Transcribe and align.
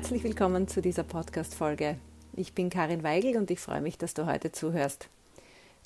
Herzlich 0.00 0.24
willkommen 0.24 0.66
zu 0.66 0.80
dieser 0.80 1.02
Podcast-Folge. 1.02 1.98
Ich 2.34 2.54
bin 2.54 2.70
Karin 2.70 3.02
Weigel 3.02 3.36
und 3.36 3.50
ich 3.50 3.60
freue 3.60 3.82
mich, 3.82 3.98
dass 3.98 4.14
du 4.14 4.24
heute 4.24 4.50
zuhörst. 4.50 5.10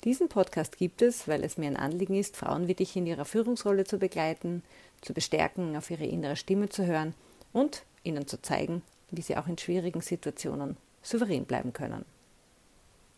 Diesen 0.05 0.29
Podcast 0.29 0.77
gibt 0.77 1.01
es, 1.01 1.27
weil 1.27 1.43
es 1.43 1.57
mir 1.57 1.67
ein 1.67 1.75
Anliegen 1.75 2.15
ist, 2.15 2.37
Frauen 2.37 2.69
wie 2.69 2.75
dich 2.75 2.95
in 2.95 3.07
ihrer 3.07 3.25
Führungsrolle 3.25 3.83
zu 3.83 3.99
begleiten, 3.99 4.63
zu 5.01 5.13
bestärken, 5.13 5.75
auf 5.75 5.91
ihre 5.91 6.05
innere 6.05 6.37
Stimme 6.37 6.69
zu 6.69 6.85
hören 6.85 7.13
und 7.51 7.83
ihnen 8.03 8.25
zu 8.25 8.41
zeigen, 8.41 8.83
wie 9.11 9.21
sie 9.21 9.35
auch 9.35 9.47
in 9.47 9.57
schwierigen 9.57 9.99
Situationen 9.99 10.77
souverän 11.03 11.43
bleiben 11.43 11.73
können. 11.73 12.05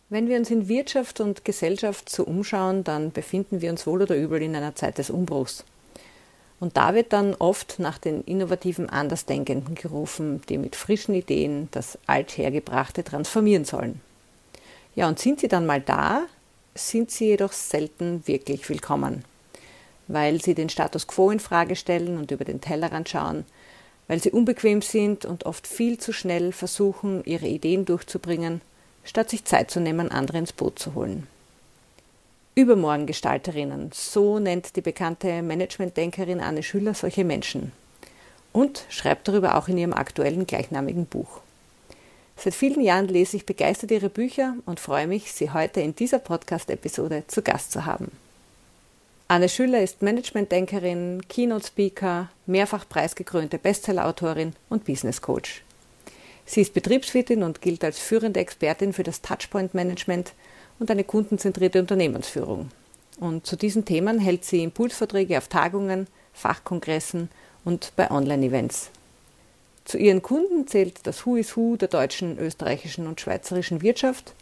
Wenn 0.09 0.27
wir 0.27 0.37
uns 0.37 0.49
in 0.49 0.67
Wirtschaft 0.67 1.19
und 1.19 1.45
Gesellschaft 1.45 2.09
so 2.09 2.23
umschauen, 2.23 2.83
dann 2.83 3.11
befinden 3.11 3.61
wir 3.61 3.69
uns 3.69 3.85
wohl 3.85 4.01
oder 4.01 4.17
übel 4.17 4.41
in 4.41 4.55
einer 4.55 4.73
Zeit 4.73 4.97
des 4.97 5.11
Umbruchs. 5.11 5.63
Und 6.59 6.75
da 6.75 6.95
wird 6.95 7.13
dann 7.13 7.35
oft 7.35 7.77
nach 7.77 7.97
den 7.97 8.23
innovativen 8.23 8.89
Andersdenkenden 8.89 9.75
gerufen, 9.75 10.41
die 10.49 10.57
mit 10.57 10.75
frischen 10.75 11.13
Ideen 11.13 11.67
das 11.71 11.99
Althergebrachte 12.07 13.03
transformieren 13.03 13.65
sollen. 13.65 14.01
Ja, 14.95 15.07
und 15.07 15.19
sind 15.19 15.39
sie 15.39 15.47
dann 15.47 15.67
mal 15.67 15.81
da, 15.81 16.23
sind 16.73 17.11
sie 17.11 17.27
jedoch 17.27 17.51
selten 17.51 18.25
wirklich 18.25 18.67
willkommen, 18.69 19.23
weil 20.07 20.41
sie 20.41 20.55
den 20.55 20.69
Status 20.69 21.05
quo 21.05 21.29
in 21.29 21.39
Frage 21.39 21.75
stellen 21.75 22.17
und 22.17 22.31
über 22.31 22.45
den 22.45 22.61
Tellerrand 22.61 23.07
schauen, 23.07 23.45
weil 24.07 24.19
sie 24.19 24.31
unbequem 24.31 24.81
sind 24.81 25.25
und 25.25 25.45
oft 25.45 25.67
viel 25.67 25.99
zu 25.99 26.13
schnell 26.13 26.51
versuchen, 26.51 27.23
ihre 27.25 27.47
Ideen 27.47 27.85
durchzubringen, 27.85 28.61
statt 29.03 29.29
sich 29.29 29.45
Zeit 29.45 29.69
zu 29.69 29.79
nehmen, 29.79 30.11
andere 30.11 30.39
ins 30.39 30.53
Boot 30.53 30.79
zu 30.79 30.95
holen. 30.95 31.27
Übermorgengestalterinnen, 32.57 33.91
so 33.93 34.39
nennt 34.39 34.75
die 34.75 34.81
bekannte 34.81 35.43
Managementdenkerin 35.43 36.41
Anne 36.41 36.63
Schüller 36.63 36.95
solche 36.95 37.23
Menschen 37.23 37.71
und 38.51 38.83
schreibt 38.89 39.27
darüber 39.27 39.55
auch 39.55 39.67
in 39.67 39.77
ihrem 39.77 39.93
aktuellen 39.93 40.47
gleichnamigen 40.47 41.05
Buch. 41.05 41.41
Seit 42.35 42.55
vielen 42.55 42.81
Jahren 42.81 43.09
lese 43.09 43.37
ich 43.37 43.45
begeistert 43.45 43.91
ihre 43.91 44.09
Bücher 44.09 44.55
und 44.65 44.79
freue 44.79 45.05
mich, 45.05 45.33
sie 45.33 45.51
heute 45.51 45.81
in 45.81 45.95
dieser 45.95 46.17
Podcast-Episode 46.17 47.25
zu 47.27 47.43
Gast 47.43 47.71
zu 47.71 47.85
haben. 47.85 48.09
Anne 49.27 49.49
Schüller 49.49 49.83
ist 49.83 50.01
Managementdenkerin, 50.01 51.21
Keynote-Speaker, 51.29 52.31
mehrfach 52.47 52.89
preisgekrönte 52.89 53.59
Bestsellerautorin 53.59 54.53
und 54.69 54.83
Business 54.83 55.21
Coach. 55.21 55.61
Sie 56.47 56.61
ist 56.61 56.73
Betriebswirtin 56.73 57.43
und 57.43 57.61
gilt 57.61 57.83
als 57.83 57.99
führende 57.99 58.39
Expertin 58.39 58.93
für 58.93 59.03
das 59.03 59.21
Touchpoint-Management– 59.21 60.33
und 60.79 60.91
eine 60.91 61.03
kundenzentrierte 61.03 61.79
Unternehmensführung. 61.79 62.69
Und 63.19 63.47
zu 63.47 63.55
diesen 63.55 63.85
Themen 63.85 64.19
hält 64.19 64.45
sie 64.45 64.63
Impulsvorträge 64.63 65.37
auf 65.37 65.47
Tagungen, 65.47 66.07
Fachkongressen 66.33 67.29
und 67.65 67.93
bei 67.95 68.11
Online-Events. 68.11 68.91
Zu 69.85 69.97
ihren 69.97 70.21
Kunden 70.21 70.67
zählt 70.67 71.07
das 71.07 71.25
Who 71.25 71.37
is 71.37 71.57
Who 71.57 71.77
der 71.77 71.87
deutschen, 71.87 72.37
österreichischen 72.37 73.07
und 73.07 73.21
schweizerischen 73.21 73.81
Wirtschaft 73.81 74.33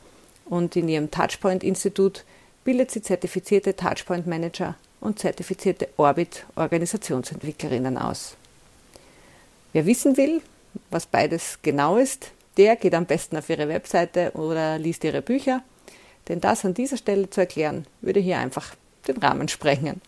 und 0.45 0.75
in 0.75 0.89
ihrem 0.89 1.11
Touchpoint-Institut 1.11 2.25
bildet 2.63 2.91
sie 2.91 3.01
zertifizierte 3.01 3.75
Touchpoint-Manager 3.75 4.75
und 4.99 5.19
zertifizierte 5.19 5.87
Orbit-Organisationsentwicklerinnen 5.97 7.97
aus. 7.97 8.35
Wer 9.71 9.85
wissen 9.85 10.17
will, 10.17 10.41
was 10.89 11.05
beides 11.05 11.59
genau 11.61 11.97
ist, 11.97 12.31
der 12.57 12.75
geht 12.75 12.95
am 12.95 13.05
besten 13.05 13.37
auf 13.37 13.49
ihre 13.49 13.69
Webseite 13.69 14.31
oder 14.33 14.79
liest 14.79 15.03
ihre 15.03 15.21
Bücher– 15.21 15.61
denn 16.27 16.41
das 16.41 16.65
an 16.65 16.73
dieser 16.73 16.97
Stelle 16.97 17.29
zu 17.29 17.41
erklären, 17.41 17.85
würde 18.01 18.19
hier 18.19 18.39
einfach 18.39 18.75
den 19.07 19.17
Rahmen 19.17 19.47
sprengen. 19.47 20.01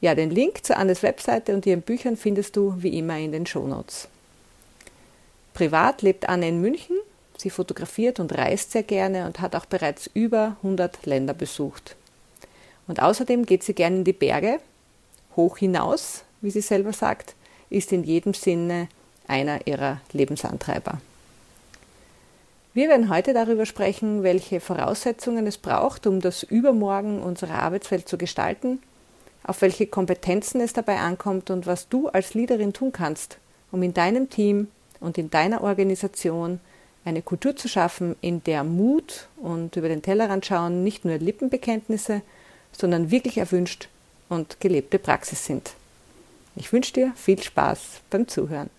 Ja, 0.00 0.14
den 0.14 0.30
Link 0.30 0.64
zu 0.64 0.76
Annes 0.76 1.02
Webseite 1.02 1.54
und 1.54 1.66
ihren 1.66 1.82
Büchern 1.82 2.16
findest 2.16 2.56
du 2.56 2.74
wie 2.78 2.96
immer 2.98 3.18
in 3.18 3.32
den 3.32 3.46
Shownotes. 3.46 4.08
Privat 5.54 6.02
lebt 6.02 6.28
Anne 6.28 6.48
in 6.48 6.60
München. 6.60 6.96
Sie 7.36 7.50
fotografiert 7.50 8.20
und 8.20 8.36
reist 8.36 8.72
sehr 8.72 8.84
gerne 8.84 9.26
und 9.26 9.40
hat 9.40 9.56
auch 9.56 9.66
bereits 9.66 10.08
über 10.14 10.56
100 10.62 11.04
Länder 11.06 11.34
besucht. 11.34 11.96
Und 12.86 13.02
außerdem 13.02 13.44
geht 13.44 13.62
sie 13.62 13.74
gerne 13.74 13.96
in 13.96 14.04
die 14.04 14.12
Berge, 14.12 14.60
hoch 15.36 15.58
hinaus, 15.58 16.24
wie 16.40 16.50
sie 16.50 16.60
selber 16.60 16.92
sagt, 16.92 17.34
ist 17.70 17.92
in 17.92 18.04
jedem 18.04 18.34
Sinne 18.34 18.88
einer 19.26 19.66
ihrer 19.66 20.00
Lebensantreiber. 20.12 21.00
Wir 22.78 22.88
werden 22.88 23.08
heute 23.08 23.34
darüber 23.34 23.66
sprechen, 23.66 24.22
welche 24.22 24.60
Voraussetzungen 24.60 25.48
es 25.48 25.58
braucht, 25.58 26.06
um 26.06 26.20
das 26.20 26.44
Übermorgen 26.44 27.20
unserer 27.20 27.54
Arbeitswelt 27.54 28.08
zu 28.08 28.16
gestalten, 28.16 28.78
auf 29.42 29.62
welche 29.62 29.88
Kompetenzen 29.88 30.60
es 30.60 30.74
dabei 30.74 30.98
ankommt 30.98 31.50
und 31.50 31.66
was 31.66 31.88
du 31.88 32.06
als 32.06 32.34
Leaderin 32.34 32.72
tun 32.72 32.92
kannst, 32.92 33.38
um 33.72 33.82
in 33.82 33.94
deinem 33.94 34.30
Team 34.30 34.68
und 35.00 35.18
in 35.18 35.28
deiner 35.28 35.64
Organisation 35.64 36.60
eine 37.04 37.20
Kultur 37.20 37.56
zu 37.56 37.66
schaffen, 37.66 38.14
in 38.20 38.44
der 38.44 38.62
Mut 38.62 39.26
und 39.38 39.74
über 39.74 39.88
den 39.88 40.02
Tellerrand 40.02 40.46
schauen 40.46 40.84
nicht 40.84 41.04
nur 41.04 41.18
Lippenbekenntnisse, 41.18 42.22
sondern 42.70 43.10
wirklich 43.10 43.38
erwünscht 43.38 43.88
und 44.28 44.60
gelebte 44.60 45.00
Praxis 45.00 45.44
sind. 45.44 45.72
Ich 46.54 46.72
wünsche 46.72 46.92
dir 46.92 47.12
viel 47.16 47.42
Spaß 47.42 48.02
beim 48.08 48.28
Zuhören. 48.28 48.70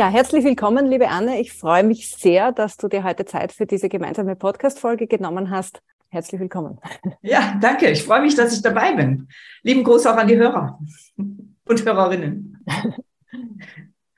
Ja, 0.00 0.08
herzlich 0.08 0.44
willkommen, 0.44 0.86
liebe 0.86 1.08
Anne. 1.08 1.42
Ich 1.42 1.52
freue 1.52 1.82
mich 1.82 2.16
sehr, 2.16 2.52
dass 2.52 2.78
du 2.78 2.88
dir 2.88 3.04
heute 3.04 3.26
Zeit 3.26 3.52
für 3.52 3.66
diese 3.66 3.90
gemeinsame 3.90 4.34
Podcast-Folge 4.34 5.06
genommen 5.06 5.50
hast. 5.50 5.82
Herzlich 6.08 6.40
willkommen. 6.40 6.80
Ja, 7.20 7.58
danke. 7.60 7.90
Ich 7.90 8.02
freue 8.04 8.22
mich, 8.22 8.34
dass 8.34 8.54
ich 8.54 8.62
dabei 8.62 8.94
bin. 8.94 9.28
Lieben 9.62 9.84
Gruß 9.84 10.06
auch 10.06 10.16
an 10.16 10.26
die 10.26 10.38
Hörer 10.38 10.78
und 11.18 11.84
Hörerinnen. 11.84 12.64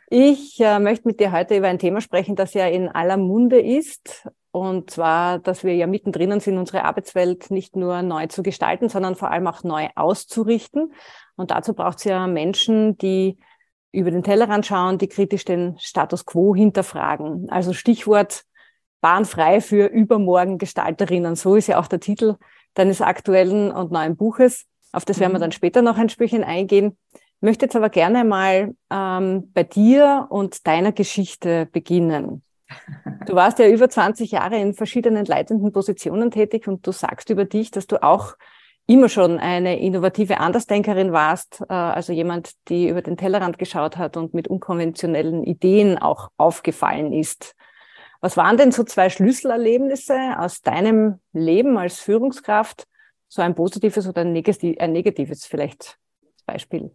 Ich 0.08 0.60
äh, 0.60 0.78
möchte 0.78 1.08
mit 1.08 1.18
dir 1.18 1.32
heute 1.32 1.56
über 1.56 1.66
ein 1.66 1.80
Thema 1.80 2.00
sprechen, 2.00 2.36
das 2.36 2.54
ja 2.54 2.68
in 2.68 2.88
aller 2.88 3.16
Munde 3.16 3.60
ist. 3.60 4.28
Und 4.52 4.88
zwar, 4.88 5.40
dass 5.40 5.64
wir 5.64 5.74
ja 5.74 5.88
mittendrin 5.88 6.38
sind, 6.38 6.58
unsere 6.58 6.84
Arbeitswelt 6.84 7.50
nicht 7.50 7.74
nur 7.74 8.02
neu 8.02 8.28
zu 8.28 8.44
gestalten, 8.44 8.88
sondern 8.88 9.16
vor 9.16 9.32
allem 9.32 9.48
auch 9.48 9.64
neu 9.64 9.88
auszurichten. 9.96 10.92
Und 11.34 11.50
dazu 11.50 11.74
braucht 11.74 11.98
es 11.98 12.04
ja 12.04 12.28
Menschen, 12.28 12.96
die 12.98 13.36
über 13.92 14.10
den 14.10 14.22
Tellerrand 14.22 14.66
schauen, 14.66 14.98
die 14.98 15.08
kritisch 15.08 15.44
den 15.44 15.78
Status 15.78 16.24
quo 16.24 16.54
hinterfragen. 16.54 17.48
Also 17.50 17.72
Stichwort 17.72 18.44
bahnfrei 19.00 19.60
für 19.60 19.86
übermorgen 19.86 20.58
Gestalterinnen. 20.58 21.36
So 21.36 21.56
ist 21.56 21.66
ja 21.66 21.78
auch 21.78 21.86
der 21.86 22.00
Titel 22.00 22.36
deines 22.74 23.02
aktuellen 23.02 23.70
und 23.70 23.92
neuen 23.92 24.16
Buches. 24.16 24.66
Auf 24.92 25.04
das 25.04 25.20
werden 25.20 25.32
wir 25.32 25.38
mhm. 25.38 25.42
dann 25.42 25.52
später 25.52 25.82
noch 25.82 25.98
ein 25.98 26.08
Spürchen 26.08 26.44
eingehen. 26.44 26.96
Ich 27.12 27.42
möchte 27.42 27.66
jetzt 27.66 27.76
aber 27.76 27.90
gerne 27.90 28.24
mal 28.24 28.74
ähm, 28.90 29.50
bei 29.52 29.64
dir 29.64 30.26
und 30.30 30.66
deiner 30.66 30.92
Geschichte 30.92 31.66
beginnen. 31.66 32.42
Du 33.26 33.34
warst 33.34 33.60
ja 33.60 33.68
über 33.68 33.88
20 33.88 34.32
Jahre 34.32 34.56
in 34.58 34.74
verschiedenen 34.74 35.24
leitenden 35.24 35.70
Positionen 35.70 36.32
tätig 36.32 36.66
und 36.66 36.84
du 36.84 36.90
sagst 36.90 37.30
über 37.30 37.44
dich, 37.44 37.70
dass 37.70 37.86
du 37.86 38.02
auch 38.02 38.34
immer 38.92 39.08
schon 39.08 39.38
eine 39.38 39.80
innovative 39.80 40.38
Andersdenkerin 40.38 41.12
warst, 41.12 41.62
äh, 41.68 41.72
also 41.72 42.12
jemand, 42.12 42.52
die 42.68 42.88
über 42.88 43.02
den 43.02 43.16
Tellerrand 43.16 43.58
geschaut 43.58 43.96
hat 43.96 44.16
und 44.16 44.34
mit 44.34 44.48
unkonventionellen 44.48 45.44
Ideen 45.44 45.98
auch 45.98 46.30
aufgefallen 46.36 47.12
ist. 47.12 47.54
Was 48.20 48.36
waren 48.36 48.56
denn 48.56 48.70
so 48.70 48.84
zwei 48.84 49.08
Schlüsselerlebnisse 49.08 50.38
aus 50.38 50.60
deinem 50.60 51.20
Leben 51.32 51.76
als 51.78 51.98
Führungskraft? 51.98 52.86
So 53.28 53.42
ein 53.42 53.54
positives 53.54 54.06
oder 54.06 54.20
ein 54.22 54.32
negatives 54.32 55.46
vielleicht 55.46 55.98
Beispiel? 56.46 56.92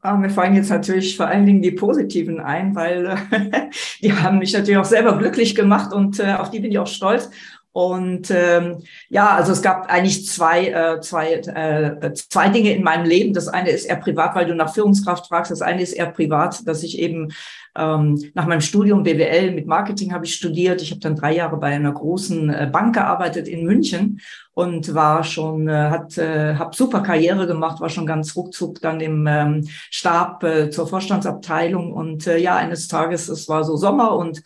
Ah, 0.00 0.16
mir 0.16 0.30
fallen 0.30 0.56
jetzt 0.56 0.70
natürlich 0.70 1.16
vor 1.16 1.26
allen 1.26 1.46
Dingen 1.46 1.62
die 1.62 1.70
positiven 1.70 2.40
ein, 2.40 2.74
weil 2.74 3.06
äh, 3.06 3.70
die 4.02 4.12
haben 4.12 4.38
mich 4.38 4.52
natürlich 4.52 4.78
auch 4.78 4.84
selber 4.84 5.16
glücklich 5.18 5.54
gemacht 5.54 5.92
und 5.92 6.18
äh, 6.18 6.34
auf 6.34 6.50
die 6.50 6.60
bin 6.60 6.72
ich 6.72 6.78
auch 6.78 6.86
stolz. 6.86 7.30
Und 7.78 8.32
ähm, 8.32 8.78
ja, 9.08 9.36
also 9.36 9.52
es 9.52 9.62
gab 9.62 9.88
eigentlich 9.88 10.26
zwei, 10.26 10.66
äh, 10.66 11.00
zwei, 11.00 11.34
äh, 11.34 12.12
zwei 12.12 12.48
Dinge 12.48 12.72
in 12.72 12.82
meinem 12.82 13.06
Leben. 13.06 13.32
Das 13.32 13.46
eine 13.46 13.70
ist 13.70 13.84
eher 13.84 14.00
privat, 14.00 14.34
weil 14.34 14.46
du 14.46 14.54
nach 14.56 14.74
Führungskraft 14.74 15.28
fragst. 15.28 15.52
Das 15.52 15.62
eine 15.62 15.80
ist 15.80 15.92
eher 15.92 16.10
privat, 16.10 16.66
dass 16.66 16.82
ich 16.82 16.98
eben 16.98 17.28
ähm, 17.76 18.20
nach 18.34 18.46
meinem 18.46 18.62
Studium 18.62 19.04
BWL 19.04 19.52
mit 19.52 19.68
Marketing 19.68 20.12
habe 20.12 20.24
ich 20.24 20.34
studiert. 20.34 20.82
Ich 20.82 20.90
habe 20.90 21.00
dann 21.00 21.14
drei 21.14 21.36
Jahre 21.36 21.56
bei 21.56 21.68
einer 21.68 21.92
großen 21.92 22.50
äh, 22.50 22.68
Bank 22.68 22.96
gearbeitet 22.96 23.46
in 23.46 23.64
München 23.64 24.22
und 24.54 24.92
war 24.92 25.22
schon, 25.22 25.68
äh, 25.68 25.72
hat, 25.88 26.18
äh, 26.18 26.56
habe 26.56 26.74
super 26.74 27.00
Karriere 27.00 27.46
gemacht, 27.46 27.80
war 27.80 27.90
schon 27.90 28.06
ganz 28.06 28.34
ruckzuck 28.34 28.80
dann 28.80 29.00
im 29.00 29.24
ähm, 29.28 29.68
Stab 29.88 30.42
äh, 30.42 30.70
zur 30.70 30.88
Vorstandsabteilung. 30.88 31.92
Und 31.92 32.26
äh, 32.26 32.38
ja, 32.38 32.56
eines 32.56 32.88
Tages, 32.88 33.28
es 33.28 33.48
war 33.48 33.62
so 33.62 33.76
Sommer 33.76 34.16
und 34.16 34.38
äh, 34.38 34.42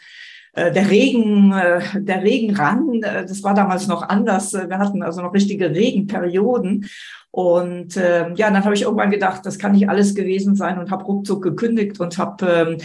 der 0.54 0.90
Regen, 0.90 1.52
äh, 1.52 1.80
der 1.94 2.22
Regen 2.22 2.54
ran. 2.54 3.02
Äh, 3.02 3.26
das 3.26 3.42
war 3.42 3.54
damals 3.54 3.86
noch 3.86 4.02
anders. 4.02 4.52
Wir 4.52 4.78
hatten 4.78 5.02
also 5.02 5.22
noch 5.22 5.34
richtige 5.34 5.70
Regenperioden. 5.70 6.88
Und 7.30 7.96
äh, 7.96 8.32
ja, 8.34 8.50
dann 8.50 8.64
habe 8.64 8.74
ich 8.74 8.82
irgendwann 8.82 9.10
gedacht, 9.10 9.46
das 9.46 9.58
kann 9.58 9.72
nicht 9.72 9.88
alles 9.88 10.14
gewesen 10.14 10.54
sein 10.54 10.78
und 10.78 10.90
habe 10.90 11.04
ruckzuck 11.04 11.42
gekündigt 11.42 11.98
und 11.98 12.18
habe 12.18 12.46
ähm, 12.46 12.76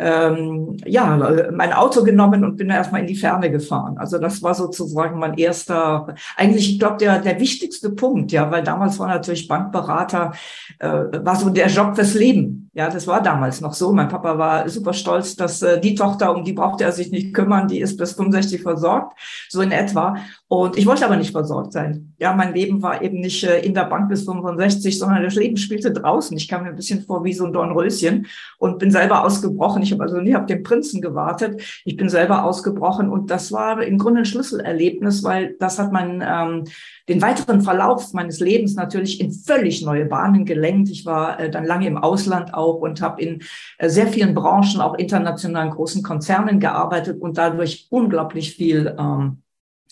ähm, 0.00 0.78
ja, 0.86 1.50
mein 1.52 1.74
Auto 1.74 2.02
genommen 2.02 2.42
und 2.44 2.56
bin 2.56 2.70
erstmal 2.70 3.02
in 3.02 3.06
die 3.06 3.16
Ferne 3.16 3.50
gefahren. 3.50 3.98
Also 3.98 4.18
das 4.18 4.42
war 4.42 4.54
sozusagen 4.54 5.18
mein 5.18 5.36
erster, 5.36 6.14
eigentlich, 6.36 6.70
ich 6.70 6.78
glaube, 6.78 6.96
der, 6.96 7.18
der 7.18 7.38
wichtigste 7.38 7.90
Punkt, 7.90 8.32
ja, 8.32 8.50
weil 8.50 8.62
damals 8.62 8.98
war 8.98 9.08
natürlich 9.08 9.46
Bankberater, 9.46 10.32
äh, 10.78 10.88
war 10.88 11.36
so 11.36 11.50
der 11.50 11.68
Job 11.68 11.94
fürs 11.94 12.14
Leben. 12.14 12.69
Ja, 12.80 12.88
das 12.88 13.06
war 13.06 13.22
damals 13.22 13.60
noch 13.60 13.74
so. 13.74 13.92
Mein 13.92 14.08
Papa 14.08 14.38
war 14.38 14.66
super 14.70 14.94
stolz, 14.94 15.36
dass 15.36 15.60
äh, 15.60 15.78
die 15.78 15.94
Tochter, 15.94 16.34
um 16.34 16.44
die 16.44 16.54
brauchte 16.54 16.82
er 16.84 16.92
sich 16.92 17.10
nicht 17.10 17.34
kümmern, 17.34 17.68
die 17.68 17.78
ist 17.78 17.98
bis 17.98 18.12
65 18.12 18.62
versorgt, 18.62 19.18
so 19.50 19.60
in 19.60 19.70
etwa. 19.70 20.16
Und 20.52 20.76
ich 20.76 20.84
wollte 20.84 21.04
aber 21.04 21.16
nicht 21.16 21.30
versorgt 21.30 21.72
sein. 21.72 22.12
Ja, 22.18 22.34
mein 22.34 22.52
Leben 22.52 22.82
war 22.82 23.02
eben 23.02 23.20
nicht 23.20 23.44
äh, 23.44 23.60
in 23.60 23.72
der 23.72 23.84
Bank 23.84 24.08
bis 24.08 24.24
65, 24.24 24.98
sondern 24.98 25.22
das 25.22 25.36
Leben 25.36 25.56
spielte 25.56 25.92
draußen. 25.92 26.36
Ich 26.36 26.48
kam 26.48 26.64
mir 26.64 26.70
ein 26.70 26.74
bisschen 26.74 27.02
vor 27.02 27.22
wie 27.22 27.32
so 27.32 27.44
ein 27.44 27.52
Dornröschen 27.52 28.26
und 28.58 28.80
bin 28.80 28.90
selber 28.90 29.22
ausgebrochen. 29.22 29.80
Ich 29.84 29.92
habe 29.92 30.02
also 30.02 30.16
nie 30.20 30.34
auf 30.34 30.46
den 30.46 30.64
Prinzen 30.64 31.00
gewartet. 31.00 31.62
Ich 31.84 31.96
bin 31.96 32.08
selber 32.08 32.42
ausgebrochen 32.42 33.10
und 33.10 33.30
das 33.30 33.52
war 33.52 33.80
im 33.80 33.96
Grunde 33.96 34.22
ein 34.22 34.24
Schlüsselerlebnis, 34.24 35.22
weil 35.22 35.54
das 35.60 35.78
hat 35.78 35.92
mein 35.92 36.20
ähm, 36.26 36.64
den 37.08 37.22
weiteren 37.22 37.60
Verlauf 37.60 38.12
meines 38.12 38.40
Lebens 38.40 38.74
natürlich 38.74 39.20
in 39.20 39.30
völlig 39.30 39.84
neue 39.84 40.06
Bahnen 40.06 40.44
gelenkt. 40.46 40.90
Ich 40.90 41.06
war 41.06 41.38
äh, 41.38 41.48
dann 41.48 41.64
lange 41.64 41.86
im 41.86 41.96
Ausland 41.96 42.54
auch 42.54 42.80
und 42.80 43.00
habe 43.00 43.22
in 43.22 43.42
äh, 43.78 43.88
sehr 43.88 44.08
vielen 44.08 44.34
Branchen, 44.34 44.80
auch 44.80 44.94
internationalen 44.94 45.70
großen 45.70 46.02
Konzernen 46.02 46.58
gearbeitet 46.58 47.20
und 47.20 47.38
dadurch 47.38 47.86
unglaublich 47.90 48.56
viel 48.56 48.96
ähm, 48.98 49.42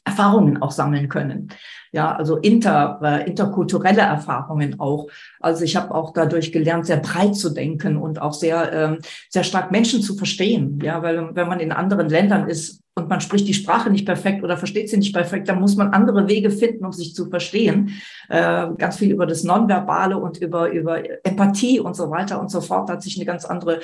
Erfahrungen 0.09 0.61
auch 0.63 0.73
sammeln 0.73 1.09
können. 1.09 1.49
Ja, 1.91 2.15
also 2.15 2.37
inter, 2.37 3.01
äh, 3.03 3.27
interkulturelle 3.29 4.03
Erfahrungen 4.03 4.79
auch. 4.79 5.09
Also 5.41 5.65
ich 5.65 5.75
habe 5.75 5.95
auch 5.95 6.13
dadurch 6.13 6.53
gelernt, 6.53 6.87
sehr 6.87 6.99
breit 6.99 7.35
zu 7.35 7.51
denken 7.51 7.97
und 7.97 8.21
auch 8.21 8.35
sehr, 8.35 8.73
ähm, 8.73 8.99
sehr 9.31 9.43
stark 9.43 9.71
Menschen 9.71 10.03
zu 10.03 10.15
verstehen. 10.15 10.81
Ja, 10.83 11.03
weil 11.03 11.35
wenn 11.35 11.49
man 11.49 11.61
in 11.61 11.73
anderen 11.73 12.11
Ländern 12.11 12.47
ist 12.47 12.83
und 12.95 13.09
man 13.09 13.21
spricht 13.21 13.49
die 13.49 13.55
Sprache 13.55 13.91
nicht 13.91 14.05
perfekt 14.05 14.43
oder 14.45 14.59
versteht 14.59 14.91
sie 14.91 14.99
nicht 14.99 15.15
perfekt, 15.15 15.49
dann 15.49 15.61
muss 15.61 15.77
man 15.77 15.95
andere 15.95 16.29
Wege 16.29 16.51
finden, 16.51 16.85
um 16.85 16.93
sich 16.93 17.15
zu 17.15 17.31
verstehen. 17.31 17.93
Äh, 18.29 18.69
ganz 18.77 18.99
viel 18.99 19.11
über 19.11 19.27
das 19.27 19.45
Nonverbale 19.45 20.19
und 20.19 20.39
über, 20.39 20.71
über 20.71 21.03
Empathie 21.25 21.81
und 21.81 21.97
so 21.97 22.11
weiter 22.11 22.39
und 22.39 22.51
so 22.51 22.61
fort 22.61 22.91
hat 22.91 23.03
sich 23.03 23.17
eine 23.17 23.25
ganz 23.25 23.47
andere 23.47 23.81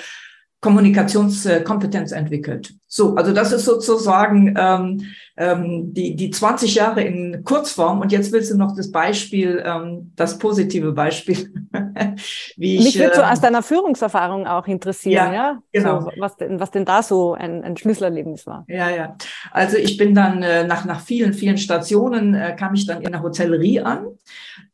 Kommunikationskompetenz 0.64 2.12
entwickelt. 2.12 2.74
So, 2.88 3.14
also 3.16 3.32
das 3.32 3.52
ist 3.52 3.66
sozusagen 3.66 4.54
ähm, 4.58 5.02
ähm, 5.36 5.92
die, 5.92 6.14
die 6.14 6.30
20 6.30 6.76
Jahre 6.76 7.02
in 7.02 7.42
Kurzform. 7.44 8.00
Und 8.00 8.12
jetzt 8.12 8.32
willst 8.32 8.52
du 8.52 8.56
noch 8.56 8.76
das 8.76 8.92
Beispiel, 8.92 9.62
ähm, 9.64 10.12
das 10.14 10.38
positive 10.38 10.92
Beispiel. 10.92 11.52
wie 12.56 12.76
ich, 12.76 12.84
Mich 12.84 12.98
würde 12.98 13.16
so 13.16 13.22
ähm, 13.22 13.28
aus 13.28 13.40
deiner 13.40 13.62
Führungserfahrung 13.62 14.46
auch 14.46 14.66
interessieren, 14.66 15.32
ja, 15.32 15.34
ja? 15.34 15.62
genau. 15.72 16.02
So, 16.02 16.10
was, 16.18 16.36
denn, 16.36 16.60
was 16.60 16.70
denn 16.70 16.84
da 16.84 17.02
so 17.02 17.34
ein, 17.34 17.64
ein 17.64 17.76
Schlüsselerlebnis 17.76 18.46
war. 18.46 18.64
Ja, 18.68 18.90
ja. 18.90 19.16
Also 19.50 19.76
ich 19.76 19.96
bin 19.96 20.14
dann 20.14 20.42
äh, 20.42 20.64
nach, 20.64 20.84
nach 20.84 21.00
vielen, 21.00 21.32
vielen 21.32 21.58
Stationen 21.58 22.34
äh, 22.34 22.54
kam 22.56 22.74
ich 22.74 22.86
dann 22.86 23.02
in 23.02 23.10
der 23.10 23.22
Hotellerie 23.22 23.80
an. 23.80 24.06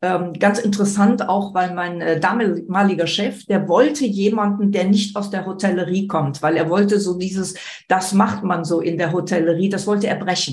Ähm, 0.03 0.33
ganz 0.33 0.59
interessant 0.59 1.27
auch, 1.27 1.53
weil 1.53 1.73
mein 1.73 2.01
äh, 2.01 2.19
damaliger 2.19 3.07
Chef, 3.07 3.45
der 3.45 3.67
wollte 3.67 4.05
jemanden, 4.05 4.71
der 4.71 4.85
nicht 4.85 5.15
aus 5.15 5.29
der 5.29 5.45
Hotellerie 5.45 6.07
kommt, 6.07 6.41
weil 6.41 6.57
er 6.57 6.69
wollte 6.69 6.99
so 6.99 7.17
dieses, 7.17 7.55
das 7.87 8.13
macht 8.13 8.43
man 8.43 8.63
so 8.63 8.79
in 8.79 8.97
der 8.97 9.11
Hotellerie, 9.11 9.69
das 9.69 9.87
wollte 9.87 10.07
er 10.07 10.15
brechen. 10.15 10.50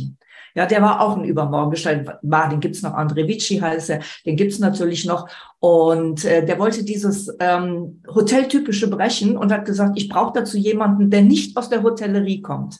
Ja, 0.55 0.67
der 0.67 0.83
war 0.83 1.00
auch 1.00 1.17
ein 1.17 1.25
Übermorgenstein. 1.25 2.11
War, 2.23 2.49
den 2.49 2.61
gibt's 2.61 2.83
noch, 2.83 2.95
André 2.95 3.27
Vici 3.27 3.59
heißt 3.59 3.91
er, 3.91 4.00
den 4.27 4.37
gibt's 4.37 4.59
natürlich 4.59 5.05
noch. 5.05 5.29
Und 5.61 6.25
äh, 6.25 6.45
der 6.45 6.59
wollte 6.59 6.85
dieses 6.85 7.35
ähm, 7.41 8.03
Hoteltypische 8.06 8.89
brechen 8.89 9.37
und 9.37 9.53
hat 9.53 9.65
gesagt, 9.65 9.93
ich 9.97 10.09
brauche 10.09 10.33
dazu 10.35 10.56
jemanden, 10.56 11.11
der 11.11 11.23
nicht 11.23 11.56
aus 11.56 11.69
der 11.69 11.83
Hotellerie 11.83 12.43
kommt. 12.43 12.79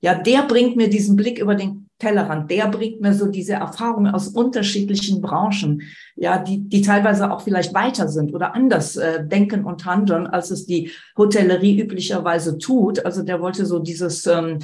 Ja, 0.00 0.14
der 0.14 0.42
bringt 0.42 0.76
mir 0.76 0.88
diesen 0.88 1.16
Blick 1.16 1.40
über 1.40 1.56
den 1.56 1.88
Tellerrand, 1.98 2.48
der 2.52 2.68
bringt 2.68 3.00
mir 3.00 3.12
so 3.12 3.26
diese 3.26 3.54
Erfahrungen 3.54 4.14
aus 4.14 4.28
unterschiedlichen 4.28 5.20
Branchen, 5.20 5.82
ja, 6.14 6.38
die, 6.38 6.60
die 6.68 6.82
teilweise 6.82 7.32
auch 7.32 7.40
vielleicht 7.40 7.74
weiter 7.74 8.06
sind 8.06 8.32
oder 8.32 8.54
anders 8.54 8.96
äh, 8.96 9.26
denken 9.26 9.64
und 9.64 9.84
handeln, 9.84 10.28
als 10.28 10.52
es 10.52 10.66
die 10.66 10.92
Hotellerie 11.16 11.80
üblicherweise 11.80 12.58
tut. 12.58 13.04
Also 13.04 13.24
der 13.24 13.40
wollte 13.40 13.66
so 13.66 13.80
dieses 13.80 14.24
ähm, 14.28 14.60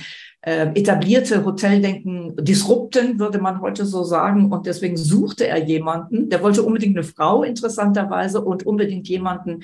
äh, 0.46 0.68
etablierte 0.74 1.44
Hoteldenken 1.44 2.36
disrupten, 2.36 3.18
würde 3.18 3.38
man 3.38 3.62
heute 3.62 3.86
so 3.86 4.04
sagen. 4.04 4.52
Und 4.52 4.66
deswegen 4.66 4.96
suchte 4.96 5.46
er 5.46 5.64
jemanden, 5.64 6.28
der 6.28 6.42
wollte 6.42 6.62
unbedingt 6.62 6.96
eine 6.96 7.04
Frau 7.04 7.42
interessanterweise 7.42 8.42
und 8.42 8.66
unbedingt 8.66 9.08
jemanden, 9.08 9.62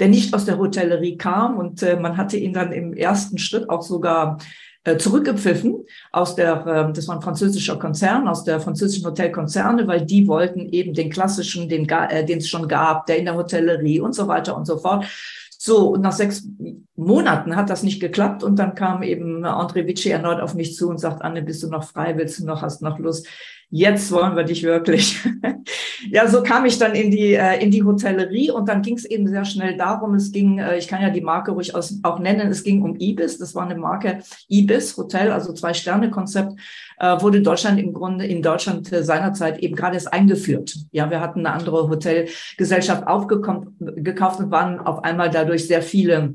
der 0.00 0.08
nicht 0.08 0.32
aus 0.32 0.46
der 0.46 0.58
Hotellerie 0.58 1.18
kam. 1.18 1.58
Und 1.58 1.82
äh, 1.82 1.96
man 1.96 2.16
hatte 2.16 2.38
ihn 2.38 2.54
dann 2.54 2.72
im 2.72 2.94
ersten 2.94 3.36
Schritt 3.36 3.68
auch 3.68 3.82
sogar 3.82 4.38
äh, 4.84 4.96
zurückgepfiffen 4.96 5.84
aus 6.12 6.34
der, 6.34 6.66
äh, 6.66 6.92
das 6.92 7.08
war 7.08 7.16
ein 7.16 7.22
französischer 7.22 7.78
Konzern, 7.78 8.26
aus 8.26 8.42
der 8.42 8.58
französischen 8.58 9.04
Hotelkonzerne, 9.04 9.86
weil 9.86 10.06
die 10.06 10.26
wollten 10.26 10.60
eben 10.60 10.94
den 10.94 11.10
klassischen, 11.10 11.68
den, 11.68 11.86
äh, 11.88 12.24
den 12.24 12.38
es 12.38 12.48
schon 12.48 12.68
gab, 12.68 13.04
der 13.04 13.18
in 13.18 13.26
der 13.26 13.36
Hotellerie 13.36 14.00
und 14.00 14.14
so 14.14 14.28
weiter 14.28 14.56
und 14.56 14.66
so 14.66 14.78
fort. 14.78 15.04
So, 15.56 15.90
und 15.90 16.00
nach 16.00 16.10
sechs 16.10 16.48
Monaten 16.94 17.56
hat 17.56 17.70
das 17.70 17.82
nicht 17.82 18.00
geklappt 18.00 18.44
und 18.44 18.58
dann 18.58 18.74
kam 18.74 19.02
eben 19.02 19.44
André 19.44 19.86
Vici 19.86 20.10
erneut 20.10 20.40
auf 20.40 20.54
mich 20.54 20.74
zu 20.76 20.88
und 20.88 20.98
sagt, 20.98 21.22
Anne, 21.22 21.42
bist 21.42 21.62
du 21.62 21.68
noch 21.68 21.84
frei, 21.84 22.16
willst 22.16 22.40
du 22.40 22.46
noch, 22.46 22.62
hast 22.62 22.82
noch 22.82 22.98
Lust? 22.98 23.26
jetzt 23.72 24.12
wollen 24.12 24.36
wir 24.36 24.44
dich 24.44 24.62
wirklich. 24.62 25.18
ja, 26.10 26.28
so 26.28 26.42
kam 26.42 26.66
ich 26.66 26.78
dann 26.78 26.94
in 26.94 27.10
die, 27.10 27.32
äh, 27.32 27.60
in 27.60 27.70
die 27.70 27.82
Hotellerie 27.82 28.50
und 28.50 28.68
dann 28.68 28.82
ging 28.82 28.96
es 28.96 29.06
eben 29.06 29.26
sehr 29.26 29.46
schnell 29.46 29.78
darum, 29.78 30.14
es 30.14 30.30
ging, 30.30 30.58
äh, 30.58 30.76
ich 30.76 30.86
kann 30.86 31.00
ja 31.00 31.08
die 31.08 31.22
Marke 31.22 31.52
ruhig 31.52 31.74
aus, 31.74 31.98
auch 32.02 32.18
nennen, 32.18 32.50
es 32.50 32.62
ging 32.62 32.82
um 32.82 32.96
Ibis, 33.00 33.38
das 33.38 33.54
war 33.54 33.64
eine 33.64 33.74
Marke 33.74 34.18
Ibis 34.48 34.96
Hotel, 34.98 35.32
also 35.32 35.54
Zwei-Sterne-Konzept, 35.54 36.52
äh, 36.98 37.20
wurde 37.22 37.40
Deutschland 37.40 37.80
im 37.80 37.94
Grunde 37.94 38.26
in 38.26 38.42
Deutschland 38.42 38.92
äh, 38.92 39.02
seinerzeit 39.02 39.58
eben 39.60 39.74
gerade 39.74 39.94
erst 39.94 40.12
eingeführt. 40.12 40.76
Ja, 40.92 41.10
wir 41.10 41.20
hatten 41.20 41.46
eine 41.46 41.56
andere 41.56 41.88
Hotelgesellschaft 41.88 43.06
aufgekauft 43.06 43.70
und 43.78 44.50
waren 44.50 44.80
auf 44.80 45.02
einmal 45.02 45.30
dadurch 45.30 45.66
sehr 45.66 45.80
viele 45.80 46.34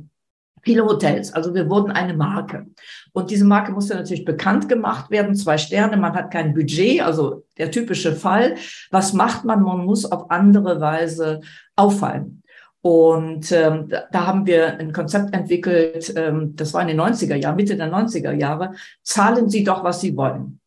viele 0.67 0.85
Hotels. 0.85 1.33
Also 1.33 1.55
wir 1.55 1.69
wurden 1.69 1.91
eine 1.91 2.13
Marke. 2.13 2.67
Und 3.13 3.31
diese 3.31 3.45
Marke 3.45 3.71
musste 3.71 3.95
natürlich 3.95 4.25
bekannt 4.25 4.67
gemacht 4.67 5.09
werden. 5.09 5.33
Zwei 5.33 5.57
Sterne, 5.57 5.95
man 5.95 6.13
hat 6.13 6.29
kein 6.29 6.53
Budget, 6.53 7.01
also 7.01 7.45
der 7.57 7.71
typische 7.71 8.13
Fall. 8.13 8.55
Was 8.91 9.13
macht 9.13 9.45
man? 9.45 9.63
Man 9.63 9.85
muss 9.85 10.05
auf 10.05 10.29
andere 10.29 10.81
Weise 10.81 11.39
auffallen. 11.77 12.43
Und 12.81 13.49
ähm, 13.53 13.89
da 14.11 14.27
haben 14.27 14.45
wir 14.45 14.77
ein 14.77 14.91
Konzept 14.91 15.33
entwickelt, 15.33 16.13
ähm, 16.15 16.55
das 16.55 16.73
war 16.73 16.81
in 16.81 16.89
den 16.89 16.99
90er 16.99 17.35
Jahren, 17.35 17.55
Mitte 17.55 17.77
der 17.77 17.91
90er 17.91 18.33
Jahre. 18.33 18.73
Zahlen 19.03 19.49
Sie 19.49 19.63
doch, 19.63 19.85
was 19.85 20.01
Sie 20.01 20.15
wollen. 20.15 20.59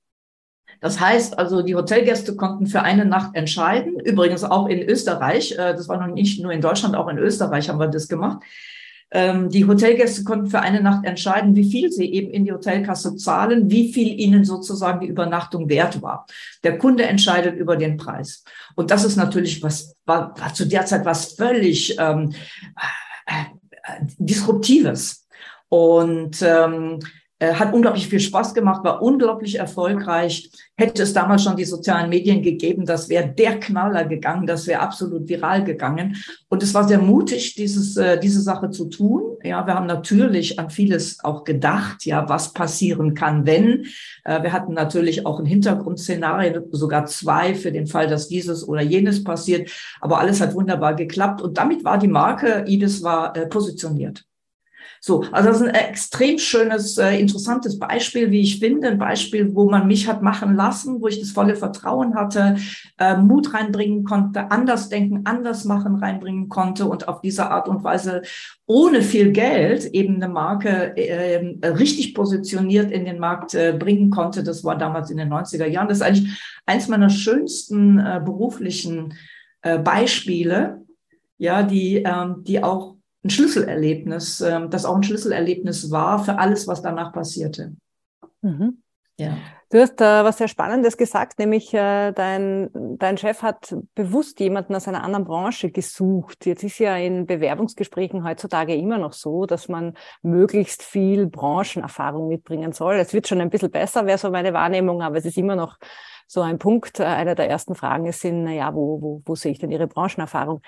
Das 0.80 0.98
heißt 0.98 1.38
also, 1.38 1.60
die 1.60 1.74
Hotelgäste 1.74 2.36
konnten 2.36 2.66
für 2.66 2.80
eine 2.80 3.04
Nacht 3.04 3.36
entscheiden. 3.36 4.00
Übrigens 4.00 4.44
auch 4.44 4.66
in 4.66 4.80
Österreich. 4.80 5.52
Äh, 5.52 5.74
das 5.74 5.88
war 5.88 5.98
noch 5.98 6.14
nicht 6.14 6.42
nur 6.42 6.52
in 6.52 6.62
Deutschland, 6.62 6.96
auch 6.96 7.08
in 7.08 7.18
Österreich 7.18 7.68
haben 7.68 7.78
wir 7.78 7.88
das 7.88 8.08
gemacht. 8.08 8.42
Ähm, 9.12 9.48
die 9.48 9.66
Hotelgäste 9.66 10.24
konnten 10.24 10.50
für 10.50 10.60
eine 10.60 10.80
Nacht 10.80 11.04
entscheiden, 11.04 11.56
wie 11.56 11.68
viel 11.70 11.90
sie 11.90 12.12
eben 12.12 12.30
in 12.30 12.44
die 12.44 12.52
Hotelkasse 12.52 13.16
zahlen, 13.16 13.70
wie 13.70 13.92
viel 13.92 14.20
ihnen 14.20 14.44
sozusagen 14.44 15.00
die 15.00 15.08
Übernachtung 15.08 15.68
wert 15.68 16.00
war. 16.02 16.26
Der 16.62 16.78
Kunde 16.78 17.04
entscheidet 17.04 17.56
über 17.56 17.76
den 17.76 17.96
Preis. 17.96 18.44
Und 18.76 18.90
das 18.90 19.04
ist 19.04 19.16
natürlich 19.16 19.62
was, 19.62 19.96
war, 20.06 20.38
war 20.38 20.54
zu 20.54 20.66
der 20.66 20.86
Zeit 20.86 21.04
was 21.04 21.32
völlig 21.32 21.96
ähm, 21.98 22.32
äh, 23.26 23.32
äh, 23.82 24.06
Disruptives. 24.18 25.26
Und 25.68 26.42
ähm, 26.42 26.98
äh, 27.00 27.19
hat 27.40 27.72
unglaublich 27.72 28.08
viel 28.08 28.20
Spaß 28.20 28.52
gemacht, 28.52 28.84
war 28.84 29.02
unglaublich 29.02 29.58
erfolgreich. 29.58 30.50
Hätte 30.76 31.02
es 31.02 31.12
damals 31.12 31.42
schon 31.42 31.56
die 31.56 31.64
sozialen 31.64 32.10
Medien 32.10 32.42
gegeben, 32.42 32.84
das 32.84 33.08
wäre 33.08 33.28
der 33.28 33.58
Knaller 33.60 34.04
gegangen, 34.04 34.46
das 34.46 34.66
wäre 34.66 34.80
absolut 34.80 35.28
viral 35.28 35.64
gegangen. 35.64 36.16
Und 36.48 36.62
es 36.62 36.74
war 36.74 36.86
sehr 36.86 36.98
mutig, 36.98 37.54
dieses, 37.54 37.96
äh, 37.96 38.18
diese 38.18 38.40
Sache 38.40 38.70
zu 38.70 38.86
tun. 38.86 39.38
Ja, 39.42 39.66
wir 39.66 39.74
haben 39.74 39.86
natürlich 39.86 40.58
an 40.58 40.70
vieles 40.70 41.22
auch 41.24 41.44
gedacht, 41.44 42.04
ja, 42.04 42.28
was 42.28 42.52
passieren 42.52 43.14
kann, 43.14 43.46
wenn. 43.46 43.86
Äh, 44.24 44.42
wir 44.42 44.52
hatten 44.52 44.74
natürlich 44.74 45.24
auch 45.24 45.38
ein 45.38 45.46
Hintergrundszenario, 45.46 46.62
sogar 46.72 47.06
zwei 47.06 47.54
für 47.54 47.72
den 47.72 47.86
Fall, 47.86 48.06
dass 48.06 48.28
dieses 48.28 48.66
oder 48.66 48.82
jenes 48.82 49.24
passiert. 49.24 49.70
Aber 50.00 50.18
alles 50.18 50.40
hat 50.40 50.54
wunderbar 50.54 50.94
geklappt. 50.94 51.40
Und 51.40 51.56
damit 51.56 51.84
war 51.84 51.98
die 51.98 52.08
Marke 52.08 52.64
Ibis 52.66 53.02
war 53.02 53.36
äh, 53.36 53.46
positioniert. 53.46 54.24
So, 55.02 55.24
also 55.32 55.48
das 55.48 55.62
ist 55.62 55.66
ein 55.66 55.74
extrem 55.74 56.38
schönes, 56.38 56.98
äh, 56.98 57.18
interessantes 57.18 57.78
Beispiel, 57.78 58.30
wie 58.30 58.42
ich 58.42 58.58
finde, 58.58 58.88
ein 58.88 58.98
Beispiel, 58.98 59.54
wo 59.54 59.68
man 59.68 59.86
mich 59.86 60.06
hat 60.06 60.20
machen 60.20 60.54
lassen, 60.54 61.00
wo 61.00 61.08
ich 61.08 61.18
das 61.18 61.30
volle 61.30 61.56
Vertrauen 61.56 62.14
hatte, 62.14 62.56
äh, 62.98 63.16
Mut 63.16 63.54
reinbringen 63.54 64.04
konnte, 64.04 64.50
anders 64.50 64.90
denken, 64.90 65.22
anders 65.24 65.64
machen 65.64 65.96
reinbringen 65.96 66.50
konnte 66.50 66.84
und 66.84 67.08
auf 67.08 67.22
diese 67.22 67.50
Art 67.50 67.66
und 67.66 67.82
Weise 67.82 68.20
ohne 68.66 69.00
viel 69.00 69.32
Geld 69.32 69.86
eben 69.86 70.16
eine 70.16 70.28
Marke 70.28 70.94
äh, 70.98 71.66
richtig 71.66 72.14
positioniert 72.14 72.90
in 72.90 73.06
den 73.06 73.18
Markt 73.18 73.54
äh, 73.54 73.74
bringen 73.76 74.10
konnte. 74.10 74.44
Das 74.44 74.64
war 74.64 74.76
damals 74.76 75.10
in 75.10 75.16
den 75.16 75.32
90er 75.32 75.66
Jahren. 75.66 75.88
Das 75.88 75.98
ist 75.98 76.02
eigentlich 76.02 76.38
eins 76.66 76.88
meiner 76.88 77.08
schönsten 77.08 77.96
beruflichen 78.24 79.14
Beispiele, 79.62 80.82
ja, 81.38 81.62
die, 81.62 81.96
ähm, 81.96 82.44
die 82.44 82.62
auch 82.62 82.96
ein 83.24 83.30
Schlüsselerlebnis, 83.30 84.40
äh, 84.40 84.68
das 84.68 84.84
auch 84.84 84.96
ein 84.96 85.02
Schlüsselerlebnis 85.02 85.90
war 85.90 86.24
für 86.24 86.38
alles, 86.38 86.66
was 86.66 86.82
danach 86.82 87.12
passierte. 87.12 87.74
Mhm. 88.42 88.82
Ja. 89.18 89.36
Du 89.72 89.78
hast 89.78 90.00
äh, 90.00 90.24
was 90.24 90.38
sehr 90.38 90.48
Spannendes 90.48 90.96
gesagt, 90.96 91.38
nämlich 91.38 91.72
äh, 91.74 92.10
dein, 92.10 92.70
dein 92.98 93.18
Chef 93.18 93.42
hat 93.42 93.76
bewusst 93.94 94.40
jemanden 94.40 94.74
aus 94.74 94.88
einer 94.88 95.04
anderen 95.04 95.24
Branche 95.24 95.70
gesucht. 95.70 96.44
Jetzt 96.44 96.64
ist 96.64 96.80
ja 96.80 96.96
in 96.96 97.26
Bewerbungsgesprächen 97.26 98.24
heutzutage 98.24 98.74
immer 98.74 98.98
noch 98.98 99.12
so, 99.12 99.46
dass 99.46 99.68
man 99.68 99.94
möglichst 100.22 100.82
viel 100.82 101.28
Branchenerfahrung 101.28 102.26
mitbringen 102.26 102.72
soll. 102.72 102.94
Es 102.96 103.12
wird 103.12 103.28
schon 103.28 103.40
ein 103.40 103.50
bisschen 103.50 103.70
besser, 103.70 104.06
wäre 104.06 104.18
so 104.18 104.30
meine 104.30 104.52
Wahrnehmung, 104.54 105.02
aber 105.02 105.18
es 105.18 105.24
ist 105.24 105.38
immer 105.38 105.54
noch 105.54 105.76
so 106.30 106.42
ein 106.42 106.60
Punkt. 106.60 107.00
Äh, 107.00 107.04
einer 107.04 107.34
der 107.34 107.50
ersten 107.50 107.74
Fragen 107.74 108.06
ist, 108.06 108.20
sind, 108.20 108.44
naja, 108.44 108.72
wo, 108.72 109.02
wo, 109.02 109.22
wo 109.24 109.34
sehe 109.34 109.50
ich 109.50 109.58
denn 109.58 109.72
Ihre 109.72 109.88
Branchenerfahrung? 109.88 110.62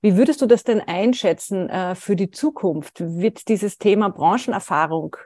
Wie 0.00 0.16
würdest 0.16 0.40
du 0.40 0.46
das 0.46 0.62
denn 0.62 0.80
einschätzen 0.80 1.68
äh, 1.68 1.96
für 1.96 2.14
die 2.14 2.30
Zukunft? 2.30 3.00
Wird 3.00 3.48
dieses 3.48 3.78
Thema 3.78 4.08
Branchenerfahrung 4.08 5.16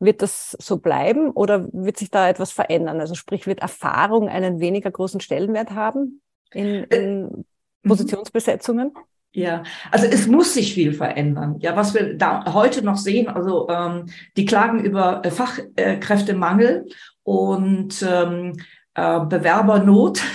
wird 0.00 0.22
das 0.22 0.56
so 0.60 0.78
bleiben 0.78 1.30
oder 1.30 1.66
wird 1.72 1.96
sich 1.96 2.10
da 2.10 2.28
etwas 2.28 2.52
verändern? 2.52 3.00
Also 3.00 3.14
sprich, 3.14 3.46
wird 3.46 3.60
Erfahrung 3.60 4.28
einen 4.28 4.60
weniger 4.60 4.90
großen 4.90 5.20
Stellenwert 5.20 5.70
haben 5.70 6.20
in, 6.52 6.66
äh, 6.66 6.96
in 6.96 7.22
mhm. 7.22 7.44
Positionsbesetzungen? 7.88 8.92
Ja, 9.32 9.64
also 9.90 10.06
es 10.06 10.28
muss 10.28 10.54
sich 10.54 10.74
viel 10.74 10.92
verändern. 10.92 11.56
Ja, 11.58 11.74
was 11.74 11.92
wir 11.92 12.16
da 12.16 12.52
heute 12.54 12.84
noch 12.84 12.98
sehen, 12.98 13.26
also 13.26 13.68
ähm, 13.68 14.06
die 14.36 14.44
klagen 14.44 14.84
über 14.84 15.22
Fachkräftemangel 15.24 16.86
und 17.24 18.04
ähm, 18.08 18.52
äh, 18.94 19.20
Bewerbernot. 19.26 20.20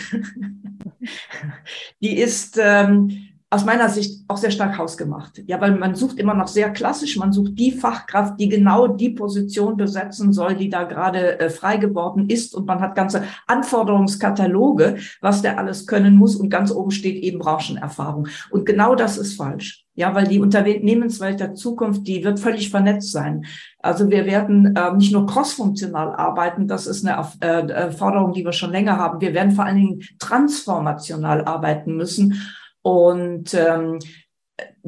die 2.02 2.18
ist 2.18 2.60
ähm, 2.62 3.30
aus 3.52 3.66
meiner 3.66 3.90
Sicht 3.90 4.24
auch 4.28 4.38
sehr 4.38 4.52
stark 4.52 4.78
hausgemacht. 4.78 5.42
Ja, 5.48 5.60
weil 5.60 5.76
man 5.76 5.96
sucht 5.96 6.20
immer 6.20 6.36
noch 6.36 6.48
sehr 6.48 6.70
klassisch, 6.70 7.18
man 7.18 7.34
sucht 7.34 7.58
die 7.58 7.72
Fachkraft, 7.72 8.40
die 8.40 8.48
genau 8.48 8.88
die 8.88 9.10
Position 9.10 9.76
besetzen 9.76 10.34
soll, 10.34 10.56
die 10.56 10.70
da 10.70 10.84
gerade 10.84 11.40
äh, 11.40 11.50
frei 11.50 11.78
geworden 11.78 12.30
ist. 12.30 12.54
Und 12.54 12.68
man 12.68 12.80
hat 12.80 12.96
ganze 12.96 13.24
Anforderungskataloge, 13.48 14.98
was 15.22 15.42
der 15.42 15.58
alles 15.58 15.88
können 15.88 16.16
muss. 16.16 16.36
Und 16.36 16.50
ganz 16.50 16.72
oben 16.72 16.92
steht 16.92 17.24
eben 17.24 17.40
Branchenerfahrung. 17.40 18.28
Und 18.52 18.66
genau 18.66 18.94
das 18.94 19.18
ist 19.18 19.36
falsch. 19.36 19.86
Ja, 20.00 20.16
weil 20.16 20.28
die 20.30 20.40
Unternehmenswelt 20.40 21.42
der 21.42 21.56
Zukunft, 21.56 22.08
die 22.08 22.24
wird 22.24 22.40
völlig 22.40 22.70
vernetzt 22.70 23.12
sein. 23.12 23.44
Also 23.80 24.10
wir 24.10 24.26
werden 24.26 24.74
äh, 24.74 24.94
nicht 24.94 25.12
nur 25.12 25.26
crossfunktional 25.26 26.16
arbeiten, 26.16 26.70
das 26.70 26.88
ist 26.88 27.06
eine 27.06 27.28
äh, 27.42 27.68
äh, 27.68 27.92
Forderung, 27.92 28.32
die 28.32 28.46
wir 28.46 28.54
schon 28.54 28.72
länger 28.72 28.96
haben. 28.96 29.20
Wir 29.20 29.34
werden 29.34 29.52
vor 29.52 29.66
allen 29.66 29.76
Dingen 29.76 30.02
transformational 30.18 31.44
arbeiten 31.44 31.98
müssen 31.98 32.42
und 32.82 33.54
ähm, 33.54 34.00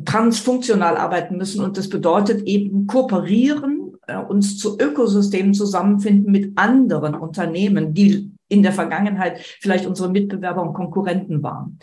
transfunktional 0.05 0.95
arbeiten 0.95 1.35
müssen. 1.35 1.61
Und 1.61 1.75
das 1.75 1.89
bedeutet 1.89 2.43
eben 2.43 2.87
kooperieren, 2.87 3.97
äh, 4.07 4.15
uns 4.15 4.57
zu 4.59 4.77
Ökosystemen 4.79 5.53
zusammenfinden 5.53 6.31
mit 6.31 6.57
anderen 6.57 7.15
Unternehmen, 7.15 7.93
die 7.93 8.31
in 8.47 8.63
der 8.63 8.71
Vergangenheit 8.71 9.39
vielleicht 9.59 9.85
unsere 9.85 10.09
Mitbewerber 10.09 10.61
und 10.61 10.73
Konkurrenten 10.73 11.43
waren. 11.43 11.79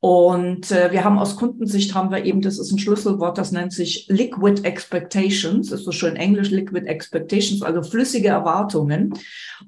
Und 0.00 0.70
äh, 0.70 0.92
wir 0.92 1.02
haben 1.02 1.18
aus 1.18 1.34
Kundensicht 1.36 1.92
haben 1.92 2.12
wir 2.12 2.24
eben, 2.24 2.40
das 2.40 2.60
ist 2.60 2.70
ein 2.70 2.78
Schlüsselwort, 2.78 3.36
das 3.36 3.50
nennt 3.50 3.72
sich 3.72 4.06
Liquid 4.08 4.62
Expectations, 4.62 5.72
ist 5.72 5.84
so 5.84 5.90
schön 5.90 6.14
Englisch 6.14 6.50
Liquid 6.50 6.86
Expectations, 6.86 7.62
also 7.62 7.82
flüssige 7.82 8.28
Erwartungen. 8.28 9.14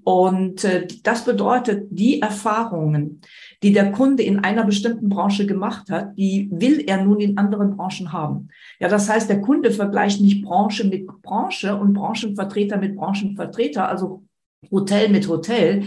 Und 0.04 0.62
äh, 0.62 0.87
das 1.02 1.25
bedeutet, 1.25 1.88
die 1.90 2.22
Erfahrungen, 2.22 3.22
die 3.64 3.72
der 3.72 3.90
Kunde 3.90 4.22
in 4.22 4.38
einer 4.38 4.64
bestimmten 4.64 5.08
Branche 5.08 5.46
gemacht 5.46 5.90
hat, 5.90 6.16
die 6.16 6.49
will 6.52 6.84
er 6.87 7.02
nun 7.02 7.18
in 7.18 7.37
anderen 7.37 7.76
Branchen 7.76 8.12
haben. 8.12 8.49
Ja, 8.78 8.87
das 8.87 9.08
heißt, 9.08 9.28
der 9.28 9.40
Kunde 9.40 9.72
vergleicht 9.72 10.20
nicht 10.20 10.44
Branche 10.44 10.84
mit 10.84 11.08
Branche 11.22 11.75
und 11.75 11.92
Branchenvertreter 11.92 12.76
mit 12.76 12.94
Branchenvertreter, 12.94 13.88
also 13.88 14.22
Hotel 14.70 15.08
mit 15.08 15.26
Hotel, 15.26 15.84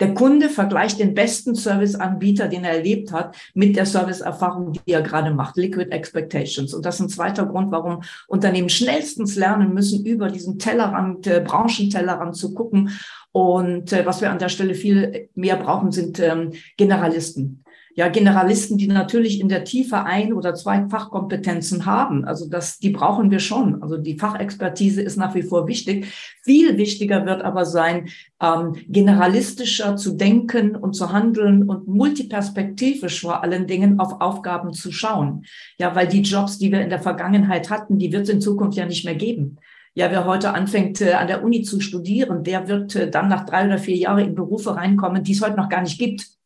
der 0.00 0.14
Kunde 0.14 0.48
vergleicht 0.48 1.00
den 1.00 1.14
besten 1.14 1.54
Serviceanbieter, 1.54 2.48
den 2.48 2.64
er 2.64 2.76
erlebt 2.76 3.12
hat, 3.12 3.36
mit 3.54 3.76
der 3.76 3.86
Serviceerfahrung, 3.86 4.72
die 4.72 4.92
er 4.92 5.02
gerade 5.02 5.32
macht. 5.32 5.56
Liquid 5.56 5.90
Expectations. 5.90 6.72
Und 6.72 6.86
das 6.86 6.96
ist 6.96 7.00
ein 7.00 7.08
zweiter 7.08 7.46
Grund, 7.46 7.72
warum 7.72 8.02
Unternehmen 8.28 8.68
schnellstens 8.68 9.36
lernen 9.36 9.74
müssen, 9.74 10.04
über 10.04 10.28
diesen 10.28 10.58
Tellerrand, 10.58 11.26
äh, 11.26 11.42
Branchentellerrand 11.44 12.36
zu 12.36 12.54
gucken. 12.54 12.90
Und 13.32 13.92
äh, 13.92 14.06
was 14.06 14.20
wir 14.20 14.30
an 14.30 14.38
der 14.38 14.48
Stelle 14.48 14.74
viel 14.74 15.28
mehr 15.34 15.56
brauchen, 15.56 15.92
sind 15.92 16.20
ähm, 16.20 16.52
Generalisten 16.76 17.64
ja, 17.98 18.06
Generalisten, 18.06 18.78
die 18.78 18.86
natürlich 18.86 19.40
in 19.40 19.48
der 19.48 19.64
Tiefe 19.64 20.04
ein 20.04 20.32
oder 20.32 20.54
zwei 20.54 20.86
Fachkompetenzen 20.88 21.84
haben. 21.84 22.24
Also 22.24 22.48
das, 22.48 22.78
die 22.78 22.90
brauchen 22.90 23.32
wir 23.32 23.40
schon. 23.40 23.82
Also 23.82 23.96
die 23.96 24.16
Fachexpertise 24.16 25.02
ist 25.02 25.16
nach 25.16 25.34
wie 25.34 25.42
vor 25.42 25.66
wichtig. 25.66 26.06
Viel 26.44 26.78
wichtiger 26.78 27.26
wird 27.26 27.42
aber 27.42 27.64
sein, 27.64 28.08
ähm, 28.40 28.76
generalistischer 28.86 29.96
zu 29.96 30.16
denken 30.16 30.76
und 30.76 30.92
zu 30.92 31.10
handeln 31.10 31.68
und 31.68 31.88
multiperspektivisch 31.88 33.20
vor 33.20 33.42
allen 33.42 33.66
Dingen 33.66 33.98
auf 33.98 34.20
Aufgaben 34.20 34.72
zu 34.72 34.92
schauen. 34.92 35.44
Ja, 35.80 35.96
weil 35.96 36.06
die 36.06 36.22
Jobs, 36.22 36.56
die 36.56 36.70
wir 36.70 36.82
in 36.82 36.90
der 36.90 37.02
Vergangenheit 37.02 37.68
hatten, 37.68 37.98
die 37.98 38.12
wird 38.12 38.22
es 38.22 38.28
in 38.28 38.40
Zukunft 38.40 38.78
ja 38.78 38.86
nicht 38.86 39.06
mehr 39.06 39.16
geben. 39.16 39.56
Ja, 39.94 40.12
wer 40.12 40.24
heute 40.24 40.54
anfängt, 40.54 41.00
äh, 41.00 41.14
an 41.14 41.26
der 41.26 41.42
Uni 41.42 41.62
zu 41.62 41.80
studieren, 41.80 42.44
der 42.44 42.68
wird 42.68 42.94
äh, 42.94 43.10
dann 43.10 43.26
nach 43.26 43.44
drei 43.44 43.66
oder 43.66 43.78
vier 43.78 43.96
Jahren 43.96 44.24
in 44.24 44.34
Berufe 44.36 44.76
reinkommen, 44.76 45.24
die 45.24 45.32
es 45.32 45.42
heute 45.42 45.56
noch 45.56 45.68
gar 45.68 45.82
nicht 45.82 45.98
gibt. 45.98 46.37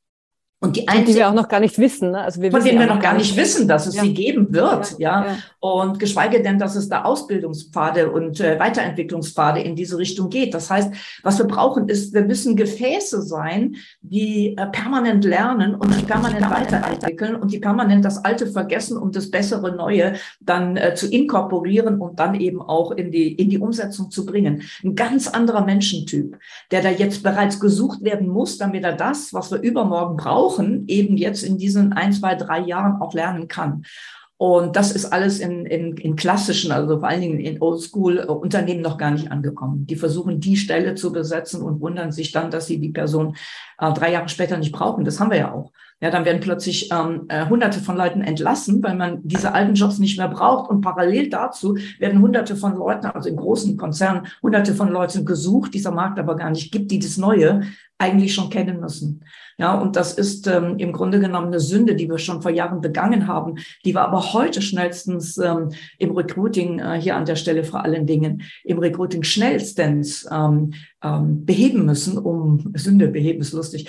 Und 0.62 0.76
die 0.76 0.86
einzige, 0.86 1.06
die 1.06 1.14
wir 1.16 1.28
auch 1.28 1.34
noch 1.34 1.48
gar 1.48 1.58
nicht 1.58 1.76
wissen. 1.76 2.12
Ne? 2.12 2.20
Also 2.20 2.40
wir 2.40 2.52
von 2.52 2.62
denen 2.62 2.78
wir 2.78 2.86
noch 2.86 3.00
gar 3.00 3.14
nicht 3.14 3.36
wissen, 3.36 3.66
dass 3.66 3.88
es 3.88 3.96
ja. 3.96 4.02
sie 4.02 4.14
geben 4.14 4.46
wird. 4.54 4.96
Ja, 5.00 5.26
ja, 5.26 5.36
Und 5.58 5.98
geschweige 5.98 6.40
denn, 6.40 6.60
dass 6.60 6.76
es 6.76 6.88
da 6.88 7.02
Ausbildungspfade 7.02 8.08
und 8.12 8.38
äh, 8.38 8.60
Weiterentwicklungspfade 8.60 9.60
in 9.60 9.74
diese 9.74 9.98
Richtung 9.98 10.30
geht. 10.30 10.54
Das 10.54 10.70
heißt, 10.70 10.92
was 11.24 11.38
wir 11.38 11.46
brauchen, 11.46 11.88
ist, 11.88 12.14
wir 12.14 12.22
müssen 12.22 12.54
Gefäße 12.54 13.22
sein, 13.22 13.74
die 14.02 14.56
äh, 14.56 14.66
permanent 14.66 15.24
lernen 15.24 15.74
und 15.74 15.98
die 15.98 16.04
permanent 16.04 16.48
weiterentwickeln 16.48 17.34
und 17.34 17.52
die 17.52 17.58
permanent 17.58 18.04
das 18.04 18.24
Alte 18.24 18.46
vergessen, 18.46 18.96
um 18.96 19.10
das 19.10 19.32
bessere 19.32 19.74
Neue 19.74 20.12
dann 20.40 20.76
äh, 20.76 20.94
zu 20.94 21.08
inkorporieren 21.08 21.98
und 21.98 22.20
dann 22.20 22.36
eben 22.36 22.62
auch 22.62 22.92
in 22.92 23.10
die, 23.10 23.32
in 23.32 23.50
die 23.50 23.58
Umsetzung 23.58 24.12
zu 24.12 24.24
bringen. 24.24 24.62
Ein 24.84 24.94
ganz 24.94 25.26
anderer 25.26 25.64
Menschentyp, 25.64 26.38
der 26.70 26.82
da 26.82 26.90
jetzt 26.90 27.24
bereits 27.24 27.58
gesucht 27.58 28.04
werden 28.04 28.28
muss, 28.28 28.58
damit 28.58 28.84
er 28.84 28.92
das, 28.92 29.34
was 29.34 29.50
wir 29.50 29.60
übermorgen 29.60 30.16
brauchen, 30.16 30.51
brauchen, 30.52 30.84
eben 30.88 31.16
jetzt 31.16 31.42
in 31.42 31.58
diesen 31.58 31.92
ein, 31.92 32.12
zwei, 32.12 32.34
drei 32.34 32.60
Jahren 32.60 33.00
auch 33.00 33.14
lernen 33.14 33.48
kann. 33.48 33.84
Und 34.36 34.74
das 34.74 34.90
ist 34.90 35.12
alles 35.12 35.38
in, 35.38 35.66
in, 35.66 35.96
in 35.96 36.16
klassischen, 36.16 36.72
also 36.72 36.98
vor 36.98 37.08
allen 37.08 37.20
Dingen 37.20 37.38
in 37.38 37.62
Oldschool-Unternehmen 37.62 38.80
noch 38.80 38.98
gar 38.98 39.12
nicht 39.12 39.30
angekommen. 39.30 39.86
Die 39.86 39.94
versuchen, 39.94 40.40
die 40.40 40.56
Stelle 40.56 40.96
zu 40.96 41.12
besetzen 41.12 41.62
und 41.62 41.80
wundern 41.80 42.10
sich 42.10 42.32
dann, 42.32 42.50
dass 42.50 42.66
sie 42.66 42.80
die 42.80 42.88
Person 42.88 43.36
äh, 43.78 43.92
drei 43.92 44.10
Jahre 44.10 44.28
später 44.28 44.58
nicht 44.58 44.72
brauchen. 44.72 45.04
Das 45.04 45.20
haben 45.20 45.30
wir 45.30 45.38
ja 45.38 45.52
auch. 45.52 45.70
Ja, 46.00 46.10
dann 46.10 46.24
werden 46.24 46.40
plötzlich 46.40 46.90
ähm, 46.90 47.26
äh, 47.28 47.46
hunderte 47.46 47.78
von 47.78 47.96
Leuten 47.96 48.22
entlassen, 48.22 48.82
weil 48.82 48.96
man 48.96 49.20
diese 49.22 49.54
alten 49.54 49.74
Jobs 49.74 50.00
nicht 50.00 50.18
mehr 50.18 50.26
braucht. 50.26 50.68
Und 50.68 50.80
parallel 50.80 51.30
dazu 51.30 51.76
werden 52.00 52.20
hunderte 52.20 52.56
von 52.56 52.74
Leuten, 52.74 53.06
also 53.06 53.28
in 53.28 53.36
großen 53.36 53.76
Konzernen, 53.76 54.26
hunderte 54.42 54.74
von 54.74 54.88
Leuten 54.88 55.24
gesucht, 55.24 55.72
dieser 55.74 55.92
Markt 55.92 56.18
aber 56.18 56.34
gar 56.34 56.50
nicht 56.50 56.72
gibt, 56.72 56.90
die 56.90 56.98
das 56.98 57.18
Neue 57.18 57.60
eigentlich 58.02 58.34
schon 58.34 58.50
kennen 58.50 58.80
müssen. 58.80 59.24
Ja, 59.58 59.78
und 59.78 59.94
das 59.94 60.14
ist 60.14 60.48
ähm, 60.48 60.76
im 60.78 60.92
Grunde 60.92 61.20
genommen 61.20 61.46
eine 61.48 61.60
Sünde, 61.60 61.94
die 61.94 62.08
wir 62.08 62.18
schon 62.18 62.42
vor 62.42 62.50
Jahren 62.50 62.80
begangen 62.80 63.28
haben, 63.28 63.58
die 63.84 63.94
wir 63.94 64.02
aber 64.02 64.32
heute 64.32 64.60
schnellstens 64.60 65.38
ähm, 65.38 65.70
im 65.98 66.10
Recruiting, 66.10 66.80
äh, 66.80 67.00
hier 67.00 67.16
an 67.16 67.26
der 67.26 67.36
Stelle 67.36 67.62
vor 67.62 67.84
allen 67.84 68.06
Dingen, 68.06 68.42
im 68.64 68.78
Recruiting 68.78 69.22
schnellstens 69.22 70.28
ähm, 70.32 70.72
ähm, 71.02 71.44
beheben 71.44 71.86
müssen, 71.86 72.18
um 72.18 72.72
Sünde 72.74 73.08
beheben 73.08 73.40
ist 73.40 73.52
lustig, 73.52 73.88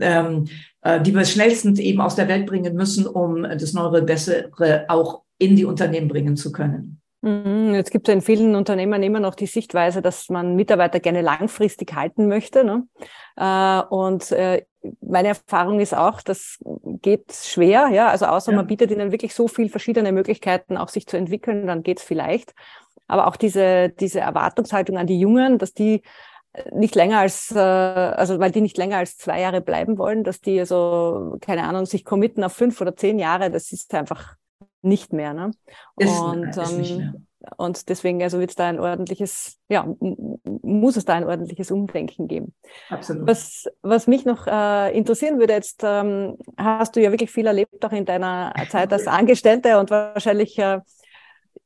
ähm, 0.00 0.46
äh, 0.80 1.00
die 1.00 1.14
wir 1.14 1.24
schnellstens 1.24 1.78
eben 1.78 2.00
aus 2.00 2.16
der 2.16 2.26
Welt 2.28 2.46
bringen 2.46 2.74
müssen, 2.74 3.06
um 3.06 3.42
das 3.42 3.74
Neue, 3.74 4.02
Bessere 4.02 4.86
auch 4.88 5.22
in 5.38 5.54
die 5.54 5.64
Unternehmen 5.64 6.08
bringen 6.08 6.36
zu 6.36 6.50
können. 6.50 7.01
Mhm, 7.22 7.74
jetzt 7.74 7.92
gibt 7.92 8.08
es 8.08 8.14
in 8.14 8.20
vielen 8.20 8.56
Unternehmen 8.56 9.02
immer 9.02 9.20
noch 9.20 9.36
die 9.36 9.46
Sichtweise, 9.46 10.02
dass 10.02 10.28
man 10.28 10.56
Mitarbeiter 10.56 10.98
gerne 10.98 11.22
langfristig 11.22 11.94
halten 11.94 12.26
möchte. 12.26 12.64
Ne? 12.64 12.88
Äh, 13.36 13.82
und 13.94 14.32
äh, 14.32 14.66
meine 15.00 15.28
Erfahrung 15.28 15.78
ist 15.78 15.94
auch, 15.94 16.20
das 16.20 16.58
geht 16.84 17.32
schwer. 17.32 17.88
Ja? 17.92 18.08
Also 18.08 18.26
außer 18.26 18.50
ja. 18.50 18.56
man 18.56 18.66
bietet 18.66 18.90
ihnen 18.90 19.12
wirklich 19.12 19.34
so 19.34 19.46
viel 19.46 19.68
verschiedene 19.68 20.10
Möglichkeiten, 20.10 20.76
auch 20.76 20.88
sich 20.88 21.06
zu 21.06 21.16
entwickeln, 21.16 21.68
dann 21.68 21.84
geht 21.84 21.98
es 21.98 22.04
vielleicht. 22.04 22.54
Aber 23.06 23.28
auch 23.28 23.36
diese, 23.36 23.90
diese 23.90 24.18
Erwartungshaltung 24.18 24.98
an 24.98 25.06
die 25.06 25.20
Jungen, 25.20 25.58
dass 25.58 25.72
die 25.74 26.02
nicht 26.72 26.96
länger 26.96 27.20
als, 27.20 27.50
äh, 27.54 27.58
also 27.58 28.40
weil 28.40 28.50
die 28.50 28.60
nicht 28.60 28.76
länger 28.76 28.98
als 28.98 29.16
zwei 29.16 29.40
Jahre 29.40 29.60
bleiben 29.60 29.96
wollen, 29.96 30.24
dass 30.24 30.40
die 30.40 30.58
also, 30.58 31.36
keine 31.40 31.64
Ahnung, 31.64 31.86
sich 31.86 32.04
committen 32.04 32.42
auf 32.42 32.52
fünf 32.52 32.80
oder 32.80 32.96
zehn 32.96 33.18
Jahre, 33.18 33.50
das 33.50 33.70
ist 33.72 33.94
einfach 33.94 34.34
nicht 34.82 35.12
mehr. 35.12 35.32
Ne? 35.34 35.52
Ist, 35.96 36.20
und, 36.20 36.48
ist 36.48 36.72
ähm, 36.72 36.78
nicht 36.78 36.98
mehr. 36.98 37.14
Und 37.56 37.88
deswegen 37.88 38.22
also 38.22 38.38
wird 38.38 38.50
es 38.50 38.56
da 38.56 38.68
ein 38.68 38.78
ordentliches, 38.78 39.58
ja, 39.68 39.86
muss 40.62 40.96
es 40.96 41.04
da 41.04 41.14
ein 41.14 41.24
ordentliches 41.24 41.70
Umdenken 41.70 42.28
geben. 42.28 42.54
Absolut. 42.88 43.26
Was, 43.26 43.64
was 43.82 44.06
mich 44.06 44.24
noch 44.24 44.46
äh, 44.46 44.96
interessieren 44.96 45.38
würde, 45.40 45.54
jetzt 45.54 45.82
ähm, 45.84 46.36
hast 46.56 46.94
du 46.94 47.00
ja 47.00 47.10
wirklich 47.10 47.30
viel 47.30 47.46
erlebt, 47.46 47.84
auch 47.84 47.92
in 47.92 48.04
deiner 48.04 48.52
Zeit 48.68 48.92
als 48.92 49.06
Angestellte 49.08 49.78
und 49.78 49.90
wahrscheinlich 49.90 50.56
äh, 50.58 50.80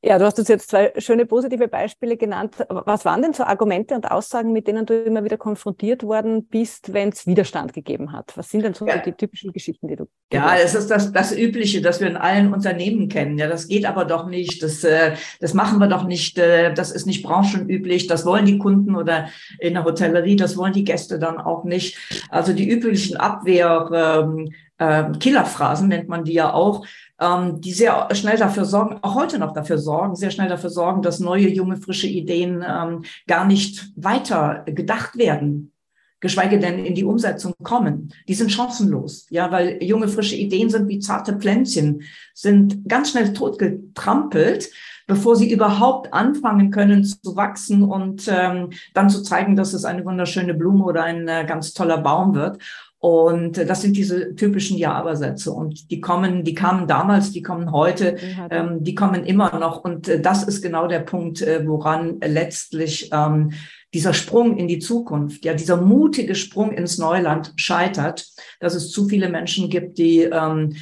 ja, 0.07 0.21
du 0.21 0.25
hast 0.25 0.39
uns 0.39 0.47
jetzt 0.47 0.71
zwei 0.71 0.93
schöne 0.99 1.27
positive 1.27 1.67
Beispiele 1.67 2.17
genannt. 2.17 2.55
Was 2.69 3.05
waren 3.05 3.23
denn 3.23 3.33
so 3.33 3.43
Argumente 3.43 3.97
und 3.97 4.09
Aussagen, 4.09 4.53
mit 4.53 4.69
denen 4.69 4.87
du 4.87 4.95
immer 4.95 5.25
wieder 5.25 5.37
konfrontiert 5.37 6.05
worden 6.05 6.47
bist, 6.47 6.93
wenn 6.93 7.09
es 7.09 7.27
Widerstand 7.27 7.73
gegeben 7.73 8.13
hat? 8.13 8.33
Was 8.37 8.49
sind 8.51 8.63
denn 8.63 8.73
so 8.73 8.87
ja. 8.87 8.99
die 8.99 9.15
typischen 9.15 9.53
Geschichten, 9.53 9.89
die 9.89 9.97
du? 9.97 10.07
Ja, 10.33 10.55
es 10.63 10.77
ist 10.77 10.93
das, 10.93 11.13
das 11.13 11.37
Übliche, 11.37 11.83
das 11.83 12.01
wir 12.01 12.07
in 12.07 12.17
allen 12.17 12.55
Unternehmen 12.55 13.09
kennen. 13.09 13.37
Ja, 13.37 13.49
das 13.49 13.67
geht 13.67 13.85
aber 13.85 14.05
doch 14.05 14.29
nicht. 14.29 14.63
Das, 14.63 14.85
äh, 14.85 15.17
das 15.41 15.55
machen 15.55 15.81
wir 15.81 15.89
doch 15.89 16.05
nicht. 16.05 16.39
Äh, 16.39 16.73
das 16.73 16.93
ist 16.93 17.07
nicht 17.07 17.25
branchenüblich. 17.25 18.07
Das 18.07 18.25
wollen 18.25 18.47
die 18.47 18.59
Kunden 18.59 18.95
oder 18.95 19.29
in 19.59 19.75
der 19.75 19.83
Hotellerie. 19.83 20.37
Das 20.37 20.57
wollen 20.57 20.73
die 20.73 20.85
Gäste 20.85 21.19
dann 21.19 21.39
auch 21.39 21.65
nicht. 21.65 21.99
Also 22.29 22.53
die 22.53 22.71
üblichen 22.71 23.17
Abwehr, 23.17 23.91
ähm, 23.93 24.53
äh, 24.79 25.05
Killerphrasen 25.19 25.89
nennt 25.89 26.09
man 26.09 26.25
die 26.25 26.35
ja 26.35 26.53
auch 26.53 26.87
ähm, 27.21 27.61
die 27.61 27.73
sehr 27.73 28.09
schnell 28.15 28.37
dafür 28.37 28.65
sorgen, 28.65 28.99
auch 29.03 29.15
heute 29.15 29.39
noch 29.39 29.53
dafür 29.53 29.79
sorgen, 29.79 30.17
sehr 30.17 30.31
schnell 30.31 30.49
dafür 30.49 30.71
sorgen, 30.71 31.03
dass 31.03 31.21
neue, 31.21 31.49
junge, 31.49 31.77
frische 31.77 32.07
Ideen 32.07 32.65
ähm, 32.67 33.05
gar 33.27 33.47
nicht 33.47 33.93
weiter 33.97 34.65
gedacht 34.67 35.17
werden 35.17 35.73
geschweige 36.21 36.59
denn 36.59 36.85
in 36.85 36.95
die 36.95 37.05
Umsetzung 37.05 37.55
kommen. 37.63 38.13
Die 38.27 38.35
sind 38.35 38.51
chancenlos, 38.51 39.27
ja, 39.31 39.51
weil 39.53 39.83
junge, 39.83 40.09
frische 40.09 40.37
Ideen 40.37 40.71
sind 40.71 40.89
wie 40.89 40.99
zarte 40.99 41.37
Pflänzchen, 41.37 42.03
sind 42.35 42.89
ganz 42.89 43.11
schnell 43.11 43.33
totgetrampelt, 43.33 44.71
bevor 45.07 45.37
sie 45.37 45.53
überhaupt 45.53 46.13
anfangen 46.13 46.71
können 46.71 47.05
zu 47.05 47.37
wachsen 47.37 47.83
und 47.83 48.27
ähm, 48.29 48.71
dann 48.95 49.11
zu 49.11 49.23
zeigen, 49.23 49.57
dass 49.57 49.73
es 49.73 49.85
eine 49.85 50.05
wunderschöne 50.05 50.55
Blume 50.55 50.85
oder 50.85 51.05
ein 51.05 51.29
äh, 51.29 51.45
ganz 51.47 51.75
toller 51.75 51.99
Baum 51.99 52.35
wird. 52.35 52.59
Und 53.07 53.57
das 53.57 53.83
sind 53.83 53.97
diese 53.97 54.35
typischen 54.35 54.79
Ja-Aber-Sätze. 54.79 55.53
Und 55.53 55.93
die 55.93 56.01
kommen, 56.01 56.43
die 56.43 56.55
kamen 56.55 56.89
damals, 56.89 57.31
die 57.31 57.41
kommen 57.41 57.71
heute, 57.71 58.17
ähm, 58.51 58.83
die 58.83 58.97
kommen 58.97 59.25
immer 59.25 59.57
noch. 59.61 59.85
Und 59.85 60.09
äh, 60.09 60.21
das 60.21 60.43
ist 60.43 60.61
genau 60.61 60.89
der 60.89 60.99
Punkt, 60.99 61.41
äh, 61.41 61.65
woran 61.65 62.19
letztlich 62.21 63.09
ähm, 63.13 63.53
dieser 63.95 64.13
Sprung 64.13 64.57
in 64.57 64.67
die 64.67 64.81
Zukunft, 64.81 65.45
ja, 65.45 65.55
dieser 65.55 65.81
mutige 65.81 66.35
Sprung 66.35 66.73
ins 66.73 66.99
Neuland 66.99 67.53
scheitert, 67.55 68.27
dass 68.59 68.75
es 68.75 68.91
zu 68.91 69.07
viele 69.07 69.29
Menschen 69.29 69.71
gibt, 69.71 69.99
die, 69.99 70.23
ähm, 70.23 70.75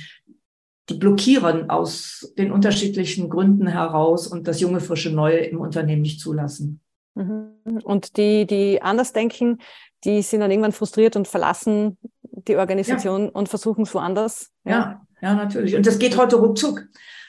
die 0.89 0.95
blockieren 0.95 1.69
aus 1.69 2.33
den 2.39 2.53
unterschiedlichen 2.53 3.29
Gründen 3.29 3.67
heraus 3.67 4.27
und 4.27 4.49
das 4.49 4.63
junge, 4.63 4.81
frische 4.81 5.11
Neue 5.11 5.41
im 5.41 5.61
Unternehmen 5.61 6.01
nicht 6.01 6.21
zulassen. 6.21 6.81
Mhm. 7.17 7.51
Und 7.83 8.17
die, 8.17 8.47
die 8.47 8.81
anders 8.81 9.13
denken, 9.13 9.59
die 10.05 10.23
sind 10.23 10.41
dann 10.41 10.51
irgendwann 10.51 10.73
frustriert 10.73 11.17
und 11.17 11.29
verlassen 11.29 11.99
die 12.49 12.57
Organisation 12.57 13.25
ja. 13.25 13.31
und 13.33 13.49
versuchen 13.49 13.83
es 13.83 13.95
woanders. 13.95 14.51
Ja. 14.65 14.73
ja, 14.73 15.01
ja, 15.23 15.35
natürlich. 15.35 15.77
Und 15.77 15.87
das 15.87 15.99
geht 15.99 16.17
heute 16.17 16.37
ruckzuck. 16.37 16.87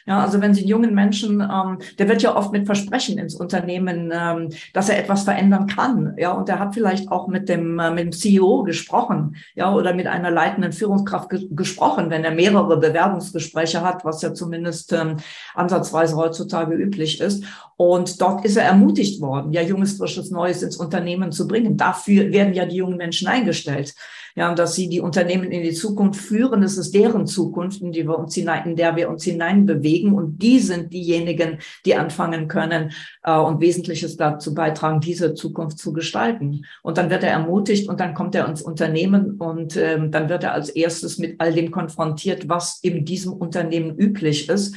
Ja, 0.07 0.19
also 0.23 0.39
wenn 0.39 0.53
Sie 0.53 0.61
einen 0.61 0.69
jungen 0.69 0.93
Menschen, 0.93 1.41
ähm, 1.41 1.79
der 1.97 2.07
wird 2.07 2.21
ja 2.21 2.35
oft 2.35 2.51
mit 2.51 2.67
Versprechen 2.67 3.17
ins 3.17 3.33
Unternehmen, 3.33 4.11
ähm, 4.13 4.49
dass 4.71 4.87
er 4.87 4.99
etwas 4.99 5.23
verändern 5.23 5.65
kann. 5.65 6.13
Ja, 6.17 6.33
und 6.33 6.47
er 6.47 6.59
hat 6.59 6.75
vielleicht 6.75 7.09
auch 7.11 7.27
mit 7.27 7.49
dem, 7.49 7.79
äh, 7.79 7.89
mit 7.89 8.03
dem 8.03 8.11
CEO 8.11 8.61
gesprochen, 8.63 9.35
ja, 9.55 9.73
oder 9.73 9.95
mit 9.95 10.05
einer 10.05 10.29
leitenden 10.29 10.73
Führungskraft 10.73 11.31
ge 11.31 11.47
gesprochen, 11.49 12.11
wenn 12.11 12.23
er 12.23 12.31
mehrere 12.31 12.79
Bewerbungsgespräche 12.79 13.81
hat, 13.81 14.05
was 14.05 14.21
ja 14.21 14.31
zumindest 14.31 14.93
ähm, 14.93 15.17
ansatzweise 15.55 16.15
heutzutage 16.15 16.75
üblich 16.75 17.19
ist. 17.19 17.43
Und 17.75 18.21
dort 18.21 18.45
ist 18.45 18.57
er 18.57 18.63
ermutigt 18.63 19.21
worden, 19.21 19.53
ja, 19.53 19.63
junges, 19.63 19.97
frisches 19.97 20.29
Neues 20.29 20.61
ins 20.61 20.77
Unternehmen 20.77 21.31
zu 21.31 21.47
bringen. 21.47 21.77
Dafür 21.77 22.31
werden 22.31 22.53
ja 22.53 22.65
die 22.67 22.75
jungen 22.75 22.97
Menschen 22.97 23.27
eingestellt 23.27 23.95
ja, 24.35 24.49
und 24.49 24.59
dass 24.59 24.75
sie 24.75 24.89
die 24.89 24.99
Unternehmen 24.99 25.49
in 25.49 25.63
die 25.63 25.71
Zukunft 25.71 26.19
führen. 26.19 26.61
Es 26.61 26.77
ist 26.77 26.93
deren 26.93 27.25
Zukunft, 27.25 27.81
in, 27.81 27.93
die 27.93 28.05
wir 28.05 28.19
uns 28.19 28.35
hinein, 28.35 28.65
in 28.65 28.75
der 28.75 28.97
wir 28.97 29.09
uns 29.09 29.23
hineinbewegen. 29.23 30.13
Und 30.13 30.39
die 30.39 30.59
sind 30.59 30.91
diejenigen, 30.91 31.59
die 31.85 31.95
anfangen 31.95 32.49
können 32.49 32.91
äh, 33.23 33.37
und 33.37 33.61
Wesentliches 33.61 34.17
dazu 34.17 34.53
beitragen, 34.53 34.99
diese 34.99 35.35
Zukunft 35.35 35.79
zu 35.79 35.93
gestalten. 35.93 36.65
Und 36.83 36.97
dann 36.97 37.09
wird 37.09 37.23
er 37.23 37.31
ermutigt 37.31 37.87
und 37.87 38.01
dann 38.01 38.13
kommt 38.13 38.35
er 38.35 38.47
ins 38.47 38.61
Unternehmen 38.61 39.37
und 39.37 39.77
ähm, 39.77 40.11
dann 40.11 40.27
wird 40.27 40.43
er 40.43 40.51
als 40.51 40.69
erstes 40.69 41.17
mit 41.17 41.39
all 41.39 41.53
dem 41.53 41.71
konfrontiert, 41.71 42.49
was 42.49 42.79
in 42.81 43.05
diesem 43.05 43.31
Unternehmen 43.31 43.97
üblich 43.97 44.49
ist 44.49 44.75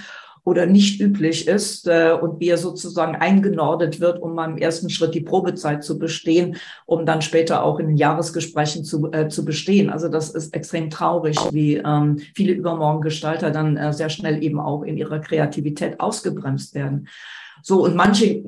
oder 0.48 0.64
nicht 0.64 0.98
üblich 0.98 1.46
ist 1.46 1.86
äh, 1.86 2.16
und 2.18 2.40
wie 2.40 2.48
er 2.48 2.56
sozusagen 2.56 3.14
eingenordet 3.14 4.00
wird, 4.00 4.22
um 4.22 4.38
im 4.38 4.56
ersten 4.56 4.88
Schritt 4.88 5.14
die 5.14 5.20
Probezeit 5.20 5.84
zu 5.84 5.98
bestehen, 5.98 6.56
um 6.86 7.04
dann 7.04 7.20
später 7.20 7.62
auch 7.62 7.78
in 7.78 7.88
den 7.88 7.96
Jahresgesprächen 7.98 8.82
zu, 8.82 9.12
äh, 9.12 9.28
zu 9.28 9.44
bestehen. 9.44 9.90
Also 9.90 10.08
das 10.08 10.30
ist 10.30 10.54
extrem 10.54 10.88
traurig, 10.88 11.36
wie 11.52 11.76
ähm, 11.76 12.18
viele 12.34 12.54
Übermorgengestalter 12.54 13.50
dann 13.50 13.76
äh, 13.76 13.92
sehr 13.92 14.08
schnell 14.08 14.42
eben 14.42 14.58
auch 14.58 14.84
in 14.84 14.96
ihrer 14.96 15.18
Kreativität 15.18 16.00
ausgebremst 16.00 16.74
werden. 16.74 17.08
So, 17.62 17.84
und 17.84 17.94
manche 17.94 18.42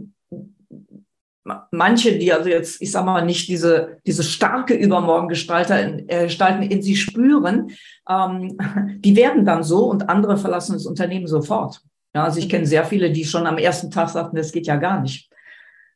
manche, 1.71 2.19
die 2.19 2.33
also 2.33 2.49
jetzt, 2.49 2.81
ich 2.83 2.91
sag 2.91 3.05
mal, 3.05 3.25
nicht 3.25 3.49
diese, 3.49 3.99
diese 4.07 4.23
starke 4.23 4.75
Übermorgengestalter 4.75 6.09
äh, 6.09 6.25
Gestalten 6.25 6.63
in 6.63 6.83
sie 6.83 6.97
spüren, 6.97 7.73
ähm, 8.09 8.57
die 9.01 9.17
werden 9.17 9.45
dann 9.45 9.63
so 9.63 9.87
und 9.87 10.09
andere 10.09 10.37
verlassen 10.37 10.75
das 10.75 10.87
Unternehmen 10.87 11.27
sofort. 11.27 11.83
Ja, 12.15 12.25
also 12.25 12.39
ich 12.41 12.49
kenne 12.49 12.67
sehr 12.67 12.85
viele, 12.85 13.13
die 13.13 13.25
schon 13.25 13.47
am 13.47 13.59
ersten 13.59 13.91
Tag 13.91 14.09
sagten, 14.11 14.37
das 14.37 14.53
geht 14.53 14.67
ja 14.67 14.77
gar 14.77 15.01
nicht. 15.01 15.30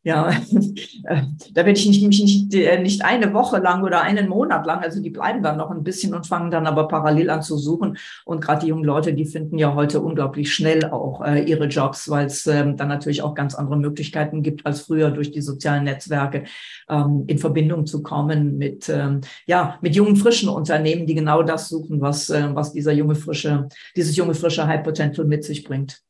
Ja, 0.06 0.30
da 1.02 1.56
werde 1.56 1.70
ich 1.72 1.86
nicht, 1.86 2.06
mich 2.06 2.20
nicht, 2.20 2.54
äh, 2.54 2.78
nicht 2.78 3.02
eine 3.02 3.32
Woche 3.32 3.56
lang 3.56 3.82
oder 3.82 4.02
einen 4.02 4.28
Monat 4.28 4.66
lang, 4.66 4.80
also 4.80 5.00
die 5.00 5.08
bleiben 5.08 5.42
dann 5.42 5.56
noch 5.56 5.70
ein 5.70 5.82
bisschen 5.82 6.14
und 6.14 6.26
fangen 6.26 6.50
dann 6.50 6.66
aber 6.66 6.88
parallel 6.88 7.30
an 7.30 7.40
zu 7.40 7.56
suchen. 7.56 7.96
Und 8.26 8.42
gerade 8.42 8.60
die 8.60 8.66
jungen 8.66 8.84
Leute, 8.84 9.14
die 9.14 9.24
finden 9.24 9.56
ja 9.56 9.74
heute 9.74 10.02
unglaublich 10.02 10.52
schnell 10.52 10.84
auch 10.90 11.22
äh, 11.24 11.42
ihre 11.44 11.68
Jobs, 11.68 12.10
weil 12.10 12.26
es 12.26 12.46
ähm, 12.46 12.76
dann 12.76 12.88
natürlich 12.88 13.22
auch 13.22 13.34
ganz 13.34 13.54
andere 13.54 13.78
Möglichkeiten 13.78 14.42
gibt 14.42 14.66
als 14.66 14.82
früher 14.82 15.10
durch 15.10 15.32
die 15.32 15.40
sozialen 15.40 15.84
Netzwerke 15.84 16.44
ähm, 16.90 17.24
in 17.26 17.38
Verbindung 17.38 17.86
zu 17.86 18.02
kommen 18.02 18.58
mit, 18.58 18.90
ähm, 18.90 19.22
ja, 19.46 19.78
mit 19.80 19.96
jungen, 19.96 20.16
frischen 20.16 20.50
Unternehmen, 20.50 21.06
die 21.06 21.14
genau 21.14 21.42
das 21.42 21.70
suchen, 21.70 22.02
was, 22.02 22.28
äh, 22.28 22.54
was 22.54 22.74
dieser 22.74 22.92
junge, 22.92 23.14
frische, 23.14 23.68
dieses 23.96 24.14
junge, 24.16 24.34
frische 24.34 24.66
High 24.66 24.82
Potential 24.82 25.26
mit 25.26 25.44
sich 25.44 25.64
bringt. 25.64 26.02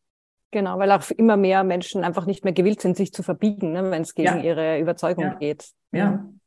Genau, 0.54 0.78
weil 0.78 0.92
auch 0.92 1.10
immer 1.10 1.36
mehr 1.36 1.64
Menschen 1.64 2.04
einfach 2.04 2.26
nicht 2.26 2.44
mehr 2.44 2.52
gewillt 2.52 2.80
sind, 2.80 2.96
sich 2.96 3.12
zu 3.12 3.24
verbiegen, 3.24 3.72
ne, 3.72 3.90
wenn 3.90 4.02
es 4.02 4.14
gegen 4.14 4.36
ja. 4.36 4.40
ihre 4.40 4.78
Überzeugung 4.78 5.24
ja. 5.24 5.34
geht. 5.34 5.68
Ja. 5.90 6.10
Mhm. 6.12 6.38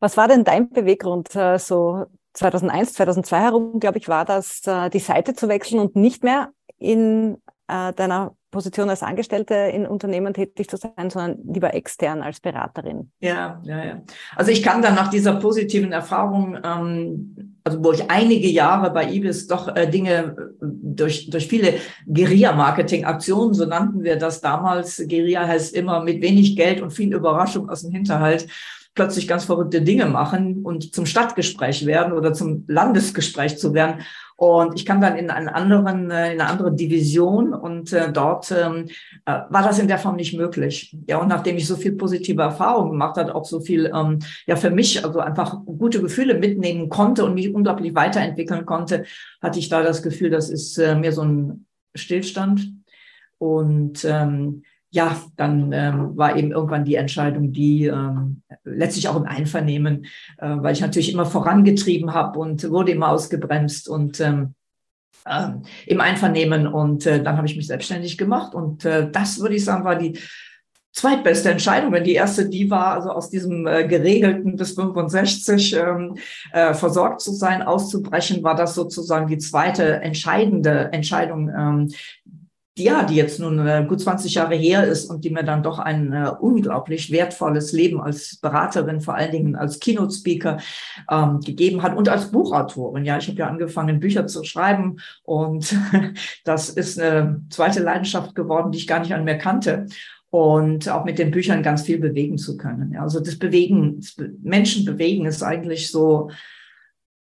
Was 0.00 0.16
war 0.16 0.26
denn 0.26 0.42
dein 0.42 0.70
Beweggrund, 0.70 1.36
äh, 1.36 1.58
so 1.58 2.06
2001, 2.32 2.94
2002 2.94 3.38
herum, 3.38 3.78
glaube 3.78 3.98
ich, 3.98 4.08
war 4.08 4.24
das, 4.24 4.66
äh, 4.66 4.88
die 4.88 5.00
Seite 5.00 5.34
zu 5.34 5.50
wechseln 5.50 5.80
und 5.80 5.96
nicht 5.96 6.24
mehr 6.24 6.48
in 6.78 7.42
äh, 7.68 7.92
deiner 7.92 8.34
Position 8.52 8.88
als 8.88 9.02
Angestellte 9.02 9.54
in 9.54 9.86
Unternehmen 9.86 10.32
tätig 10.32 10.68
zu 10.68 10.76
sein, 10.76 11.10
sondern 11.10 11.38
lieber 11.52 11.74
extern 11.74 12.22
als 12.22 12.38
Beraterin. 12.38 13.10
Ja, 13.18 13.60
ja, 13.64 13.84
ja. 13.84 14.02
Also 14.36 14.52
ich 14.52 14.62
kann 14.62 14.82
dann 14.82 14.94
nach 14.94 15.08
dieser 15.08 15.34
positiven 15.34 15.90
Erfahrung, 15.90 16.56
ähm, 16.62 17.56
also 17.64 17.82
wo 17.82 17.92
ich 17.92 18.08
einige 18.08 18.48
Jahre 18.48 18.90
bei 18.90 19.10
Ibis 19.10 19.48
doch 19.48 19.74
äh, 19.74 19.88
Dinge 19.88 20.36
äh, 20.38 20.44
durch, 20.60 21.30
durch 21.30 21.48
viele 21.48 21.74
Guerilla-Marketing-Aktionen, 22.06 23.54
so 23.54 23.64
nannten 23.64 24.04
wir 24.04 24.16
das 24.16 24.40
damals. 24.40 24.98
Guerilla 25.08 25.48
heißt 25.48 25.74
immer 25.74 26.04
mit 26.04 26.22
wenig 26.22 26.54
Geld 26.54 26.80
und 26.82 26.92
viel 26.92 27.12
Überraschung 27.12 27.68
aus 27.68 27.82
dem 27.82 27.90
Hinterhalt 27.90 28.46
plötzlich 28.94 29.26
ganz 29.26 29.44
verrückte 29.44 29.82
Dinge 29.82 30.06
machen 30.06 30.62
und 30.62 30.94
zum 30.94 31.06
Stadtgespräch 31.06 31.86
werden 31.86 32.12
oder 32.12 32.32
zum 32.32 32.64
Landesgespräch 32.68 33.58
zu 33.58 33.72
werden. 33.72 34.02
Und 34.36 34.74
ich 34.74 34.84
kam 34.84 35.00
dann 35.00 35.16
in 35.16 35.30
einen 35.30 35.48
anderen, 35.48 36.10
äh, 36.10 36.32
in 36.32 36.40
eine 36.40 36.50
andere 36.50 36.74
Division 36.74 37.54
und 37.54 37.92
äh, 37.92 38.12
dort 38.12 38.50
ähm, 38.50 38.88
äh, 39.24 39.40
war 39.48 39.62
das 39.62 39.78
in 39.78 39.88
der 39.88 39.98
Form 39.98 40.16
nicht 40.16 40.36
möglich. 40.36 40.96
Ja, 41.06 41.18
und 41.18 41.28
nachdem 41.28 41.56
ich 41.56 41.66
so 41.66 41.76
viel 41.76 41.92
positive 41.92 42.42
Erfahrungen 42.42 42.90
gemacht 42.90 43.16
hat, 43.16 43.30
auch 43.30 43.44
so 43.44 43.60
viel 43.60 43.90
ähm, 43.94 44.18
ja 44.46 44.56
für 44.56 44.70
mich 44.70 45.04
also 45.04 45.20
einfach 45.20 45.64
gute 45.64 46.00
Gefühle 46.02 46.34
mitnehmen 46.34 46.88
konnte 46.88 47.24
und 47.24 47.34
mich 47.34 47.54
unglaublich 47.54 47.94
weiterentwickeln 47.94 48.66
konnte, 48.66 49.04
hatte 49.40 49.58
ich 49.58 49.68
da 49.68 49.82
das 49.82 50.02
Gefühl, 50.02 50.30
das 50.30 50.50
ist 50.50 50.76
äh, 50.78 50.96
mir 50.96 51.12
so 51.12 51.22
ein 51.22 51.66
Stillstand. 51.94 52.72
Und 53.38 54.04
ähm, 54.04 54.62
ja, 54.92 55.16
dann 55.36 55.72
ähm, 55.72 56.16
war 56.18 56.36
eben 56.36 56.52
irgendwann 56.52 56.84
die 56.84 56.96
Entscheidung, 56.96 57.50
die 57.50 57.86
ähm, 57.86 58.42
letztlich 58.62 59.08
auch 59.08 59.16
im 59.16 59.24
Einvernehmen, 59.24 60.04
äh, 60.36 60.56
weil 60.58 60.74
ich 60.74 60.82
natürlich 60.82 61.12
immer 61.12 61.24
vorangetrieben 61.24 62.12
habe 62.12 62.38
und 62.38 62.70
wurde 62.70 62.92
immer 62.92 63.08
ausgebremst 63.08 63.88
und 63.88 64.20
ähm, 64.20 64.54
äh, 65.24 65.48
im 65.86 66.00
Einvernehmen. 66.02 66.66
Und 66.66 67.06
äh, 67.06 67.22
dann 67.22 67.38
habe 67.38 67.46
ich 67.46 67.56
mich 67.56 67.68
selbstständig 67.68 68.18
gemacht. 68.18 68.54
Und 68.54 68.84
äh, 68.84 69.10
das, 69.10 69.40
würde 69.40 69.54
ich 69.54 69.64
sagen, 69.64 69.84
war 69.84 69.96
die 69.96 70.18
zweitbeste 70.92 71.50
Entscheidung. 71.50 71.92
Wenn 71.92 72.04
die 72.04 72.12
erste 72.12 72.48
die 72.48 72.70
war, 72.70 72.94
also 72.94 73.10
aus 73.10 73.30
diesem 73.30 73.66
äh, 73.66 73.86
geregelten 73.88 74.56
bis 74.56 74.74
65 74.74 75.74
ähm, 75.74 76.16
äh, 76.52 76.74
versorgt 76.74 77.22
zu 77.22 77.32
sein, 77.32 77.62
auszubrechen, 77.62 78.42
war 78.42 78.54
das 78.54 78.74
sozusagen 78.74 79.26
die 79.26 79.38
zweite 79.38 80.02
entscheidende 80.02 80.92
Entscheidung, 80.92 81.48
ähm, 81.48 81.88
ja, 82.78 83.04
die 83.04 83.16
jetzt 83.16 83.38
nun 83.38 83.58
äh, 83.66 83.84
gut 83.86 84.00
20 84.00 84.34
Jahre 84.34 84.54
her 84.54 84.86
ist 84.86 85.10
und 85.10 85.24
die 85.24 85.30
mir 85.30 85.44
dann 85.44 85.62
doch 85.62 85.78
ein 85.78 86.12
äh, 86.12 86.30
unglaublich 86.40 87.10
wertvolles 87.10 87.72
Leben 87.72 88.00
als 88.00 88.36
Beraterin, 88.36 89.02
vor 89.02 89.14
allen 89.14 89.30
Dingen 89.30 89.56
als 89.56 89.78
Keynote-Speaker 89.78 90.58
ähm, 91.10 91.40
gegeben 91.40 91.82
hat 91.82 91.94
und 91.96 92.08
als 92.08 92.30
Buchautorin. 92.30 93.04
Ja, 93.04 93.18
ich 93.18 93.28
habe 93.28 93.38
ja 93.38 93.46
angefangen, 93.46 94.00
Bücher 94.00 94.26
zu 94.26 94.42
schreiben 94.44 94.96
und 95.24 95.76
das 96.44 96.70
ist 96.70 96.98
eine 96.98 97.42
zweite 97.50 97.82
Leidenschaft 97.82 98.34
geworden, 98.34 98.72
die 98.72 98.78
ich 98.78 98.86
gar 98.86 99.00
nicht 99.00 99.12
an 99.12 99.24
mir 99.24 99.36
kannte 99.36 99.86
und 100.30 100.88
auch 100.88 101.04
mit 101.04 101.18
den 101.18 101.30
Büchern 101.30 101.62
ganz 101.62 101.82
viel 101.82 101.98
bewegen 101.98 102.38
zu 102.38 102.56
können. 102.56 102.92
Ja, 102.92 103.02
also 103.02 103.20
das 103.20 103.38
Bewegen, 103.38 104.00
das 104.00 104.16
Menschen 104.42 104.86
bewegen 104.86 105.26
ist 105.26 105.42
eigentlich 105.42 105.90
so 105.90 106.30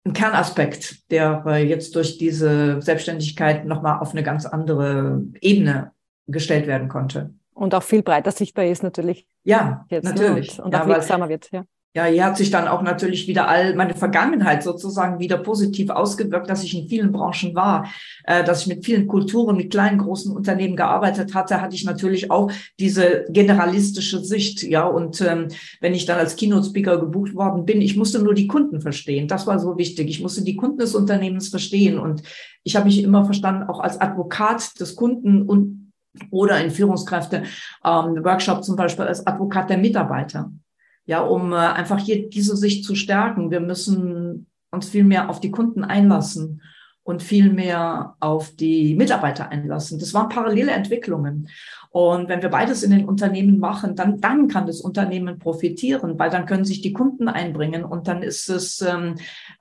ein 0.03 0.13
Kernaspekt, 0.13 1.11
der 1.11 1.43
jetzt 1.63 1.95
durch 1.95 2.17
diese 2.17 2.81
Selbstständigkeit 2.81 3.65
nochmal 3.65 3.99
auf 3.99 4.11
eine 4.11 4.23
ganz 4.23 4.45
andere 4.45 5.23
Ebene 5.41 5.91
gestellt 6.27 6.67
werden 6.67 6.87
konnte. 6.87 7.33
Und 7.53 7.75
auch 7.75 7.83
viel 7.83 8.01
breiter 8.01 8.31
sichtbar 8.31 8.65
ist 8.65 8.81
natürlich. 8.81 9.27
Ja, 9.43 9.85
jetzt, 9.89 10.05
ne? 10.05 10.11
natürlich. 10.11 10.57
Und, 10.59 10.65
und 10.65 10.73
ja, 10.73 10.83
auch 10.83 10.87
wirksamer 10.87 11.29
wird, 11.29 11.51
ja. 11.51 11.65
Ja, 11.93 12.05
hier 12.05 12.23
hat 12.23 12.37
sich 12.37 12.51
dann 12.51 12.69
auch 12.69 12.83
natürlich 12.83 13.27
wieder 13.27 13.49
all 13.49 13.75
meine 13.75 13.93
Vergangenheit 13.93 14.63
sozusagen 14.63 15.19
wieder 15.19 15.37
positiv 15.37 15.89
ausgewirkt, 15.89 16.49
dass 16.49 16.63
ich 16.63 16.73
in 16.73 16.87
vielen 16.87 17.11
Branchen 17.11 17.53
war, 17.53 17.85
äh, 18.23 18.45
dass 18.45 18.61
ich 18.61 18.67
mit 18.67 18.85
vielen 18.85 19.07
Kulturen, 19.07 19.57
mit 19.57 19.71
kleinen, 19.71 19.97
großen 19.97 20.33
Unternehmen 20.33 20.77
gearbeitet 20.77 21.35
hatte, 21.35 21.59
hatte 21.59 21.75
ich 21.75 21.83
natürlich 21.83 22.31
auch 22.31 22.49
diese 22.79 23.25
generalistische 23.27 24.23
Sicht. 24.23 24.63
Ja, 24.63 24.87
und 24.87 25.19
ähm, 25.19 25.49
wenn 25.81 25.93
ich 25.93 26.05
dann 26.05 26.17
als 26.17 26.37
Keynote-Speaker 26.37 26.97
gebucht 26.97 27.35
worden 27.35 27.65
bin, 27.65 27.81
ich 27.81 27.97
musste 27.97 28.23
nur 28.23 28.35
die 28.35 28.47
Kunden 28.47 28.79
verstehen. 28.79 29.27
Das 29.27 29.45
war 29.45 29.59
so 29.59 29.77
wichtig. 29.77 30.07
Ich 30.07 30.21
musste 30.21 30.45
die 30.45 30.55
Kunden 30.55 30.77
des 30.77 30.95
Unternehmens 30.95 31.49
verstehen. 31.49 31.99
Und 31.99 32.23
ich 32.63 32.77
habe 32.77 32.85
mich 32.85 33.03
immer 33.03 33.25
verstanden, 33.25 33.63
auch 33.63 33.81
als 33.81 33.99
Advokat 33.99 34.79
des 34.79 34.95
Kunden 34.95 35.41
und 35.41 35.91
oder 36.29 36.63
in 36.63 36.71
Führungskräfte, 36.71 37.43
ähm, 37.85 38.23
Workshop 38.23 38.63
zum 38.63 38.77
Beispiel 38.77 39.05
als 39.05 39.27
Advokat 39.27 39.69
der 39.69 39.77
Mitarbeiter 39.77 40.51
ja, 41.11 41.19
um 41.19 41.51
äh, 41.51 41.57
einfach 41.57 41.99
hier 41.99 42.29
diese 42.29 42.55
Sicht 42.55 42.85
zu 42.85 42.95
stärken. 42.95 43.51
Wir 43.51 43.59
müssen 43.59 44.47
uns 44.71 44.87
viel 44.87 45.03
mehr 45.03 45.29
auf 45.29 45.41
die 45.41 45.51
Kunden 45.51 45.83
einlassen 45.83 46.61
und 47.03 47.21
viel 47.21 47.51
mehr 47.51 48.15
auf 48.21 48.55
die 48.55 48.95
Mitarbeiter 48.95 49.49
einlassen. 49.49 49.99
Das 49.99 50.13
waren 50.13 50.29
parallele 50.29 50.71
Entwicklungen. 50.71 51.49
Und 51.93 52.29
wenn 52.29 52.41
wir 52.41 52.47
beides 52.47 52.83
in 52.83 52.91
den 52.91 53.03
Unternehmen 53.03 53.59
machen, 53.59 53.97
dann, 53.97 54.21
dann 54.21 54.47
kann 54.47 54.65
das 54.65 54.79
Unternehmen 54.79 55.39
profitieren, 55.39 56.17
weil 56.17 56.29
dann 56.29 56.45
können 56.45 56.63
sich 56.63 56.79
die 56.79 56.93
Kunden 56.93 57.27
einbringen 57.27 57.83
und 57.83 58.07
dann 58.07 58.23
ist 58.23 58.49
es 58.49 58.79
ähm, 58.79 59.15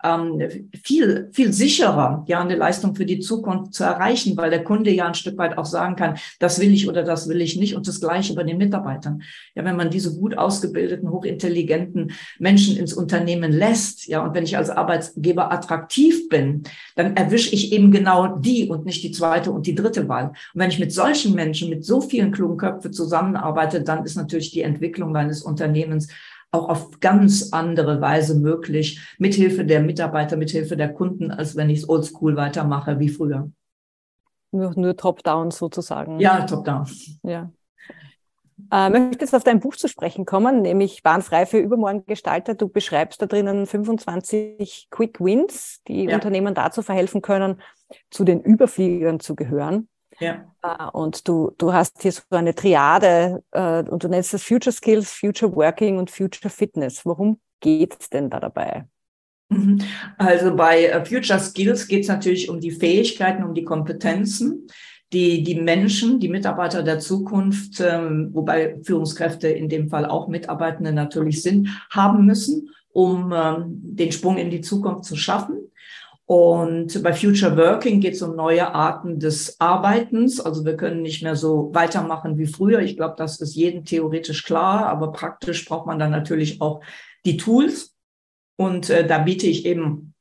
ähm, 0.04 0.40
viel, 0.84 1.28
viel 1.32 1.52
sicherer, 1.52 2.24
ja, 2.28 2.40
eine 2.40 2.54
Leistung 2.54 2.94
für 2.94 3.04
die 3.04 3.18
Zukunft 3.18 3.74
zu 3.74 3.82
erreichen, 3.82 4.36
weil 4.36 4.50
der 4.50 4.62
Kunde 4.62 4.92
ja 4.92 5.08
ein 5.08 5.14
Stück 5.14 5.38
weit 5.38 5.58
auch 5.58 5.64
sagen 5.64 5.96
kann, 5.96 6.18
das 6.38 6.60
will 6.60 6.72
ich 6.72 6.88
oder 6.88 7.02
das 7.02 7.28
will 7.28 7.40
ich 7.40 7.56
nicht 7.56 7.74
und 7.74 7.88
das 7.88 8.00
Gleiche 8.00 8.32
bei 8.36 8.44
den 8.44 8.58
Mitarbeitern. 8.58 9.22
Ja, 9.56 9.64
wenn 9.64 9.74
man 9.74 9.90
diese 9.90 10.16
gut 10.16 10.38
ausgebildeten, 10.38 11.10
hochintelligenten 11.10 12.12
Menschen 12.38 12.76
ins 12.76 12.92
Unternehmen 12.92 13.50
lässt, 13.50 14.06
ja, 14.06 14.24
und 14.24 14.34
wenn 14.34 14.44
ich 14.44 14.56
als 14.56 14.70
Arbeitgeber 14.70 15.50
attraktiv 15.50 16.28
bin, 16.28 16.62
dann 16.94 17.16
erwische 17.16 17.52
ich 17.52 17.72
eben 17.72 17.90
genau 17.90 18.36
die 18.36 18.68
und 18.68 18.86
nicht 18.86 19.02
die 19.02 19.10
zweite 19.10 19.50
und 19.50 19.66
die 19.66 19.74
dritte 19.74 20.08
Wahl. 20.08 20.28
Und 20.54 20.60
wenn 20.60 20.70
ich 20.70 20.78
mit 20.78 20.92
solchen 20.92 21.34
Menschen, 21.34 21.70
mit 21.70 21.84
so 21.84 22.00
viel 22.00 22.19
vielen 22.20 22.32
klugen 22.32 22.58
Köpfe 22.58 22.90
zusammenarbeitet, 22.90 23.88
dann 23.88 24.04
ist 24.04 24.16
natürlich 24.16 24.50
die 24.50 24.62
Entwicklung 24.62 25.12
meines 25.12 25.42
Unternehmens 25.42 26.08
auch 26.52 26.68
auf 26.68 27.00
ganz 27.00 27.52
andere 27.52 28.00
Weise 28.00 28.38
möglich, 28.38 29.00
mithilfe 29.18 29.64
der 29.64 29.80
Mitarbeiter, 29.80 30.36
mithilfe 30.36 30.76
der 30.76 30.92
Kunden, 30.92 31.30
als 31.30 31.56
wenn 31.56 31.70
ich 31.70 31.80
es 31.80 31.88
oldschool 31.88 32.36
weitermache 32.36 32.98
wie 32.98 33.08
früher. 33.08 33.50
Nur, 34.52 34.72
nur 34.76 34.96
top-down 34.96 35.52
sozusagen. 35.52 36.18
Ja, 36.18 36.44
top-down. 36.44 36.86
Ja. 37.22 37.50
Äh, 38.72 38.90
möchte 38.90 39.24
jetzt 39.24 39.34
auf 39.34 39.44
dein 39.44 39.60
Buch 39.60 39.76
zu 39.76 39.88
sprechen 39.88 40.26
kommen, 40.26 40.60
nämlich 40.60 41.02
Bahnfrei 41.02 41.46
für 41.46 41.58
übermorgen 41.58 42.04
gestaltet. 42.04 42.60
Du 42.60 42.68
beschreibst 42.68 43.22
da 43.22 43.26
drinnen 43.26 43.66
25 43.66 44.88
Quick 44.90 45.20
Wins, 45.20 45.80
die 45.88 46.04
ja. 46.04 46.16
Unternehmen 46.16 46.54
dazu 46.54 46.82
verhelfen 46.82 47.22
können, 47.22 47.60
zu 48.10 48.24
den 48.24 48.40
Überfliegern 48.42 49.20
zu 49.20 49.34
gehören. 49.34 49.88
Ja. 50.20 50.44
Äh, 50.62 50.90
und 50.92 51.26
du, 51.26 51.52
du 51.58 51.72
hast 51.72 52.02
hier 52.02 52.12
so 52.12 52.22
eine 52.30 52.54
Triade 52.54 53.42
äh, 53.52 53.82
und 53.82 54.04
du 54.04 54.08
nennst 54.08 54.34
das 54.34 54.42
Future 54.42 54.72
Skills, 54.72 55.12
Future 55.12 55.54
Working 55.54 55.98
und 55.98 56.10
Future 56.10 56.50
Fitness. 56.50 57.04
Worum 57.04 57.40
geht 57.60 57.96
es 57.98 58.10
denn 58.10 58.30
da 58.30 58.38
dabei? 58.38 58.86
Mhm. 59.48 59.80
Also 60.16 60.54
bei 60.54 60.86
äh, 60.86 61.04
Future 61.04 61.40
Skills 61.40 61.88
geht 61.88 62.02
es 62.02 62.08
natürlich 62.08 62.48
um 62.48 62.60
die 62.60 62.70
Fähigkeiten, 62.70 63.42
um 63.42 63.54
die 63.54 63.64
Kompetenzen, 63.64 64.68
die 65.12 65.42
die 65.42 65.56
Menschen, 65.56 66.20
die 66.20 66.28
Mitarbeiter 66.28 66.82
der 66.82 67.00
Zukunft, 67.00 67.80
ähm, 67.80 68.30
wobei 68.32 68.78
Führungskräfte 68.82 69.48
in 69.48 69.68
dem 69.68 69.88
Fall 69.88 70.06
auch 70.06 70.28
Mitarbeitende 70.28 70.92
natürlich 70.92 71.42
sind, 71.42 71.68
haben 71.90 72.26
müssen, 72.26 72.70
um 72.92 73.32
ähm, 73.34 73.80
den 73.82 74.12
Sprung 74.12 74.36
in 74.36 74.50
die 74.50 74.60
Zukunft 74.60 75.04
zu 75.04 75.16
schaffen. 75.16 75.70
Und 76.30 77.02
bei 77.02 77.12
Future 77.12 77.56
Working 77.56 77.98
geht 77.98 78.14
es 78.14 78.22
um 78.22 78.36
neue 78.36 78.72
Arten 78.72 79.18
des 79.18 79.60
Arbeitens. 79.60 80.38
Also 80.38 80.64
wir 80.64 80.76
können 80.76 81.02
nicht 81.02 81.24
mehr 81.24 81.34
so 81.34 81.70
weitermachen 81.74 82.38
wie 82.38 82.46
früher. 82.46 82.78
Ich 82.82 82.96
glaube, 82.96 83.16
das 83.18 83.40
ist 83.40 83.56
jedem 83.56 83.84
theoretisch 83.84 84.44
klar, 84.44 84.86
aber 84.86 85.10
praktisch 85.10 85.64
braucht 85.64 85.88
man 85.88 85.98
dann 85.98 86.12
natürlich 86.12 86.60
auch 86.60 86.82
die 87.24 87.36
Tools. 87.36 87.96
Und 88.54 88.90
äh, 88.90 89.04
da 89.04 89.18
biete 89.18 89.48
ich 89.48 89.66
eben 89.66 90.14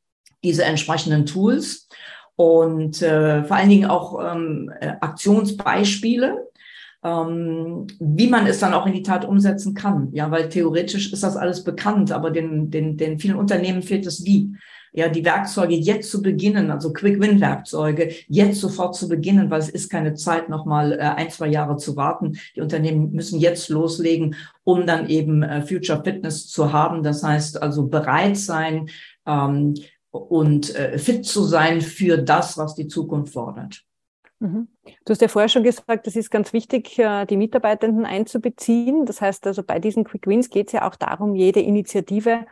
diese 0.43 0.63
entsprechenden 0.63 1.27
Tools 1.27 1.87
und 2.35 3.03
äh, 3.03 3.43
vor 3.43 3.57
allen 3.57 3.69
Dingen 3.69 3.91
auch 3.91 4.19
ähm, 4.33 4.71
äh, 4.79 4.93
Aktionsbeispiele, 5.01 6.43
ähm, 7.03 7.85
wie 7.99 8.27
man 8.27 8.47
es 8.47 8.57
dann 8.57 8.73
auch 8.73 8.87
in 8.87 8.93
die 8.93 9.03
Tat 9.03 9.25
umsetzen 9.25 9.75
kann. 9.75 10.09
Ja, 10.13 10.31
weil 10.31 10.49
theoretisch 10.49 11.13
ist 11.13 11.21
das 11.21 11.37
alles 11.37 11.63
bekannt, 11.63 12.11
aber 12.11 12.31
den, 12.31 12.71
den, 12.71 12.97
den 12.97 13.19
vielen 13.19 13.35
Unternehmen 13.35 13.83
fehlt 13.83 14.07
es 14.07 14.25
wie 14.25 14.55
ja, 14.91 15.09
die 15.09 15.25
Werkzeuge 15.25 15.75
jetzt 15.75 16.09
zu 16.11 16.21
beginnen, 16.21 16.71
also 16.71 16.93
Quick-Win-Werkzeuge, 16.93 18.11
jetzt 18.27 18.59
sofort 18.59 18.95
zu 18.95 19.07
beginnen, 19.07 19.49
weil 19.49 19.59
es 19.59 19.69
ist 19.69 19.89
keine 19.89 20.13
Zeit, 20.13 20.49
nochmal 20.49 20.93
äh, 20.93 20.97
ein, 20.97 21.29
zwei 21.29 21.47
Jahre 21.47 21.77
zu 21.77 21.95
warten. 21.95 22.37
Die 22.55 22.61
Unternehmen 22.61 23.11
müssen 23.11 23.39
jetzt 23.39 23.69
loslegen, 23.69 24.35
um 24.63 24.85
dann 24.85 25.07
eben 25.09 25.43
äh, 25.43 25.61
Future 25.61 26.03
Fitness 26.03 26.47
zu 26.47 26.73
haben. 26.73 27.03
Das 27.03 27.23
heißt 27.23 27.61
also 27.61 27.87
bereit 27.87 28.37
sein 28.37 28.89
ähm, 29.25 29.75
und 30.11 30.75
äh, 30.75 30.97
fit 30.97 31.25
zu 31.25 31.43
sein 31.43 31.81
für 31.81 32.17
das, 32.17 32.57
was 32.57 32.75
die 32.75 32.87
Zukunft 32.87 33.33
fordert. 33.33 33.83
Mhm. 34.39 34.69
Du 35.05 35.11
hast 35.11 35.21
ja 35.21 35.27
vorher 35.27 35.49
schon 35.49 35.63
gesagt, 35.63 36.07
es 36.07 36.15
ist 36.15 36.31
ganz 36.31 36.53
wichtig, 36.53 36.97
äh, 36.97 37.25
die 37.25 37.37
Mitarbeitenden 37.37 38.05
einzubeziehen. 38.05 39.05
Das 39.05 39.21
heißt 39.21 39.45
also, 39.47 39.63
bei 39.63 39.79
diesen 39.79 40.05
Quick 40.05 40.27
Wins 40.27 40.49
geht 40.49 40.67
es 40.67 40.73
ja 40.73 40.87
auch 40.87 40.95
darum, 40.95 41.35
jede 41.35 41.59
Initiative 41.59 42.45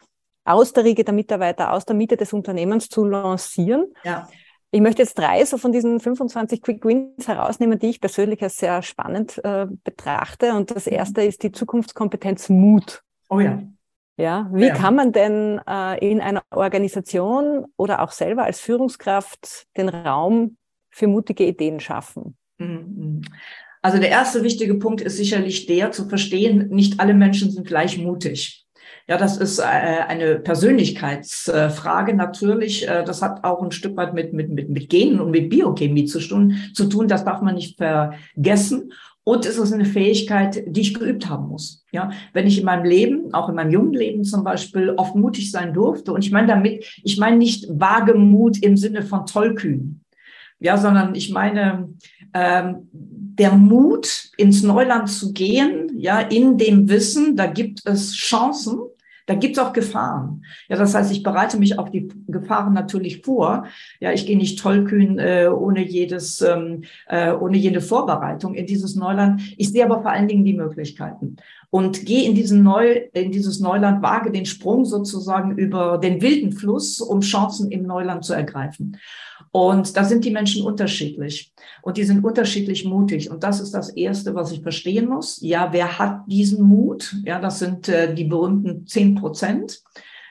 aus 0.48 0.74
der 0.74 0.84
Riege 0.84 1.04
der 1.04 1.14
Mitarbeiter, 1.14 1.74
aus 1.74 1.86
der 1.86 1.96
Mitte 1.96 2.18
des 2.18 2.34
Unternehmens 2.34 2.90
zu 2.90 3.06
lancieren. 3.06 3.86
Ja. 4.04 4.28
Ich 4.72 4.82
möchte 4.82 5.02
jetzt 5.02 5.18
drei 5.18 5.44
so 5.46 5.58
von 5.58 5.72
diesen 5.72 6.00
25 6.00 6.62
Quick 6.62 6.84
Wins 6.86 7.28
herausnehmen, 7.28 7.80
die 7.80 7.88
ich 7.88 8.02
persönlich 8.02 8.42
als 8.44 8.58
sehr 8.58 8.82
spannend 8.82 9.40
äh, 9.44 9.66
betrachte. 9.84 10.54
Und 10.54 10.72
das 10.72 10.86
mhm. 10.86 10.94
erste 10.94 11.22
ist 11.22 11.44
die 11.44 11.52
Zukunftskompetenz 11.52 12.50
Mut. 12.50 13.02
Oh 13.30 13.40
ja. 13.40 13.62
Ja, 14.20 14.50
wie 14.52 14.66
ja. 14.66 14.74
kann 14.74 14.96
man 14.96 15.12
denn 15.12 15.62
äh, 15.70 16.00
in 16.00 16.22
einer 16.22 16.42
Organisation 16.50 17.66
oder 17.78 18.02
auch 18.02 18.12
selber 18.12 18.46
als 18.46 18.60
Führungskraft 18.60 19.68
den 19.78 19.90
Raum 19.90 20.58
für 20.90 21.08
mutige 21.08 21.46
Ideen 21.46 21.80
schaffen? 21.80 22.36
Mhm. 22.58 23.22
Also 23.84 24.00
der 24.00 24.10
erste 24.10 24.44
wichtige 24.44 24.74
Punkt 24.76 25.02
ist 25.02 25.18
sicherlich 25.18 25.68
der 25.68 25.92
zu 25.92 26.10
verstehen, 26.10 26.70
nicht 26.70 27.00
alle 27.00 27.14
Menschen 27.14 27.52
sind 27.52 27.68
gleich 27.68 28.00
mutig. 28.00 28.67
Ja, 29.08 29.18
das 29.18 29.38
ist 29.38 29.60
äh, 29.60 29.64
eine 29.64 30.40
Persönlichkeitsfrage 30.40 32.14
natürlich. 32.14 32.88
Äh, 32.88 33.04
das 33.04 33.22
hat 33.22 33.44
auch 33.44 33.62
ein 33.62 33.72
Stück 33.72 33.96
weit 33.98 34.14
mit, 34.14 34.34
mit, 34.34 34.50
mit, 34.50 34.70
mit 34.70 34.90
Genen 34.90 35.20
und 35.20 35.32
mit 35.32 35.50
Biochemie 35.50 36.06
zu 36.06 36.20
tun, 36.20 36.56
zu 36.74 36.86
tun. 36.86 37.08
Das 37.08 37.24
darf 37.24 37.42
man 37.42 37.56
nicht 37.56 37.78
vergessen. 37.78 38.92
Und 39.28 39.46
es 39.46 39.58
ist 39.58 39.74
eine 39.74 39.84
Fähigkeit, 39.84 40.64
die 40.68 40.80
ich 40.80 40.94
geübt 40.94 41.28
haben 41.28 41.50
muss. 41.50 41.86
Ja, 41.92 42.12
wenn 42.32 42.48
ich 42.48 42.60
in 42.60 42.66
meinem 42.66 42.86
Leben, 42.86 43.34
auch 43.34 43.50
in 43.50 43.56
meinem 43.56 43.72
jungen 43.72 43.94
Leben 43.94 44.24
zum 44.24 44.46
Beispiel, 44.46 44.92
oft 44.92 45.16
mutig 45.16 45.52
sein 45.52 45.74
durfte. 45.74 46.14
Und 46.14 46.24
ich 46.24 46.32
meine 46.32 46.48
damit, 46.48 46.86
ich 47.04 47.18
meine 47.18 47.36
nicht 47.36 47.68
Wagemut 47.70 48.64
im 48.64 48.78
Sinne 48.78 49.02
von 49.02 49.26
tollkühn. 49.26 50.02
Ja, 50.60 50.78
sondern 50.78 51.14
ich 51.14 51.30
meine, 51.30 51.90
ähm, 52.34 52.88
der 53.38 53.52
Mut, 53.52 54.32
ins 54.38 54.64
Neuland 54.64 55.10
zu 55.10 55.34
gehen, 55.34 55.92
ja, 55.98 56.20
in 56.20 56.58
dem 56.58 56.90
Wissen, 56.90 57.36
da 57.36 57.46
gibt 57.46 57.86
es 57.86 58.14
Chancen, 58.14 58.80
da 59.28 59.36
gibt 59.36 59.58
es 59.58 59.64
auch 59.64 59.74
Gefahren. 59.74 60.44
Ja, 60.70 60.78
das 60.78 60.96
heißt, 60.96 61.12
ich 61.12 61.22
bereite 61.22 61.58
mich 61.58 61.78
auf 61.78 61.92
die 61.92 62.08
Gefahren 62.28 62.74
natürlich 62.74 63.22
vor. 63.22 63.66
Ja, 64.00 64.14
ich 64.14 64.26
gehe 64.26 64.38
nicht 64.38 64.58
tollkühn 64.58 65.20
äh, 65.20 65.50
ohne 65.54 65.86
jedes, 65.86 66.42
ähm, 66.42 66.84
äh, 67.08 67.34
ohne 67.34 67.58
jede 67.58 67.82
Vorbereitung 67.82 68.56
in 68.56 68.66
dieses 68.66 68.96
Neuland. 68.96 69.42
Ich 69.58 69.70
sehe 69.70 69.84
aber 69.84 70.02
vor 70.02 70.12
allen 70.12 70.30
Dingen 70.30 70.46
die 70.46 70.54
Möglichkeiten. 70.54 71.36
Und 71.70 72.06
geh 72.06 72.26
in 72.26 72.34
diesen 72.34 72.64
Neu, 72.64 73.02
in 73.14 73.32
dieses 73.32 73.60
Neuland, 73.60 74.02
wage 74.02 74.32
den 74.32 74.46
Sprung 74.46 74.86
sozusagen 74.86 75.58
über 75.58 75.98
den 75.98 76.22
wilden 76.22 76.54
Fluss, 76.54 77.02
um 77.02 77.22
Chancen 77.22 77.72
im 77.72 77.84
Neuland 77.84 78.24
zu 78.24 78.34
ergreifen. 78.34 78.98
Und 79.52 79.98
da 79.98 80.04
sind 80.04 80.24
die 80.24 80.32
Menschen 80.32 80.66
unterschiedlich 80.66 81.54
und 81.82 81.98
die 81.98 82.04
sind 82.04 82.24
unterschiedlich 82.24 82.86
mutig. 82.86 83.30
Und 83.30 83.44
das 83.44 83.60
ist 83.60 83.74
das 83.74 83.90
Erste, 83.90 84.36
was 84.36 84.52
ich 84.52 84.62
verstehen 84.62 85.08
muss. 85.08 85.40
Ja, 85.42 85.70
wer 85.72 86.00
hat 86.00 86.22
diesen 86.28 86.64
Mut? 86.64 87.16
Ja, 87.26 87.40
das 87.40 87.60
sind 87.60 87.90
äh, 87.90 88.14
die 88.14 88.26
berühmten 88.26 88.86
zehn 88.88 89.16
Prozent 89.16 89.82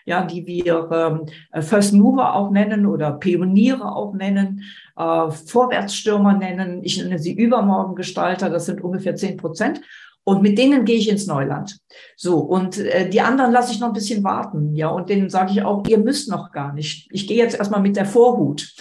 ja, 0.06 0.24
die 0.24 0.46
wir 0.46 0.88
ähm, 0.92 1.62
First 1.62 1.92
Mover 1.92 2.34
auch 2.34 2.50
nennen 2.50 2.86
oder 2.86 3.10
Pioniere 3.10 3.94
auch 3.94 4.14
nennen, 4.14 4.62
äh, 4.96 5.30
Vorwärtsstürmer 5.30 6.32
nennen. 6.32 6.82
Ich 6.84 6.96
nenne 6.96 7.18
sie 7.18 7.34
Übermorgengestalter, 7.34 8.48
das 8.48 8.66
sind 8.66 8.80
ungefähr 8.80 9.16
zehn 9.16 9.36
Prozent. 9.36 9.80
Und 10.28 10.42
mit 10.42 10.58
denen 10.58 10.84
gehe 10.84 10.96
ich 10.96 11.08
ins 11.08 11.28
Neuland. 11.28 11.78
So, 12.16 12.38
und 12.38 12.78
äh, 12.78 13.08
die 13.08 13.20
anderen 13.20 13.52
lasse 13.52 13.72
ich 13.72 13.78
noch 13.78 13.88
ein 13.88 13.94
bisschen 13.94 14.24
warten. 14.24 14.74
Ja, 14.74 14.88
und 14.88 15.08
denen 15.08 15.30
sage 15.30 15.52
ich 15.52 15.62
auch, 15.62 15.86
ihr 15.86 15.98
müsst 15.98 16.28
noch 16.28 16.50
gar 16.50 16.72
nicht. 16.72 17.08
Ich 17.12 17.28
gehe 17.28 17.36
jetzt 17.36 17.56
erstmal 17.56 17.80
mit 17.80 17.94
der 17.94 18.06
Vorhut. 18.06 18.74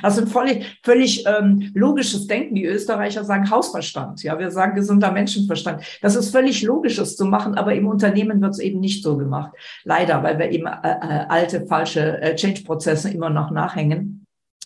Das 0.00 0.16
ist 0.16 0.22
ein 0.22 0.28
völlig, 0.28 0.80
völlig 0.82 1.26
ähm, 1.26 1.70
logisches 1.74 2.26
Denken. 2.26 2.54
Die 2.54 2.64
Österreicher 2.64 3.22
sagen 3.22 3.50
Hausverstand. 3.50 4.22
Ja, 4.22 4.38
wir 4.38 4.50
sagen 4.50 4.74
gesunder 4.74 5.12
Menschenverstand. 5.12 5.82
Das 6.00 6.16
ist 6.16 6.30
völlig 6.30 6.62
logisches 6.62 7.16
zu 7.16 7.26
machen, 7.26 7.54
aber 7.56 7.74
im 7.74 7.86
Unternehmen 7.86 8.40
wird 8.40 8.52
es 8.52 8.58
eben 8.58 8.80
nicht 8.80 9.02
so 9.02 9.18
gemacht. 9.18 9.52
Leider, 9.84 10.22
weil 10.22 10.38
wir 10.38 10.50
eben 10.50 10.66
äh, 10.66 10.70
äh, 10.70 11.26
alte, 11.28 11.66
falsche 11.66 12.22
äh, 12.22 12.34
Change-Prozesse 12.34 13.10
immer 13.10 13.28
noch 13.28 13.50
nachhängen. 13.50 14.21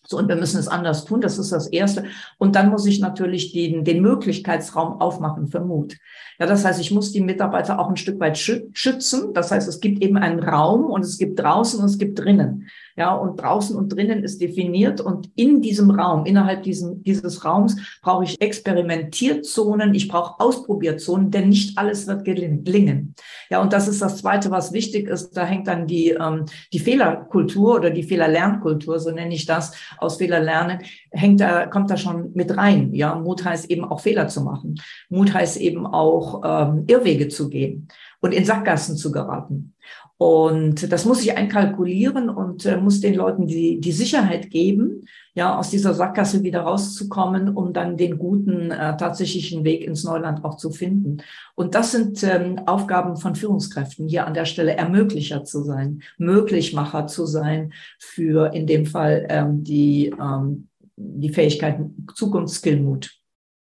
So, 0.09 0.19
und 0.19 0.29
wir 0.29 0.37
müssen 0.37 0.59
es 0.59 0.69
anders 0.69 1.05
tun. 1.05 1.21
Das 1.21 1.39
ist 1.39 1.53
das 1.53 1.67
Erste. 1.67 2.05
Und 2.39 2.55
dann 2.57 2.71
muss 2.71 2.87
ich 2.87 3.01
natürlich 3.01 3.53
den, 3.53 3.85
den 3.85 4.03
Möglichkeitsraum 4.03 5.01
aufmachen 5.01 5.49
für 5.49 5.61
Mut. 5.61 5.97
Ja, 6.39 6.47
das 6.47 6.65
heißt, 6.65 6.81
ich 6.81 6.91
muss 6.91 7.13
die 7.13 7.21
Mitarbeiter 7.21 7.79
auch 7.79 7.89
ein 7.89 7.97
Stück 7.97 8.21
weit 8.21 8.39
schützen. 8.39 9.35
Das 9.35 9.51
heißt, 9.51 9.69
es 9.69 9.81
gibt 9.81 10.03
eben 10.03 10.17
einen 10.17 10.41
Raum 10.41 10.85
und 10.85 11.05
es 11.05 11.19
gibt 11.19 11.39
draußen 11.41 11.81
und 11.81 11.87
es 11.87 11.99
gibt 11.99 12.19
drinnen. 12.19 12.69
Ja, 12.97 13.15
und 13.15 13.41
draußen 13.41 13.77
und 13.77 13.91
drinnen 13.91 14.25
ist 14.25 14.41
definiert 14.41 15.03
und 15.03 15.31
in 15.37 15.61
diesem 15.61 15.91
Raum, 15.91 16.25
innerhalb 16.25 16.63
diesem, 16.63 17.03
dieses 17.03 17.45
Raums 17.45 17.77
brauche 18.01 18.25
ich 18.25 18.41
Experimentierzonen, 18.41 19.95
ich 19.95 20.09
brauche 20.09 20.41
Ausprobierzonen, 20.41 21.31
denn 21.31 21.51
nicht 21.51 21.77
alles 21.77 22.07
wird 22.07 22.25
gelingen. 22.25 23.15
Ja, 23.51 23.61
und 23.61 23.75
das 23.75 23.87
ist 23.87 24.01
das 24.01 24.17
Zweite, 24.17 24.51
was 24.51 24.73
wichtig 24.73 25.09
ist. 25.09 25.37
Da 25.37 25.45
hängt 25.45 25.67
dann 25.67 25.87
die, 25.87 26.11
ähm, 26.11 26.47
die 26.73 26.79
Fehlerkultur 26.79 27.75
oder 27.77 27.91
die 27.91 28.03
Fehlerlernkultur, 28.03 28.99
so 28.99 29.11
nenne 29.11 29.35
ich 29.35 29.45
das, 29.45 29.75
aus 29.99 30.17
Fehler 30.17 30.41
lernen, 30.41 30.79
hängt 31.11 31.41
da, 31.41 31.67
kommt 31.67 31.91
da 31.91 31.99
schon 31.99 32.33
mit 32.33 32.57
rein. 32.57 32.95
Ja, 32.95 33.15
Mut 33.15 33.45
heißt 33.45 33.71
eben 33.71 33.85
auch 33.85 34.01
Fehler 34.01 34.29
zu 34.29 34.41
machen. 34.41 34.81
Mut 35.11 35.35
heißt 35.35 35.59
eben 35.59 35.87
auch 35.87 36.43
ähm, 36.45 36.85
Irrwege 36.87 37.29
zu 37.29 37.51
gehen 37.51 37.89
und 38.21 38.33
in 38.33 38.47
Sackgassen 38.47 38.97
zu 38.97 39.13
geraten. 39.13 39.75
Und 40.19 40.91
das 40.91 41.05
muss 41.05 41.23
ich 41.23 41.37
einkalkulieren 41.37 42.31
und 42.31 42.65
äh, 42.65 42.79
muss 42.79 43.01
den 43.01 43.15
Leuten 43.15 43.47
die, 43.47 43.81
die 43.81 43.93
Sicherheit 43.93 44.51
geben, 44.51 45.07
ja, 45.35 45.59
aus 45.59 45.69
dieser 45.69 45.93
Sackgasse 45.93 46.43
wieder 46.43 46.61
rauszukommen, 46.61 47.51
um 47.51 47.75
dann 47.75 47.99
den 47.99 48.17
guten, 48.17 48.71
äh, 48.71 48.97
tatsächlichen 48.97 49.65
Weg 49.65 49.85
ins 49.85 50.05
Neuland 50.05 50.43
auch 50.43 50.57
zu 50.57 50.71
finden. 50.71 51.19
Und 51.55 51.75
das 51.75 51.93
sind 51.93 52.23
ähm, 52.23 52.59
Aufgaben 52.65 53.19
von 53.19 53.35
Führungskräften, 53.35 54.09
hier 54.09 54.27
an 54.27 54.33
der 54.33 54.47
Stelle 54.47 54.75
Ermöglicher 54.75 55.45
zu 55.45 55.63
sein, 55.63 56.01
Möglichmacher 56.17 57.07
zu 57.07 57.27
sein 57.27 57.75
für 57.99 58.55
in 58.55 58.67
dem 58.67 58.87
Fall 58.87 59.27
ähm, 59.29 59.65
die, 59.65 60.15
ähm, 60.19 60.69
die 60.97 61.29
Fähigkeiten 61.29 62.07
Zukunftsskillmut. 62.15 63.11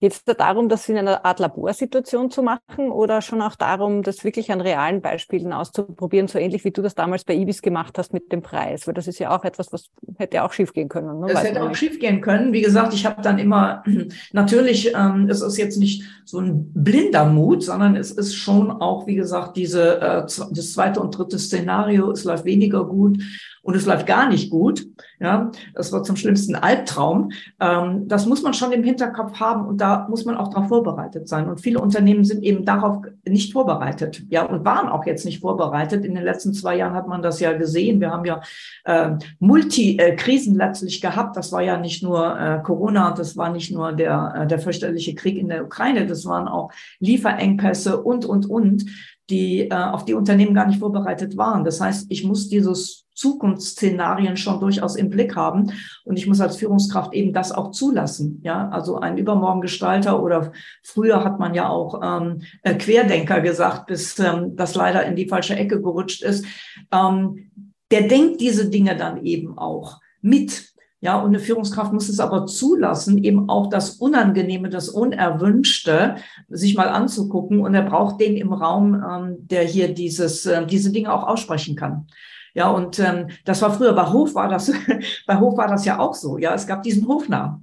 Geht 0.02 0.14
es 0.14 0.24
da 0.24 0.34
darum, 0.34 0.68
das 0.68 0.90
in 0.90 0.98
einer 0.98 1.26
Art 1.26 1.40
Laborsituation 1.40 2.32
zu 2.32 2.42
machen 2.42 2.90
oder 2.90 3.22
schon 3.22 3.40
auch 3.40 3.56
darum, 3.56 4.02
das 4.02 4.24
wirklich 4.24 4.52
an 4.52 4.60
realen 4.60 5.00
Beispielen 5.00 5.54
auszuprobieren, 5.54 6.28
so 6.28 6.40
ähnlich 6.40 6.66
wie 6.66 6.72
du 6.72 6.82
das 6.82 6.96
damals 6.96 7.24
bei 7.24 7.36
Ibis 7.36 7.62
gemacht 7.62 8.00
hast 8.00 8.12
mit 8.12 8.32
dem 8.32 8.42
Preis? 8.42 8.88
Weil 8.88 8.96
das 8.96 9.08
ist 9.08 9.20
ja 9.20 9.30
auch 9.30 9.44
etwas, 9.44 9.72
was 9.72 9.92
hätte 10.18 10.44
auch 10.44 10.54
schief 10.54 10.74
gehen 10.74 10.90
können. 10.90 11.20
Ne? 11.20 11.28
Das 11.32 11.44
hätte 11.44 11.62
auch 11.62 11.76
schief 11.76 12.00
gehen 12.00 12.20
können. 12.20 12.52
Wie 12.52 12.64
gesagt, 12.64 12.96
ich 12.96 13.06
habe 13.06 13.22
dann 13.22 13.38
immer, 13.38 13.84
natürlich, 14.32 14.92
ähm, 14.96 15.28
es 15.30 15.44
ist 15.44 15.58
jetzt 15.58 15.78
nicht 15.78 16.04
so 16.26 16.40
ein 16.40 16.74
blinder 16.74 17.26
Mut, 17.26 17.64
sondern 17.64 17.96
es 17.96 18.10
ist 18.10 18.34
schon 18.34 18.72
auch, 18.72 19.06
wie 19.06 19.16
gesagt, 19.16 19.56
diese, 19.56 20.02
äh, 20.02 20.22
das 20.24 20.74
zweite 20.74 21.00
und 21.00 21.16
dritte 21.16 21.38
Szenario, 21.38 22.10
es 22.10 22.24
läuft 22.24 22.46
weniger 22.46 22.86
gut 22.86 23.20
und 23.64 23.76
es 23.76 23.86
läuft 23.86 24.08
gar 24.08 24.28
nicht 24.28 24.50
gut, 24.50 24.88
ja, 25.20 25.52
das 25.76 25.92
wird 25.92 26.06
zum 26.06 26.16
schlimmsten 26.16 26.56
Albtraum. 26.56 27.32
Ähm, 27.60 28.08
das 28.08 28.26
muss 28.26 28.42
man 28.42 28.56
schon 28.56 28.72
im 28.72 28.84
Hinterkopf 28.84 29.40
haben 29.40 29.68
und 29.68 29.80
da 29.80 30.08
muss 30.10 30.26
man 30.26 30.36
auch 30.36 30.48
darauf 30.48 30.70
vorbereitet 30.70 31.28
sein. 31.28 31.48
Und 31.48 31.62
viele 31.62 31.80
Unternehmen 31.80 32.24
sind 32.24 32.44
eben 32.44 32.66
darauf 32.66 33.04
nicht 33.24 33.54
vorbereitet, 33.54 34.24
ja, 34.30 34.44
und 34.44 34.66
waren 34.66 34.90
auch 34.90 35.06
jetzt 35.06 35.26
nicht 35.26 35.42
vorbereitet. 35.42 36.06
In 36.06 36.16
den 36.16 36.24
letzten 36.24 36.54
zwei 36.54 36.76
Jahren 36.76 36.94
hat 36.94 37.08
man 37.08 37.22
das 37.22 37.40
ja 37.40 37.54
gesehen. 37.54 38.00
Wir 38.00 38.10
haben 38.10 38.26
ja 38.26 38.42
äh, 38.86 39.12
Multi-Krisen 39.40 40.56
letztlich 40.56 41.00
gehabt. 41.00 41.38
Das 41.38 41.52
war 41.52 41.62
ja 41.62 41.78
nicht 41.78 42.02
nur 42.02 42.40
äh, 42.40 42.62
Corona, 42.64 43.12
das 43.12 43.38
war 43.38 43.52
nicht 43.52 43.72
nur 43.72 43.92
der, 43.94 44.34
äh, 44.36 44.48
der 44.48 44.60
fürchterliche 44.60 45.14
Krieg 45.14 45.38
in 45.38 45.50
der 45.50 45.66
Ukraine, 45.66 46.08
das 46.08 46.26
waren 46.26 46.48
auch 46.48 46.72
Lieferengpässe 47.00 48.02
und, 48.02 48.26
und, 48.26 48.50
und 48.50 48.86
die 49.30 49.70
äh, 49.70 49.74
auf 49.74 50.06
die 50.06 50.14
Unternehmen 50.14 50.54
gar 50.54 50.68
nicht 50.68 50.80
vorbereitet 50.80 51.38
waren. 51.38 51.64
Das 51.64 51.80
heißt, 51.80 52.08
ich 52.10 52.24
muss 52.24 52.50
dieses 52.50 53.01
Zukunftsszenarien 53.22 54.36
schon 54.36 54.60
durchaus 54.60 54.96
im 54.96 55.10
Blick 55.12 55.36
haben 55.36 55.72
und 56.06 56.18
ich 56.18 56.26
muss 56.26 56.42
als 56.42 56.58
Führungskraft 56.58 57.14
eben 57.14 57.34
das 57.34 57.52
auch 57.52 57.70
zulassen. 57.70 58.42
Ja, 58.44 58.70
also 58.70 59.00
ein 59.00 59.18
Übermorgengestalter 59.18 60.22
oder 60.22 60.52
früher 60.82 61.24
hat 61.24 61.40
man 61.40 61.54
ja 61.54 61.70
auch 61.70 62.02
ähm, 62.04 62.42
äh, 62.64 62.74
Querdenker 62.74 63.42
gesagt, 63.42 63.86
bis 63.86 64.18
ähm, 64.18 64.56
das 64.56 64.74
leider 64.74 65.06
in 65.06 65.16
die 65.16 65.28
falsche 65.28 65.56
Ecke 65.56 65.80
gerutscht 65.82 66.24
ist. 66.24 66.46
Ähm, 66.92 67.52
der 67.92 68.08
denkt 68.08 68.42
diese 68.42 68.70
Dinge 68.70 68.96
dann 68.96 69.24
eben 69.24 69.58
auch 69.58 70.00
mit. 70.22 70.71
Ja, 71.04 71.20
und 71.20 71.30
eine 71.30 71.40
Führungskraft 71.40 71.92
muss 71.94 72.10
es 72.10 72.20
aber 72.20 72.46
zulassen, 72.46 73.24
eben 73.24 73.50
auch 73.50 73.70
das 73.70 73.96
Unangenehme, 73.96 74.70
das 74.70 74.88
Unerwünschte 74.88 76.16
sich 76.48 76.76
mal 76.76 76.90
anzugucken. 76.90 77.60
Und 77.60 77.74
er 77.74 77.82
braucht 77.82 78.22
den 78.22 78.38
im 78.38 78.54
Raum, 78.54 78.94
ähm, 78.94 79.38
der 79.48 79.64
hier 79.64 79.94
dieses, 79.96 80.46
äh, 80.46 80.64
diese 80.68 80.92
Dinge 80.92 81.12
auch 81.12 81.28
aussprechen 81.28 81.76
kann. 81.76 82.06
Ja, 82.54 82.70
und 82.70 83.00
ähm, 83.00 83.30
das 83.46 83.64
war 83.64 83.74
früher 83.74 83.94
bei 83.94 84.12
Hof 84.12 84.36
war 84.36 84.48
das, 84.48 84.72
bei 85.26 85.40
Hof 85.40 85.58
war 85.58 85.68
das 85.68 85.86
ja 85.86 85.98
auch 86.00 86.14
so. 86.14 86.38
Ja, 86.38 86.54
es 86.54 86.68
gab 86.68 86.84
diesen 86.84 87.08
Hofnarr. 87.08 87.60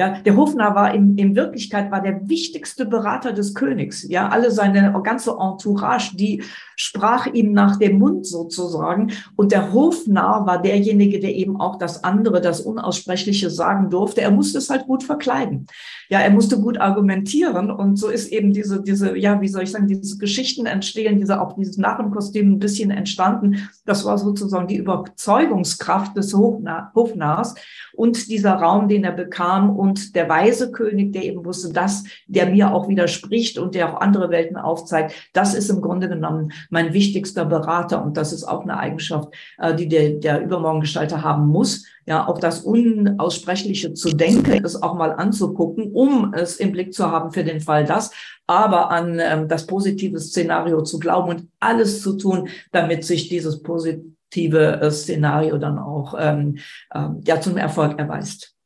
Ja, 0.00 0.18
der 0.24 0.34
Hofnarr 0.34 0.74
war 0.74 0.94
in, 0.94 1.18
in 1.18 1.36
Wirklichkeit 1.36 1.90
war 1.90 2.00
der 2.00 2.26
wichtigste 2.26 2.86
Berater 2.86 3.34
des 3.34 3.52
Königs. 3.52 4.08
Ja, 4.08 4.30
alle 4.30 4.50
seine 4.50 4.98
ganze 5.04 5.32
Entourage, 5.38 6.16
die 6.16 6.42
sprach 6.74 7.26
ihm 7.26 7.52
nach 7.52 7.76
dem 7.76 7.98
Mund 7.98 8.26
sozusagen. 8.26 9.12
Und 9.36 9.52
der 9.52 9.74
Hofnarr 9.74 10.46
war 10.46 10.62
derjenige, 10.62 11.20
der 11.20 11.34
eben 11.34 11.60
auch 11.60 11.76
das 11.76 12.02
andere, 12.02 12.40
das 12.40 12.62
Unaussprechliche 12.62 13.50
sagen 13.50 13.90
durfte. 13.90 14.22
Er 14.22 14.30
musste 14.30 14.56
es 14.56 14.70
halt 14.70 14.86
gut 14.86 15.02
verkleiden. 15.02 15.66
Ja, 16.08 16.20
er 16.20 16.30
musste 16.30 16.58
gut 16.58 16.78
argumentieren. 16.78 17.70
Und 17.70 17.96
so 17.96 18.08
ist 18.08 18.32
eben 18.32 18.54
diese, 18.54 18.82
diese, 18.82 19.18
ja, 19.18 19.38
wie 19.42 19.48
soll 19.48 19.64
ich 19.64 19.70
sagen, 19.70 19.86
diese 19.86 20.16
Geschichten 20.16 20.64
entstehen, 20.64 21.18
diese, 21.18 21.42
auch 21.42 21.52
dieses 21.52 21.76
Narrenkostüm 21.76 22.52
ein 22.52 22.58
bisschen 22.58 22.90
entstanden. 22.90 23.68
Das 23.84 24.06
war 24.06 24.16
sozusagen 24.16 24.66
die 24.66 24.78
Überzeugungskraft 24.78 26.16
des 26.16 26.32
Hofnarrs 26.32 27.54
und 27.92 28.30
dieser 28.30 28.54
Raum, 28.54 28.88
den 28.88 29.04
er 29.04 29.12
bekam 29.12 29.76
und 29.76 29.89
der 29.94 30.28
weise 30.28 30.70
König, 30.72 31.12
der 31.12 31.24
eben 31.24 31.44
wusste, 31.44 31.72
dass 31.72 32.04
der 32.26 32.46
mir 32.46 32.72
auch 32.72 32.88
widerspricht 32.88 33.58
und 33.58 33.74
der 33.74 33.92
auch 33.92 34.00
andere 34.00 34.30
Welten 34.30 34.56
aufzeigt. 34.56 35.14
Das 35.32 35.54
ist 35.54 35.70
im 35.70 35.80
Grunde 35.80 36.08
genommen 36.08 36.52
mein 36.70 36.92
wichtigster 36.92 37.44
Berater 37.44 38.04
und 38.04 38.16
das 38.16 38.32
ist 38.32 38.44
auch 38.44 38.62
eine 38.62 38.78
Eigenschaft, 38.78 39.32
äh, 39.58 39.74
die 39.74 39.88
der, 39.88 40.10
der 40.10 40.42
Übermorgengestalter 40.42 41.22
haben 41.22 41.48
muss. 41.48 41.84
Ja, 42.06 42.26
auch 42.26 42.38
das 42.38 42.60
Unaussprechliche 42.60 43.94
zu 43.94 44.10
denken, 44.10 44.64
es 44.64 44.82
auch 44.82 44.94
mal 44.94 45.12
anzugucken, 45.12 45.92
um 45.92 46.34
es 46.34 46.56
im 46.56 46.72
Blick 46.72 46.92
zu 46.92 47.10
haben 47.10 47.30
für 47.30 47.44
den 47.44 47.60
Fall 47.60 47.84
das, 47.84 48.10
aber 48.46 48.90
an 48.90 49.20
ähm, 49.20 49.46
das 49.46 49.66
positive 49.66 50.18
Szenario 50.18 50.82
zu 50.82 50.98
glauben 50.98 51.28
und 51.28 51.48
alles 51.60 52.02
zu 52.02 52.16
tun, 52.16 52.48
damit 52.72 53.04
sich 53.04 53.28
dieses 53.28 53.62
positive 53.62 54.80
äh, 54.80 54.90
Szenario 54.90 55.56
dann 55.58 55.78
auch 55.78 56.14
ähm, 56.18 56.58
äh, 56.92 57.06
ja 57.24 57.40
zum 57.40 57.56
Erfolg 57.56 57.98
erweist. 57.98 58.56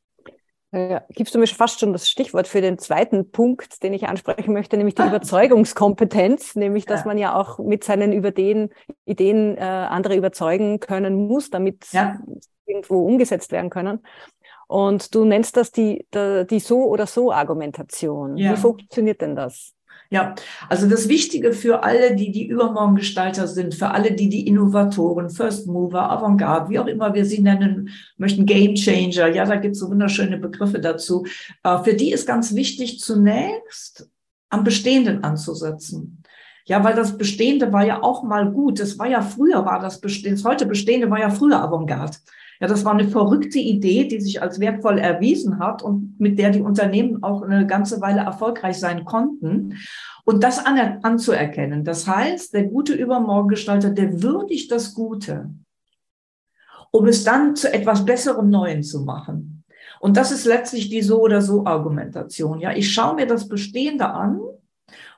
Ja, 0.74 1.02
gibst 1.10 1.34
du 1.34 1.38
mir 1.38 1.46
fast 1.46 1.78
schon 1.78 1.92
das 1.92 2.08
Stichwort 2.08 2.48
für 2.48 2.60
den 2.60 2.78
zweiten 2.78 3.30
Punkt, 3.30 3.82
den 3.84 3.92
ich 3.92 4.08
ansprechen 4.08 4.52
möchte, 4.52 4.76
nämlich 4.76 4.96
die 4.96 5.02
ah. 5.02 5.08
Überzeugungskompetenz, 5.08 6.56
nämlich 6.56 6.84
dass 6.84 7.02
ja. 7.02 7.06
man 7.06 7.18
ja 7.18 7.36
auch 7.36 7.58
mit 7.58 7.84
seinen 7.84 8.12
Ideen, 8.12 8.70
Ideen 9.04 9.56
äh, 9.56 9.60
andere 9.60 10.16
überzeugen 10.16 10.80
können 10.80 11.28
muss, 11.28 11.50
damit 11.50 11.86
ja. 11.92 12.18
irgendwo 12.66 13.06
umgesetzt 13.06 13.52
werden 13.52 13.70
können. 13.70 14.00
Und 14.66 15.14
du 15.14 15.24
nennst 15.24 15.56
das 15.56 15.70
die, 15.70 16.06
die, 16.12 16.46
die 16.50 16.58
so 16.58 16.86
oder 16.86 17.06
so 17.06 17.30
Argumentation. 17.30 18.36
Ja. 18.36 18.52
Wie 18.52 18.56
funktioniert 18.56 19.20
denn 19.20 19.36
das? 19.36 19.73
Ja, 20.14 20.36
also 20.68 20.88
das 20.88 21.08
Wichtige 21.08 21.52
für 21.52 21.82
alle, 21.82 22.14
die 22.14 22.30
die 22.30 22.46
Übermorgengestalter 22.46 23.48
sind, 23.48 23.74
für 23.74 23.90
alle, 23.90 24.12
die 24.12 24.28
die 24.28 24.46
Innovatoren, 24.46 25.28
First 25.28 25.66
Mover, 25.66 26.08
Avantgarde, 26.08 26.70
wie 26.70 26.78
auch 26.78 26.86
immer 26.86 27.14
wir 27.14 27.24
sie 27.24 27.40
nennen 27.40 27.90
möchten, 28.16 28.46
Game 28.46 28.76
Changer, 28.76 29.26
ja, 29.34 29.44
da 29.44 29.56
gibt 29.56 29.74
es 29.74 29.80
so 29.80 29.90
wunderschöne 29.90 30.38
Begriffe 30.38 30.78
dazu. 30.78 31.26
Äh, 31.64 31.82
für 31.82 31.94
die 31.94 32.12
ist 32.12 32.28
ganz 32.28 32.54
wichtig, 32.54 33.00
zunächst 33.00 34.08
am 34.50 34.62
Bestehenden 34.62 35.24
anzusetzen. 35.24 36.22
Ja, 36.64 36.84
weil 36.84 36.94
das 36.94 37.18
Bestehende 37.18 37.72
war 37.72 37.84
ja 37.84 38.00
auch 38.00 38.22
mal 38.22 38.52
gut. 38.52 38.78
Das 38.78 38.96
war 39.00 39.08
ja 39.08 39.20
früher, 39.20 39.64
war 39.64 39.80
das 39.80 40.00
Bestehende, 40.00 40.40
das 40.40 40.48
heute 40.48 40.66
Bestehende 40.66 41.10
war 41.10 41.18
ja 41.18 41.30
früher 41.30 41.60
Avantgarde. 41.60 42.18
Ja, 42.60 42.68
das 42.68 42.84
war 42.84 42.92
eine 42.92 43.08
verrückte 43.08 43.58
Idee, 43.58 44.06
die 44.06 44.20
sich 44.20 44.40
als 44.40 44.60
wertvoll 44.60 44.98
erwiesen 44.98 45.58
hat 45.58 45.82
und 45.82 46.18
mit 46.18 46.38
der 46.38 46.50
die 46.50 46.60
Unternehmen 46.60 47.22
auch 47.22 47.42
eine 47.42 47.66
ganze 47.66 48.00
Weile 48.00 48.20
erfolgreich 48.20 48.78
sein 48.78 49.04
konnten. 49.04 49.76
Und 50.24 50.42
das 50.42 50.64
an, 50.64 51.00
anzuerkennen. 51.02 51.84
Das 51.84 52.06
heißt, 52.06 52.54
der 52.54 52.64
gute 52.64 52.94
Übermorgengestalter, 52.94 53.90
der 53.90 54.22
würdigt 54.22 54.70
das 54.70 54.94
Gute, 54.94 55.50
um 56.90 57.06
es 57.06 57.24
dann 57.24 57.56
zu 57.56 57.72
etwas 57.72 58.04
Besserem 58.04 58.50
Neuen 58.50 58.82
zu 58.82 59.02
machen. 59.02 59.64
Und 60.00 60.16
das 60.16 60.32
ist 60.32 60.44
letztlich 60.44 60.88
die 60.90 61.02
so 61.02 61.20
oder 61.20 61.40
so 61.42 61.66
Argumentation. 61.66 62.60
Ja, 62.60 62.72
ich 62.72 62.92
schaue 62.92 63.16
mir 63.16 63.26
das 63.26 63.48
Bestehende 63.48 64.06
an 64.06 64.40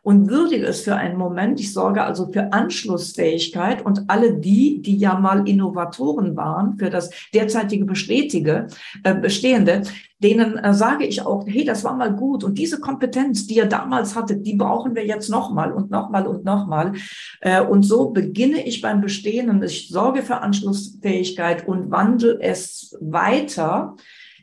und 0.06 0.30
würdige 0.30 0.66
es 0.66 0.82
für 0.82 0.94
einen 0.94 1.18
Moment. 1.18 1.58
Ich 1.58 1.72
sorge 1.72 2.04
also 2.04 2.30
für 2.30 2.52
Anschlussfähigkeit 2.52 3.84
und 3.84 4.04
alle 4.06 4.34
die, 4.34 4.80
die 4.80 4.96
ja 4.96 5.18
mal 5.18 5.48
Innovatoren 5.48 6.36
waren 6.36 6.78
für 6.78 6.90
das 6.90 7.10
derzeitige 7.34 7.84
Bestätige, 7.84 8.68
äh, 9.02 9.16
Bestehende, 9.16 9.82
denen 10.22 10.58
äh, 10.58 10.74
sage 10.74 11.04
ich 11.04 11.22
auch, 11.22 11.44
hey, 11.48 11.64
das 11.64 11.82
war 11.82 11.96
mal 11.96 12.14
gut 12.14 12.44
und 12.44 12.56
diese 12.56 12.78
Kompetenz, 12.78 13.48
die 13.48 13.56
ihr 13.56 13.66
damals 13.66 14.14
hattet, 14.14 14.46
die 14.46 14.54
brauchen 14.54 14.94
wir 14.94 15.04
jetzt 15.04 15.28
nochmal 15.28 15.72
und 15.72 15.90
nochmal 15.90 16.28
und 16.28 16.44
nochmal. 16.44 16.92
Äh, 17.40 17.62
und 17.62 17.82
so 17.82 18.10
beginne 18.10 18.64
ich 18.64 18.80
beim 18.80 19.00
Bestehenden. 19.00 19.60
Ich 19.64 19.88
sorge 19.88 20.22
für 20.22 20.36
Anschlussfähigkeit 20.36 21.66
und 21.66 21.90
wandle 21.90 22.38
es 22.40 22.96
weiter 23.00 23.96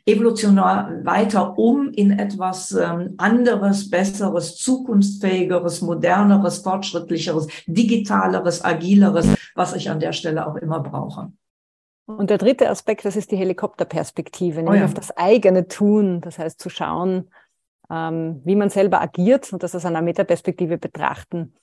evolutionär 0.06 1.00
weiter 1.02 1.58
um 1.58 1.90
in 1.90 2.18
etwas 2.18 2.72
ähm, 2.72 3.14
anderes, 3.16 3.90
besseres, 3.90 4.56
zukunftsfähigeres, 4.56 5.80
moderneres, 5.80 6.58
fortschrittlicheres, 6.58 7.48
digitaleres, 7.66 8.64
agileres, 8.64 9.28
was 9.54 9.74
ich 9.74 9.90
an 9.90 10.00
der 10.00 10.12
Stelle 10.12 10.46
auch 10.46 10.56
immer 10.56 10.80
brauche. 10.80 11.32
Und 12.06 12.28
der 12.28 12.36
dritte 12.36 12.68
Aspekt, 12.68 13.06
das 13.06 13.16
ist 13.16 13.30
die 13.30 13.36
Helikopterperspektive, 13.36 14.56
nämlich 14.56 14.74
oh 14.74 14.78
ja. 14.80 14.84
auf 14.84 14.94
das 14.94 15.16
eigene 15.16 15.68
Tun, 15.68 16.20
das 16.20 16.38
heißt 16.38 16.60
zu 16.60 16.68
schauen, 16.68 17.30
ähm, 17.90 18.42
wie 18.44 18.56
man 18.56 18.68
selber 18.68 19.00
agiert 19.00 19.50
und 19.54 19.62
das 19.62 19.74
aus 19.74 19.86
einer 19.86 20.02
Metaperspektive 20.02 20.76
betrachten. 20.76 21.54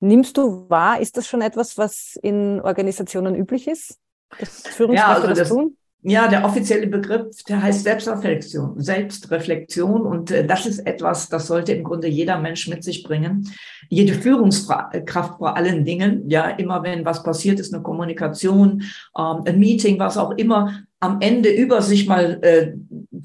Nimmst 0.00 0.38
du 0.38 0.68
wahr, 0.70 1.00
ist 1.00 1.18
das 1.18 1.26
schon 1.26 1.42
etwas, 1.42 1.76
was 1.76 2.18
in 2.22 2.60
Organisationen 2.62 3.34
üblich 3.34 3.68
ist? 3.68 3.98
Das 4.38 4.62
Führungskräfte 4.68 5.10
ja, 5.10 5.14
also 5.14 5.28
das, 5.28 5.38
das 5.38 5.48
tun? 5.48 5.76
Ja, 6.06 6.28
der 6.28 6.44
offizielle 6.44 6.86
Begriff, 6.86 7.42
der 7.48 7.62
heißt 7.62 7.82
Selbstreflexion, 7.82 8.78
Selbstreflexion. 8.78 10.02
Und 10.02 10.30
äh, 10.30 10.46
das 10.46 10.66
ist 10.66 10.80
etwas, 10.80 11.30
das 11.30 11.46
sollte 11.46 11.72
im 11.72 11.82
Grunde 11.82 12.08
jeder 12.08 12.38
Mensch 12.38 12.68
mit 12.68 12.84
sich 12.84 13.02
bringen. 13.04 13.50
Jede 13.88 14.12
Führungskraft 14.12 15.38
vor 15.38 15.56
allen 15.56 15.86
Dingen, 15.86 16.28
ja, 16.28 16.50
immer 16.50 16.82
wenn 16.82 17.06
was 17.06 17.22
passiert 17.22 17.58
ist, 17.58 17.72
eine 17.72 17.82
Kommunikation, 17.82 18.82
ähm, 19.18 19.44
ein 19.46 19.58
Meeting, 19.58 19.98
was 19.98 20.18
auch 20.18 20.32
immer, 20.32 20.82
am 21.00 21.22
Ende 21.22 21.48
über 21.48 21.80
sich 21.80 22.06
mal 22.06 22.38
äh, 22.42 22.74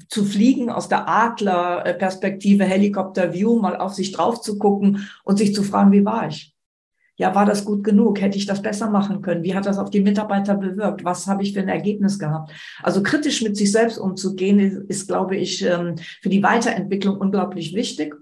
zu 0.08 0.24
fliegen, 0.24 0.70
aus 0.70 0.88
der 0.88 1.06
Adlerperspektive, 1.06 2.64
Helikopter-View, 2.64 3.60
mal 3.60 3.76
auf 3.76 3.92
sich 3.92 4.12
drauf 4.12 4.40
zu 4.40 4.58
gucken 4.58 5.06
und 5.24 5.36
sich 5.36 5.54
zu 5.54 5.62
fragen, 5.62 5.92
wie 5.92 6.06
war 6.06 6.28
ich? 6.28 6.49
Ja, 7.20 7.34
war 7.34 7.44
das 7.44 7.66
gut 7.66 7.84
genug? 7.84 8.18
Hätte 8.22 8.38
ich 8.38 8.46
das 8.46 8.62
besser 8.62 8.88
machen 8.88 9.20
können? 9.20 9.42
Wie 9.44 9.54
hat 9.54 9.66
das 9.66 9.76
auf 9.76 9.90
die 9.90 10.00
Mitarbeiter 10.00 10.54
bewirkt? 10.54 11.04
Was 11.04 11.26
habe 11.26 11.42
ich 11.42 11.52
für 11.52 11.60
ein 11.60 11.68
Ergebnis 11.68 12.18
gehabt? 12.18 12.50
Also 12.82 13.02
kritisch 13.02 13.42
mit 13.42 13.58
sich 13.58 13.70
selbst 13.70 13.98
umzugehen, 13.98 14.86
ist, 14.88 15.06
glaube 15.06 15.36
ich, 15.36 15.62
ähm, 15.62 15.96
für 16.22 16.30
die 16.30 16.42
Weiterentwicklung 16.42 17.18
unglaublich 17.18 17.74
wichtig 17.74 18.14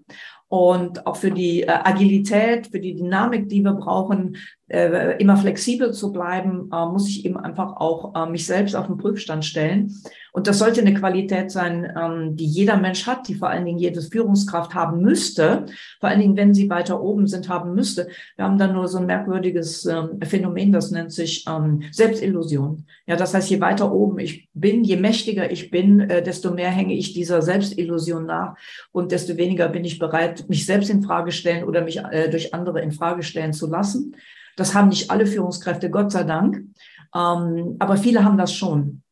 und 0.49 1.07
auch 1.07 1.15
für 1.15 1.31
die 1.31 1.63
äh, 1.63 1.69
Agilität, 1.69 2.67
für 2.73 2.81
die 2.81 2.97
Dynamik, 2.97 3.49
die 3.49 3.63
wir 3.63 3.75
brauchen, 3.75 4.37
äh, 4.69 5.17
immer 5.19 5.37
flexibel 5.37 5.93
zu 5.93 6.13
bleiben, 6.13 6.71
äh, 6.73 6.87
muss 6.87 7.09
ich 7.09 7.25
eben 7.25 7.37
einfach 7.37 7.77
auch 7.77 8.29
mich 8.29 8.47
selbst 8.47 8.75
auf 8.75 8.87
den 8.87 8.99
Prüfstand 8.99 9.45
stellen. 9.45 9.95
Und 10.39 10.47
das 10.47 10.61
sollte 10.61 10.81
eine 10.81 10.95
Qualität 10.95 11.51
sein, 11.51 11.93
ähm, 12.01 12.37
die 12.37 12.47
jeder 12.47 12.77
Mensch 12.77 13.09
hat, 13.09 13.27
die 13.27 13.35
vor 13.35 13.49
allen 13.49 13.65
Dingen 13.65 13.79
jede 13.79 14.01
Führungskraft 14.01 14.73
haben 14.73 15.01
müsste. 15.01 15.67
Vor 15.99 16.09
allen 16.09 16.21
Dingen, 16.21 16.37
wenn 16.37 16.55
sie 16.55 16.71
weiter 16.71 17.03
oben 17.03 17.27
sind, 17.27 17.49
haben 17.49 17.75
müsste. 17.75 18.09
Wir 18.37 18.45
haben 18.45 18.57
dann 18.57 18.73
nur 18.73 18.87
so 18.87 18.99
ein 18.99 19.07
merkwürdiges 19.07 19.85
ähm, 19.87 20.21
Phänomen, 20.23 20.71
das 20.71 20.93
nennt 20.93 21.13
sich 21.13 21.45
ähm, 21.49 21.83
Selbstillusion. 21.91 22.85
Ja, 23.07 23.17
das 23.17 23.35
heißt, 23.35 23.51
je 23.51 23.61
weiter 23.61 23.91
oben 23.91 24.21
ich 24.21 24.49
bin, 24.55 24.85
je 24.85 24.97
mächtiger 24.97 25.51
ich 25.51 25.71
bin, 25.71 26.01
äh, 26.01 26.23
desto 26.23 26.53
mehr 26.53 26.71
hänge 26.71 26.95
ich 26.95 27.15
dieser 27.15 27.43
Selbstillusion 27.43 28.27
nach 28.27 28.55
und 28.93 29.11
desto 29.11 29.37
weniger 29.37 29.69
bin 29.69 29.85
ich 29.85 29.99
bereit, 29.99 30.49
mich 30.49 30.67
selbst 30.67 30.89
in 30.91 31.03
Frage 31.03 31.33
stellen 31.33 31.65
oder 31.65 31.81
mich 31.81 31.99
äh, 31.99 32.29
durch 32.31 32.55
andere 32.55 32.81
in 32.81 32.93
Frage 32.93 33.25
stellen 33.25 33.53
zu 33.53 33.67
lassen. 33.67 34.15
Das 34.59 34.75
haben 34.75 34.89
nicht 34.89 35.11
alle 35.11 35.27
Führungskräfte, 35.27 35.91
Gott 35.91 36.13
sei 36.13 36.25
Dank. 36.25 36.65
aber 37.13 37.97
viele 37.97 38.25
haben 38.25 38.37
das 38.37 38.53
schon. 38.53 39.03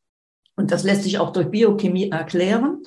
Und 0.56 0.70
das 0.70 0.84
lässt 0.84 1.02
sich 1.02 1.18
auch 1.18 1.32
durch 1.32 1.50
Biochemie 1.50 2.10
erklären. 2.10 2.82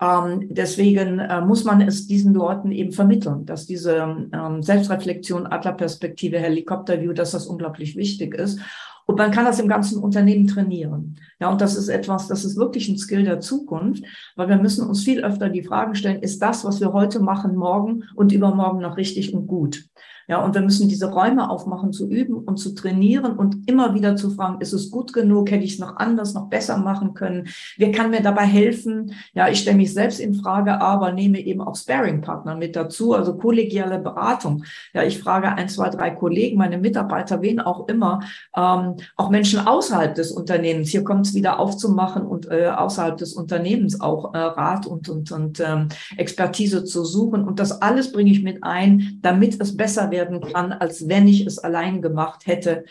Ähm, 0.00 0.46
deswegen 0.50 1.18
äh, 1.18 1.40
muss 1.40 1.64
man 1.64 1.80
es 1.80 2.06
diesen 2.06 2.32
Leuten 2.32 2.70
eben 2.70 2.92
vermitteln, 2.92 3.44
dass 3.44 3.66
diese 3.66 3.96
ähm, 4.32 4.62
Selbstreflexion, 4.62 5.48
Adlerperspektive, 5.48 6.38
Helikopterview, 6.38 7.12
dass 7.12 7.32
das 7.32 7.46
unglaublich 7.46 7.96
wichtig 7.96 8.34
ist. 8.34 8.60
Und 9.06 9.18
man 9.18 9.32
kann 9.32 9.46
das 9.46 9.58
im 9.58 9.68
ganzen 9.68 10.00
Unternehmen 10.00 10.46
trainieren. 10.46 11.16
Ja, 11.40 11.50
und 11.50 11.60
das 11.60 11.76
ist 11.76 11.88
etwas, 11.88 12.28
das 12.28 12.44
ist 12.44 12.56
wirklich 12.56 12.88
ein 12.88 12.98
Skill 12.98 13.24
der 13.24 13.40
Zukunft, 13.40 14.04
weil 14.36 14.48
wir 14.48 14.58
müssen 14.58 14.86
uns 14.86 15.02
viel 15.02 15.24
öfter 15.24 15.48
die 15.48 15.64
Fragen 15.64 15.94
stellen, 15.94 16.22
ist 16.22 16.40
das, 16.40 16.64
was 16.64 16.80
wir 16.80 16.92
heute 16.92 17.18
machen, 17.18 17.56
morgen 17.56 18.04
und 18.14 18.32
übermorgen 18.32 18.80
noch 18.80 18.96
richtig 18.96 19.34
und 19.34 19.46
gut? 19.46 19.88
Ja, 20.28 20.44
und 20.44 20.54
wir 20.54 20.60
müssen 20.60 20.90
diese 20.90 21.06
Räume 21.06 21.48
aufmachen, 21.48 21.90
zu 21.90 22.06
üben 22.06 22.34
und 22.34 22.58
zu 22.58 22.74
trainieren 22.74 23.38
und 23.38 23.66
immer 23.66 23.94
wieder 23.94 24.14
zu 24.14 24.28
fragen, 24.28 24.60
ist 24.60 24.74
es 24.74 24.90
gut 24.90 25.14
genug? 25.14 25.50
Hätte 25.50 25.64
ich 25.64 25.72
es 25.74 25.78
noch 25.78 25.96
anders, 25.96 26.34
noch 26.34 26.50
besser 26.50 26.76
machen 26.76 27.14
können? 27.14 27.48
Wer 27.78 27.92
kann 27.92 28.10
mir 28.10 28.20
dabei 28.20 28.44
helfen? 28.44 29.14
Ja, 29.32 29.48
ich 29.48 29.60
stelle 29.60 29.78
mich 29.78 29.94
selbst 29.94 30.20
in 30.20 30.34
Frage, 30.34 30.82
aber 30.82 31.12
nehme 31.12 31.40
eben 31.40 31.62
auch 31.62 31.74
Sparing-Partner 31.74 32.56
mit 32.56 32.76
dazu, 32.76 33.14
also 33.14 33.38
kollegiale 33.38 33.98
Beratung. 33.98 34.64
Ja, 34.92 35.02
ich 35.02 35.18
frage 35.18 35.48
ein, 35.48 35.70
zwei, 35.70 35.88
drei 35.88 36.10
Kollegen, 36.10 36.58
meine 36.58 36.76
Mitarbeiter, 36.76 37.40
wen 37.40 37.58
auch 37.58 37.88
immer, 37.88 38.20
ähm, 38.54 38.96
auch 39.16 39.30
Menschen 39.30 39.66
außerhalb 39.66 40.14
des 40.14 40.30
Unternehmens. 40.30 40.90
Hier 40.90 41.04
kommt 41.04 41.26
es 41.26 41.34
wieder 41.34 41.58
aufzumachen 41.58 42.26
und 42.26 42.50
äh, 42.50 42.66
außerhalb 42.66 43.16
des 43.16 43.32
Unternehmens 43.32 43.98
auch 43.98 44.34
äh, 44.34 44.38
Rat 44.38 44.86
und, 44.86 45.08
und, 45.08 45.32
und 45.32 45.60
ähm, 45.60 45.88
Expertise 46.18 46.84
zu 46.84 47.06
suchen. 47.06 47.44
Und 47.44 47.58
das 47.60 47.80
alles 47.80 48.12
bringe 48.12 48.30
ich 48.30 48.42
mit 48.42 48.62
ein, 48.62 49.18
damit 49.22 49.58
es 49.58 49.74
besser 49.74 50.10
wird 50.10 50.17
werden 50.18 50.40
kann, 50.40 50.72
als 50.72 51.08
wenn 51.08 51.28
ich 51.28 51.46
es 51.46 51.58
allein 51.58 52.02
gemacht 52.02 52.46
hätte. 52.46 52.84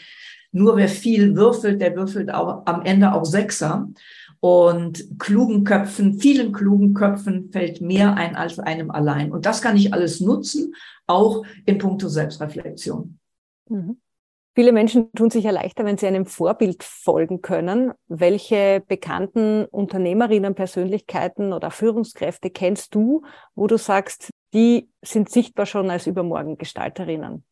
Nur 0.53 0.77
wer 0.77 0.87
viel 0.87 1.35
würfelt, 1.35 1.81
der 1.81 1.95
würfelt 1.95 2.33
auch 2.33 2.65
am 2.65 2.81
Ende 2.83 3.13
auch 3.13 3.25
Sechser. 3.25 3.89
Und 4.39 5.19
klugen 5.19 5.63
Köpfen, 5.63 6.19
vielen 6.19 6.53
klugen 6.53 6.93
Köpfen 6.93 7.51
fällt 7.51 7.81
mehr 7.81 8.15
ein 8.15 8.35
als 8.35 8.59
einem 8.59 8.91
allein. 8.91 9.31
Und 9.31 9.45
das 9.45 9.61
kann 9.61 9.75
ich 9.75 9.93
alles 9.93 10.21
nutzen, 10.21 10.73
auch 11.07 11.43
in 11.65 11.77
puncto 11.79 12.07
Selbstreflexion. 12.07 13.17
Mhm. 13.69 13.97
Viele 14.57 14.71
Menschen 14.71 15.11
tun 15.13 15.29
sich 15.29 15.43
ja 15.43 15.51
leichter, 15.51 15.85
wenn 15.85 15.99
sie 15.99 16.07
einem 16.07 16.25
Vorbild 16.25 16.83
folgen 16.83 17.43
können. 17.43 17.91
Welche 18.07 18.81
bekannten 18.87 19.65
Unternehmerinnen, 19.65 20.55
Persönlichkeiten 20.55 21.53
oder 21.53 21.69
Führungskräfte 21.69 22.49
kennst 22.49 22.95
du, 22.95 23.21
wo 23.53 23.67
du 23.67 23.77
sagst, 23.77 24.31
die 24.57 24.89
sind 25.03 25.29
sichtbar 25.29 25.67
schon 25.67 25.91
als 25.91 26.07
Übermorgengestalterinnen. 26.07 27.43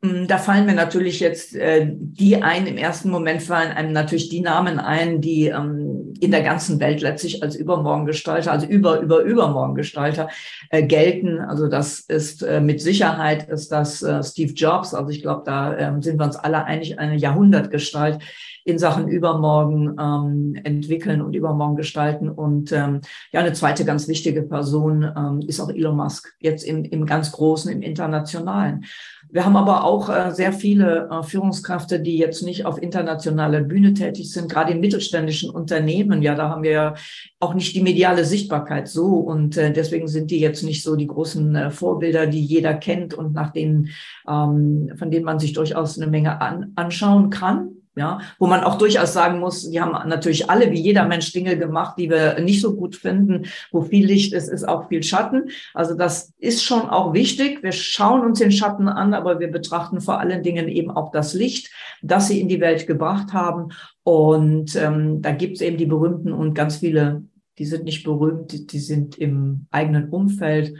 Mm, 0.00 0.26
da 0.26 0.38
fallen 0.38 0.66
mir 0.66 0.74
natürlich 0.74 1.20
jetzt 1.20 1.54
äh, 1.54 1.86
die 1.88 2.42
ein, 2.42 2.66
im 2.66 2.76
ersten 2.76 3.10
Moment 3.10 3.42
fallen 3.42 3.70
einem 3.70 3.92
natürlich 3.92 4.28
die 4.28 4.40
Namen 4.40 4.80
ein, 4.80 5.20
die 5.20 5.46
ähm, 5.46 6.14
in 6.18 6.32
der 6.32 6.42
ganzen 6.42 6.80
Welt 6.80 7.00
letztlich 7.00 7.44
als 7.44 7.54
Übermorgengestalter, 7.54 8.50
also 8.50 8.66
über, 8.66 8.98
über 8.98 9.20
Übermorgengestalter 9.20 10.30
äh, 10.70 10.82
gelten. 10.82 11.38
Also 11.38 11.68
das 11.68 12.00
ist 12.00 12.42
äh, 12.42 12.60
mit 12.60 12.80
Sicherheit 12.80 13.48
ist 13.48 13.70
das 13.70 14.02
äh, 14.02 14.20
Steve 14.24 14.52
Jobs. 14.52 14.94
Also 14.94 15.10
ich 15.10 15.22
glaube, 15.22 15.42
da 15.46 15.76
ähm, 15.78 16.02
sind 16.02 16.18
wir 16.18 16.24
uns 16.24 16.34
alle 16.34 16.64
einig, 16.64 16.98
eine 16.98 17.14
Jahrhundertgestalt 17.14 18.18
in 18.64 18.78
Sachen 18.78 19.08
Übermorgen 19.08 19.96
ähm, 20.00 20.60
entwickeln 20.64 21.20
und 21.20 21.34
Übermorgen 21.34 21.76
gestalten. 21.76 22.28
Und 22.28 22.72
ähm, 22.72 23.00
ja, 23.32 23.40
eine 23.40 23.52
zweite 23.52 23.84
ganz 23.84 24.08
wichtige 24.08 24.42
Person 24.42 25.02
ähm, 25.16 25.40
ist 25.46 25.60
auch 25.60 25.70
Elon 25.70 25.96
Musk, 25.96 26.34
jetzt 26.40 26.64
im, 26.64 26.84
im 26.84 27.06
ganz 27.06 27.32
Großen, 27.32 27.70
im 27.72 27.82
Internationalen. 27.82 28.84
Wir 29.30 29.44
haben 29.44 29.56
aber 29.56 29.84
auch 29.84 30.10
äh, 30.10 30.30
sehr 30.30 30.52
viele 30.52 31.08
äh, 31.10 31.22
Führungskräfte, 31.22 32.00
die 32.00 32.18
jetzt 32.18 32.42
nicht 32.42 32.66
auf 32.66 32.80
internationaler 32.80 33.62
Bühne 33.62 33.94
tätig 33.94 34.30
sind, 34.30 34.50
gerade 34.50 34.72
in 34.72 34.80
mittelständischen 34.80 35.50
Unternehmen. 35.50 36.22
Ja, 36.22 36.34
da 36.34 36.50
haben 36.50 36.62
wir 36.62 36.70
ja 36.70 36.94
auch 37.40 37.54
nicht 37.54 37.74
die 37.74 37.82
mediale 37.82 38.24
Sichtbarkeit 38.24 38.88
so. 38.88 39.06
Und 39.06 39.56
äh, 39.56 39.72
deswegen 39.72 40.06
sind 40.06 40.30
die 40.30 40.40
jetzt 40.40 40.62
nicht 40.62 40.82
so 40.82 40.96
die 40.96 41.06
großen 41.06 41.56
äh, 41.56 41.70
Vorbilder, 41.70 42.26
die 42.26 42.44
jeder 42.44 42.74
kennt 42.74 43.14
und 43.14 43.32
nach 43.32 43.52
denen, 43.52 43.88
ähm, 44.28 44.92
von 44.96 45.10
denen 45.10 45.24
man 45.24 45.38
sich 45.38 45.52
durchaus 45.52 45.98
eine 45.98 46.10
Menge 46.10 46.40
an, 46.40 46.72
anschauen 46.76 47.30
kann. 47.30 47.81
Ja, 47.94 48.20
wo 48.38 48.46
man 48.46 48.64
auch 48.64 48.78
durchaus 48.78 49.12
sagen 49.12 49.38
muss, 49.38 49.68
die 49.68 49.80
haben 49.80 49.92
natürlich 50.08 50.48
alle, 50.48 50.70
wie 50.70 50.80
jeder 50.80 51.06
Mensch, 51.06 51.32
Dinge 51.32 51.58
gemacht, 51.58 51.98
die 51.98 52.08
wir 52.08 52.40
nicht 52.40 52.62
so 52.62 52.74
gut 52.74 52.96
finden. 52.96 53.46
Wo 53.70 53.82
viel 53.82 54.06
Licht 54.06 54.32
ist, 54.32 54.48
ist 54.48 54.66
auch 54.66 54.88
viel 54.88 55.02
Schatten. 55.02 55.50
Also 55.74 55.94
das 55.94 56.32
ist 56.38 56.64
schon 56.64 56.88
auch 56.88 57.12
wichtig. 57.12 57.62
Wir 57.62 57.72
schauen 57.72 58.22
uns 58.22 58.38
den 58.38 58.50
Schatten 58.52 58.88
an, 58.88 59.12
aber 59.12 59.40
wir 59.40 59.48
betrachten 59.48 60.00
vor 60.00 60.20
allen 60.20 60.42
Dingen 60.42 60.68
eben 60.68 60.90
auch 60.90 61.10
das 61.10 61.34
Licht, 61.34 61.70
das 62.00 62.28
sie 62.28 62.40
in 62.40 62.48
die 62.48 62.60
Welt 62.60 62.86
gebracht 62.86 63.34
haben. 63.34 63.68
Und 64.04 64.74
ähm, 64.76 65.20
da 65.20 65.32
gibt 65.32 65.56
es 65.56 65.60
eben 65.60 65.76
die 65.76 65.86
berühmten 65.86 66.32
und 66.32 66.54
ganz 66.54 66.76
viele, 66.76 67.24
die 67.58 67.66
sind 67.66 67.84
nicht 67.84 68.04
berühmt, 68.04 68.52
die, 68.52 68.66
die 68.66 68.80
sind 68.80 69.18
im 69.18 69.66
eigenen 69.70 70.08
Umfeld 70.08 70.74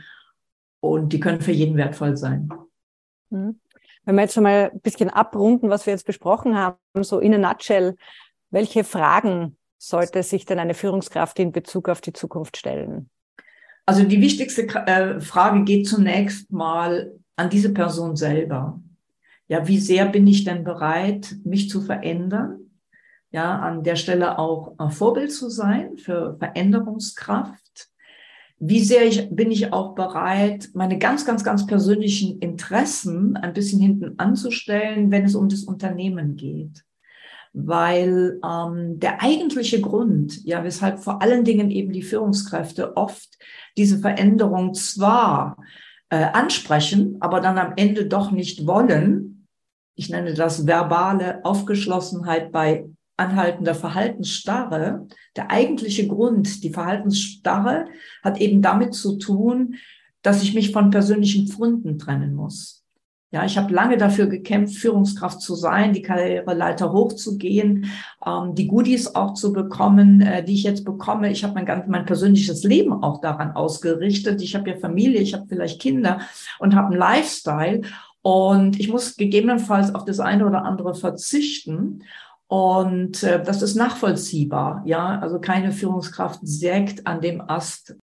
und 0.80 1.12
die 1.12 1.20
können 1.20 1.42
für 1.42 1.52
jeden 1.52 1.76
wertvoll 1.76 2.16
sein. 2.16 2.48
Wenn 4.04 4.16
wir 4.16 4.22
jetzt 4.22 4.34
schon 4.34 4.42
mal 4.42 4.70
ein 4.72 4.80
bisschen 4.80 5.10
abrunden, 5.10 5.70
was 5.70 5.86
wir 5.86 5.92
jetzt 5.92 6.06
besprochen 6.06 6.56
haben, 6.56 6.76
so 7.02 7.20
in 7.20 7.34
a 7.34 7.38
nutshell, 7.38 7.96
welche 8.50 8.84
Fragen 8.84 9.56
sollte 9.78 10.22
sich 10.22 10.44
denn 10.44 10.58
eine 10.58 10.74
Führungskraft 10.74 11.38
in 11.38 11.52
Bezug 11.52 11.88
auf 11.88 12.00
die 12.00 12.12
Zukunft 12.12 12.56
stellen? 12.56 13.10
Also 13.86 14.04
die 14.04 14.20
wichtigste 14.20 14.62
äh, 14.62 15.20
Frage 15.20 15.64
geht 15.64 15.88
zunächst 15.88 16.52
mal 16.52 17.12
an 17.36 17.50
diese 17.50 17.72
Person 17.72 18.16
selber. 18.16 18.80
Ja, 19.48 19.66
wie 19.66 19.78
sehr 19.78 20.06
bin 20.06 20.26
ich 20.26 20.44
denn 20.44 20.64
bereit, 20.64 21.34
mich 21.44 21.68
zu 21.68 21.80
verändern? 21.80 22.70
Ja, 23.30 23.58
an 23.58 23.82
der 23.82 23.96
Stelle 23.96 24.38
auch 24.38 24.76
Vorbild 24.90 25.32
zu 25.32 25.48
sein 25.48 25.96
für 25.96 26.36
Veränderungskraft 26.38 27.61
wie 28.64 28.78
sehr 28.78 29.04
ich, 29.06 29.28
bin 29.28 29.50
ich 29.50 29.72
auch 29.72 29.96
bereit, 29.96 30.68
meine 30.72 30.96
ganz, 30.96 31.26
ganz, 31.26 31.42
ganz 31.42 31.66
persönlichen 31.66 32.38
Interessen 32.38 33.36
ein 33.36 33.54
bisschen 33.54 33.80
hinten 33.80 34.20
anzustellen, 34.20 35.10
wenn 35.10 35.24
es 35.24 35.34
um 35.34 35.48
das 35.48 35.64
Unternehmen 35.64 36.36
geht. 36.36 36.84
Weil 37.52 38.38
ähm, 38.44 39.00
der 39.00 39.20
eigentliche 39.20 39.80
Grund, 39.80 40.44
ja, 40.44 40.62
weshalb 40.62 41.00
vor 41.00 41.20
allen 41.20 41.42
Dingen 41.42 41.72
eben 41.72 41.92
die 41.92 42.04
Führungskräfte 42.04 42.96
oft 42.96 43.36
diese 43.76 43.98
Veränderung 43.98 44.74
zwar 44.74 45.56
äh, 46.10 46.22
ansprechen, 46.32 47.16
aber 47.18 47.40
dann 47.40 47.58
am 47.58 47.72
Ende 47.74 48.06
doch 48.06 48.30
nicht 48.30 48.64
wollen, 48.64 49.48
ich 49.96 50.08
nenne 50.08 50.34
das 50.34 50.68
verbale 50.68 51.44
Aufgeschlossenheit 51.44 52.52
bei 52.52 52.86
anhaltender 53.16 53.74
Verhaltensstarre, 53.74 55.06
der 55.36 55.50
eigentliche 55.50 56.06
Grund, 56.06 56.64
die 56.64 56.72
Verhaltensstarre, 56.72 57.86
hat 58.22 58.40
eben 58.40 58.62
damit 58.62 58.94
zu 58.94 59.18
tun, 59.18 59.76
dass 60.22 60.42
ich 60.42 60.54
mich 60.54 60.72
von 60.72 60.90
persönlichen 60.90 61.48
Pfründen 61.48 61.98
trennen 61.98 62.34
muss. 62.34 62.82
Ja, 63.32 63.46
ich 63.46 63.56
habe 63.56 63.72
lange 63.72 63.96
dafür 63.96 64.26
gekämpft, 64.26 64.76
Führungskraft 64.76 65.40
zu 65.40 65.54
sein, 65.54 65.94
die 65.94 66.02
Karriereleiter 66.02 66.92
hochzugehen, 66.92 67.90
ähm, 68.26 68.54
die 68.54 68.66
Goodies 68.66 69.14
auch 69.14 69.32
zu 69.32 69.54
bekommen, 69.54 70.20
äh, 70.20 70.44
die 70.44 70.52
ich 70.52 70.64
jetzt 70.64 70.84
bekomme. 70.84 71.32
Ich 71.32 71.42
habe 71.42 71.54
mein 71.54 71.64
ganz 71.64 71.86
mein 71.88 72.04
persönliches 72.04 72.62
Leben 72.62 72.92
auch 72.92 73.22
daran 73.22 73.52
ausgerichtet. 73.52 74.42
Ich 74.42 74.54
habe 74.54 74.68
ja 74.68 74.76
Familie, 74.76 75.22
ich 75.22 75.32
habe 75.32 75.46
vielleicht 75.48 75.80
Kinder 75.80 76.20
und 76.58 76.74
habe 76.74 76.88
einen 76.88 76.98
Lifestyle 76.98 77.80
und 78.20 78.78
ich 78.78 78.90
muss 78.90 79.16
gegebenenfalls 79.16 79.94
auf 79.94 80.04
das 80.04 80.20
eine 80.20 80.46
oder 80.46 80.66
andere 80.66 80.94
verzichten. 80.94 82.02
Und 82.52 83.22
äh, 83.22 83.42
das 83.42 83.62
ist 83.62 83.76
nachvollziehbar. 83.76 84.82
Ja, 84.84 85.18
also 85.20 85.40
keine 85.40 85.72
Führungskraft 85.72 86.40
sägt 86.42 87.06
an 87.06 87.22
dem 87.22 87.40
Ast, 87.40 87.96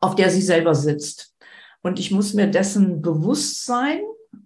auf 0.00 0.14
der 0.14 0.30
sie 0.30 0.40
selber 0.40 0.76
sitzt. 0.76 1.34
Und 1.82 1.98
ich 1.98 2.12
muss 2.12 2.32
mir 2.32 2.46
dessen 2.46 3.02
bewusst 3.02 3.66
sein. 3.66 3.98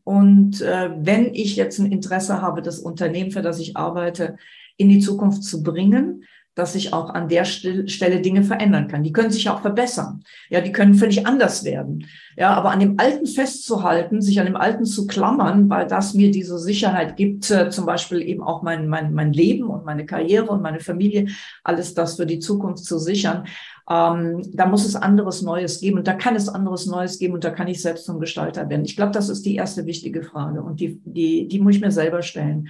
Und 0.04 0.62
äh, 0.62 0.92
wenn 0.96 1.34
ich 1.34 1.54
jetzt 1.56 1.78
ein 1.78 1.92
Interesse 1.92 2.40
habe, 2.40 2.62
das 2.62 2.78
Unternehmen, 2.78 3.30
für 3.30 3.42
das 3.42 3.60
ich 3.60 3.76
arbeite, 3.76 4.38
in 4.78 4.88
die 4.88 5.00
Zukunft 5.00 5.44
zu 5.44 5.62
bringen, 5.62 6.24
dass 6.54 6.74
ich 6.74 6.92
auch 6.92 7.08
an 7.10 7.28
der 7.28 7.44
Stelle 7.46 8.20
Dinge 8.20 8.42
verändern 8.42 8.86
kann. 8.86 9.02
Die 9.02 9.12
können 9.12 9.30
sich 9.30 9.48
auch 9.48 9.62
verbessern. 9.62 10.22
Ja, 10.50 10.60
die 10.60 10.72
können 10.72 10.94
völlig 10.94 11.26
anders 11.26 11.64
werden. 11.64 12.06
Ja, 12.36 12.52
aber 12.54 12.70
an 12.70 12.80
dem 12.80 12.98
Alten 12.98 13.26
festzuhalten, 13.26 14.20
sich 14.20 14.38
an 14.38 14.46
dem 14.46 14.56
Alten 14.56 14.84
zu 14.84 15.06
klammern, 15.06 15.70
weil 15.70 15.86
das 15.86 16.12
mir 16.12 16.30
diese 16.30 16.58
Sicherheit 16.58 17.16
gibt, 17.16 17.50
äh, 17.50 17.70
zum 17.70 17.86
Beispiel 17.86 18.20
eben 18.20 18.42
auch 18.42 18.62
mein, 18.62 18.88
mein, 18.88 19.14
mein 19.14 19.32
Leben 19.32 19.64
und 19.64 19.86
meine 19.86 20.04
Karriere 20.04 20.50
und 20.50 20.62
meine 20.62 20.80
Familie, 20.80 21.28
alles 21.64 21.94
das 21.94 22.16
für 22.16 22.26
die 22.26 22.38
Zukunft 22.38 22.84
zu 22.84 22.98
sichern. 22.98 23.46
Ähm, 23.88 24.42
da 24.52 24.66
muss 24.66 24.84
es 24.84 24.94
anderes 24.94 25.42
Neues 25.42 25.80
geben 25.80 25.98
und 25.98 26.06
da 26.06 26.12
kann 26.12 26.36
es 26.36 26.48
anderes 26.48 26.86
Neues 26.86 27.18
geben 27.18 27.34
und 27.34 27.44
da 27.44 27.50
kann 27.50 27.68
ich 27.68 27.80
selbst 27.80 28.04
zum 28.04 28.20
Gestalter 28.20 28.68
werden. 28.68 28.84
Ich 28.84 28.96
glaube, 28.96 29.12
das 29.12 29.28
ist 29.28 29.44
die 29.46 29.56
erste 29.56 29.86
wichtige 29.86 30.22
Frage 30.22 30.62
und 30.62 30.80
die, 30.80 31.00
die, 31.04 31.48
die 31.48 31.60
muss 31.60 31.76
ich 31.76 31.80
mir 31.80 31.90
selber 31.90 32.22
stellen. 32.22 32.68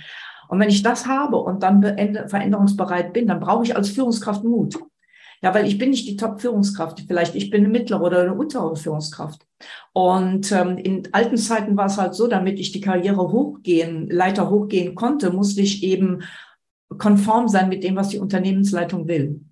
Und 0.53 0.61
wenn 0.61 0.69
ich 0.69 0.83
das 0.83 1.07
habe 1.07 1.39
und 1.39 1.63
dann 1.63 1.81
veränderungsbereit 1.81 3.15
bin, 3.15 3.27
dann 3.27 3.41
brauche 3.41 3.65
ich 3.65 3.75
als 3.75 3.89
Führungskraft 3.89 4.45
Mut. 4.45 4.79
Ja, 5.41 5.55
weil 5.55 5.67
ich 5.67 5.79
bin 5.79 5.89
nicht 5.89 6.07
die 6.07 6.19
Top-Führungskraft. 6.19 7.05
Vielleicht 7.09 7.35
ich 7.35 7.49
bin 7.49 7.65
eine 7.65 7.73
mittlere 7.73 8.03
oder 8.03 8.21
eine 8.21 8.35
untere 8.35 8.77
Führungskraft. 8.77 9.47
Und 9.95 10.53
ähm, 10.53 10.77
in 10.77 11.09
alten 11.13 11.39
Zeiten 11.39 11.75
war 11.79 11.87
es 11.87 11.97
halt 11.97 12.15
so, 12.15 12.27
damit 12.27 12.59
ich 12.59 12.71
die 12.71 12.83
Karriere 12.83 13.33
hochgehen, 13.33 14.11
Leiter 14.11 14.51
hochgehen 14.51 14.95
konnte, 14.95 15.31
musste 15.31 15.63
ich 15.63 15.83
eben 15.85 16.23
konform 16.99 17.49
sein 17.49 17.71
mit 17.71 17.83
dem, 17.83 17.97
was 17.97 18.11
die 18.11 18.19
Unternehmensleitung 18.19 19.09
will. 19.09 19.47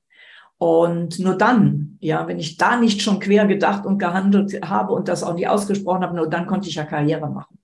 Und 0.59 1.19
nur 1.19 1.39
dann, 1.39 1.97
ja, 2.01 2.29
wenn 2.29 2.39
ich 2.39 2.59
da 2.59 2.77
nicht 2.77 3.01
schon 3.01 3.21
quer 3.21 3.47
gedacht 3.47 3.87
und 3.87 3.97
gehandelt 3.97 4.69
habe 4.69 4.93
und 4.93 5.09
das 5.09 5.23
auch 5.23 5.33
nie 5.33 5.47
ausgesprochen 5.47 6.03
habe, 6.03 6.15
nur 6.15 6.29
dann 6.29 6.47
konnte 6.47 6.69
ich 6.69 6.75
ja 6.75 6.85
Karriere 6.85 7.31
machen. 7.31 7.57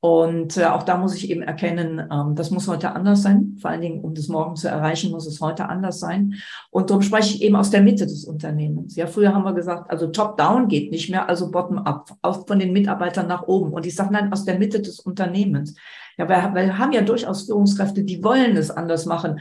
Und 0.00 0.56
äh, 0.56 0.66
auch 0.66 0.84
da 0.84 0.96
muss 0.96 1.16
ich 1.16 1.28
eben 1.28 1.42
erkennen, 1.42 2.00
ähm, 2.12 2.36
das 2.36 2.52
muss 2.52 2.68
heute 2.68 2.94
anders 2.94 3.22
sein. 3.22 3.56
Vor 3.60 3.70
allen 3.70 3.80
Dingen, 3.80 4.00
um 4.00 4.14
das 4.14 4.28
morgen 4.28 4.54
zu 4.54 4.68
erreichen, 4.68 5.10
muss 5.10 5.26
es 5.26 5.40
heute 5.40 5.68
anders 5.68 5.98
sein. 5.98 6.34
Und 6.70 6.90
darum 6.90 7.02
spreche 7.02 7.34
ich 7.34 7.42
eben 7.42 7.56
aus 7.56 7.70
der 7.70 7.82
Mitte 7.82 8.06
des 8.06 8.24
Unternehmens. 8.24 8.94
Ja, 8.94 9.08
früher 9.08 9.34
haben 9.34 9.44
wir 9.44 9.54
gesagt, 9.54 9.90
also 9.90 10.06
top-down 10.06 10.68
geht 10.68 10.92
nicht 10.92 11.10
mehr, 11.10 11.28
also 11.28 11.50
bottom-up, 11.50 12.16
von 12.46 12.58
den 12.60 12.72
Mitarbeitern 12.72 13.26
nach 13.26 13.42
oben. 13.42 13.72
Und 13.72 13.86
ich 13.86 13.96
sage, 13.96 14.12
nein, 14.12 14.32
aus 14.32 14.44
der 14.44 14.58
Mitte 14.58 14.80
des 14.80 15.00
Unternehmens. 15.00 15.74
Ja, 16.16 16.28
weil 16.28 16.66
wir 16.66 16.78
haben 16.78 16.92
ja 16.92 17.02
durchaus 17.02 17.46
Führungskräfte, 17.46 18.04
die 18.04 18.22
wollen 18.22 18.56
es 18.56 18.70
anders 18.70 19.04
machen. 19.04 19.40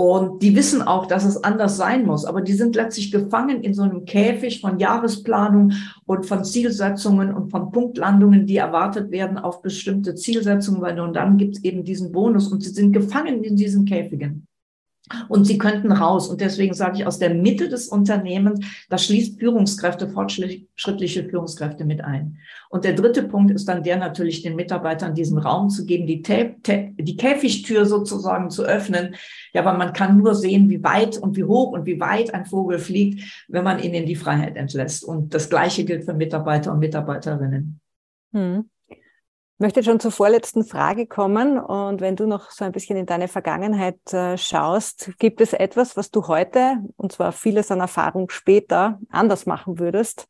Und 0.00 0.40
die 0.42 0.56
wissen 0.56 0.80
auch, 0.80 1.04
dass 1.04 1.26
es 1.26 1.44
anders 1.44 1.76
sein 1.76 2.06
muss, 2.06 2.24
aber 2.24 2.40
die 2.40 2.54
sind 2.54 2.74
letztlich 2.74 3.12
gefangen 3.12 3.62
in 3.62 3.74
so 3.74 3.82
einem 3.82 4.06
Käfig 4.06 4.62
von 4.62 4.78
Jahresplanung 4.78 5.74
und 6.06 6.24
von 6.24 6.42
Zielsetzungen 6.42 7.34
und 7.34 7.50
von 7.50 7.70
Punktlandungen, 7.70 8.46
die 8.46 8.56
erwartet 8.56 9.10
werden 9.10 9.36
auf 9.36 9.60
bestimmte 9.60 10.14
Zielsetzungen, 10.14 10.80
weil 10.80 10.94
nur 10.94 11.12
dann 11.12 11.36
gibt 11.36 11.58
es 11.58 11.64
eben 11.64 11.84
diesen 11.84 12.12
Bonus 12.12 12.50
und 12.50 12.62
sie 12.62 12.70
sind 12.70 12.92
gefangen 12.92 13.44
in 13.44 13.56
diesen 13.56 13.84
Käfigen. 13.84 14.46
Und 15.28 15.44
sie 15.44 15.58
könnten 15.58 15.92
raus. 15.92 16.28
Und 16.28 16.40
deswegen 16.40 16.74
sage 16.74 16.98
ich 16.98 17.06
aus 17.06 17.18
der 17.18 17.34
Mitte 17.34 17.68
des 17.68 17.88
Unternehmens, 17.88 18.64
das 18.88 19.04
schließt 19.04 19.38
Führungskräfte, 19.38 20.08
fortschrittliche 20.08 21.24
Führungskräfte 21.24 21.84
mit 21.84 22.02
ein. 22.02 22.38
Und 22.68 22.84
der 22.84 22.92
dritte 22.92 23.24
Punkt 23.24 23.50
ist 23.50 23.68
dann 23.68 23.82
der 23.82 23.96
natürlich, 23.96 24.42
den 24.42 24.56
Mitarbeitern 24.56 25.14
diesen 25.14 25.38
Raum 25.38 25.68
zu 25.68 25.84
geben, 25.84 26.06
die, 26.06 26.22
die 26.22 27.16
Käfigtür 27.16 27.86
sozusagen 27.86 28.50
zu 28.50 28.64
öffnen. 28.64 29.16
Ja, 29.52 29.62
aber 29.62 29.76
man 29.76 29.92
kann 29.92 30.16
nur 30.16 30.34
sehen, 30.34 30.70
wie 30.70 30.82
weit 30.84 31.18
und 31.18 31.36
wie 31.36 31.44
hoch 31.44 31.72
und 31.72 31.86
wie 31.86 32.00
weit 32.00 32.32
ein 32.32 32.46
Vogel 32.46 32.78
fliegt, 32.78 33.44
wenn 33.48 33.64
man 33.64 33.82
ihn 33.82 33.94
in 33.94 34.06
die 34.06 34.16
Freiheit 34.16 34.56
entlässt. 34.56 35.04
Und 35.04 35.34
das 35.34 35.50
Gleiche 35.50 35.84
gilt 35.84 36.04
für 36.04 36.14
Mitarbeiter 36.14 36.72
und 36.72 36.78
Mitarbeiterinnen. 36.78 37.80
Hm 38.32 38.64
möchte 39.60 39.84
schon 39.84 40.00
zur 40.00 40.10
vorletzten 40.10 40.64
Frage 40.64 41.06
kommen. 41.06 41.58
Und 41.58 42.00
wenn 42.00 42.16
du 42.16 42.26
noch 42.26 42.50
so 42.50 42.64
ein 42.64 42.72
bisschen 42.72 42.96
in 42.96 43.06
deine 43.06 43.28
Vergangenheit 43.28 44.12
äh, 44.12 44.36
schaust, 44.36 45.12
gibt 45.18 45.40
es 45.40 45.52
etwas, 45.52 45.96
was 45.96 46.10
du 46.10 46.26
heute, 46.26 46.78
und 46.96 47.12
zwar 47.12 47.32
vieles 47.32 47.70
an 47.70 47.80
Erfahrung 47.80 48.30
später, 48.30 48.98
anders 49.10 49.46
machen 49.46 49.78
würdest, 49.78 50.26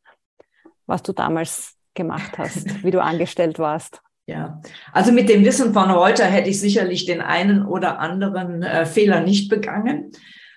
was 0.86 1.02
du 1.02 1.12
damals 1.12 1.76
gemacht 1.94 2.38
hast, 2.38 2.66
wie 2.84 2.90
du 2.90 3.02
angestellt 3.02 3.58
warst? 3.58 4.02
Ja, 4.26 4.60
also 4.92 5.10
mit 5.12 5.28
dem 5.28 5.44
Wissen 5.44 5.72
von 5.72 5.92
heute 5.92 6.24
hätte 6.24 6.50
ich 6.50 6.60
sicherlich 6.60 7.04
den 7.04 7.20
einen 7.20 7.66
oder 7.66 7.98
anderen 7.98 8.62
äh, 8.62 8.86
Fehler 8.86 9.20
nicht 9.20 9.48
begangen. 9.48 10.12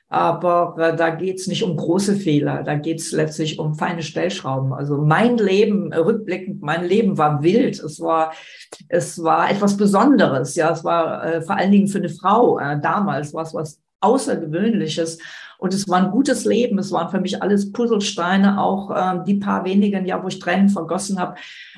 Aber 0.10 0.76
äh, 0.78 0.96
da 0.96 1.10
geht's 1.10 1.48
nicht 1.48 1.64
um 1.64 1.76
große 1.76 2.16
Fehler, 2.16 2.62
da 2.62 2.76
geht's 2.76 3.12
letztlich 3.12 3.58
um 3.58 3.74
feine 3.74 4.04
Stellschrauben. 4.04 4.72
Also 4.72 4.98
mein 4.98 5.38
Leben, 5.38 5.92
äh, 5.92 5.98
rückblickend, 5.98 6.62
mein 6.62 6.86
Leben 6.86 7.18
war 7.18 7.42
wild. 7.42 7.80
Es 7.80 8.00
war, 8.00 8.34
es 8.90 9.24
war 9.24 9.50
etwas 9.50 9.76
Besonderes. 9.76 10.56
Ja, 10.56 10.72
es 10.72 10.84
war 10.84 11.26
äh, 11.26 11.42
vor 11.42 11.58
allen 11.58 11.72
Dingen 11.72 11.88
für 11.88 11.98
eine 11.98 12.10
Frau 12.10 12.60
äh, 12.60 12.80
damals 12.80 13.34
was 13.34 13.54
was 13.54 13.82
Außergewöhnliches. 14.02 15.18
Und 15.58 15.74
es 15.74 15.88
war 15.88 16.04
ein 16.04 16.12
gutes 16.12 16.46
Leben. 16.46 16.78
Es 16.78 16.92
waren 16.92 17.10
für 17.10 17.22
mich 17.22 17.42
alles 17.42 17.72
Puzzlesteine, 17.72 18.62
auch 18.62 18.92
äh, 18.92 19.24
die 19.26 19.36
paar 19.36 19.66
wenigen, 19.66 20.06
ja, 20.06 20.22
wo 20.22 20.28
ich 20.28 20.40
Tränen 20.40 20.70
vergossen 20.70 21.20
habe, 21.20 21.36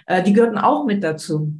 äh, 0.08 0.24
die 0.24 0.34
gehörten 0.34 0.58
auch 0.58 0.86
mit 0.86 1.04
dazu. 1.04 1.54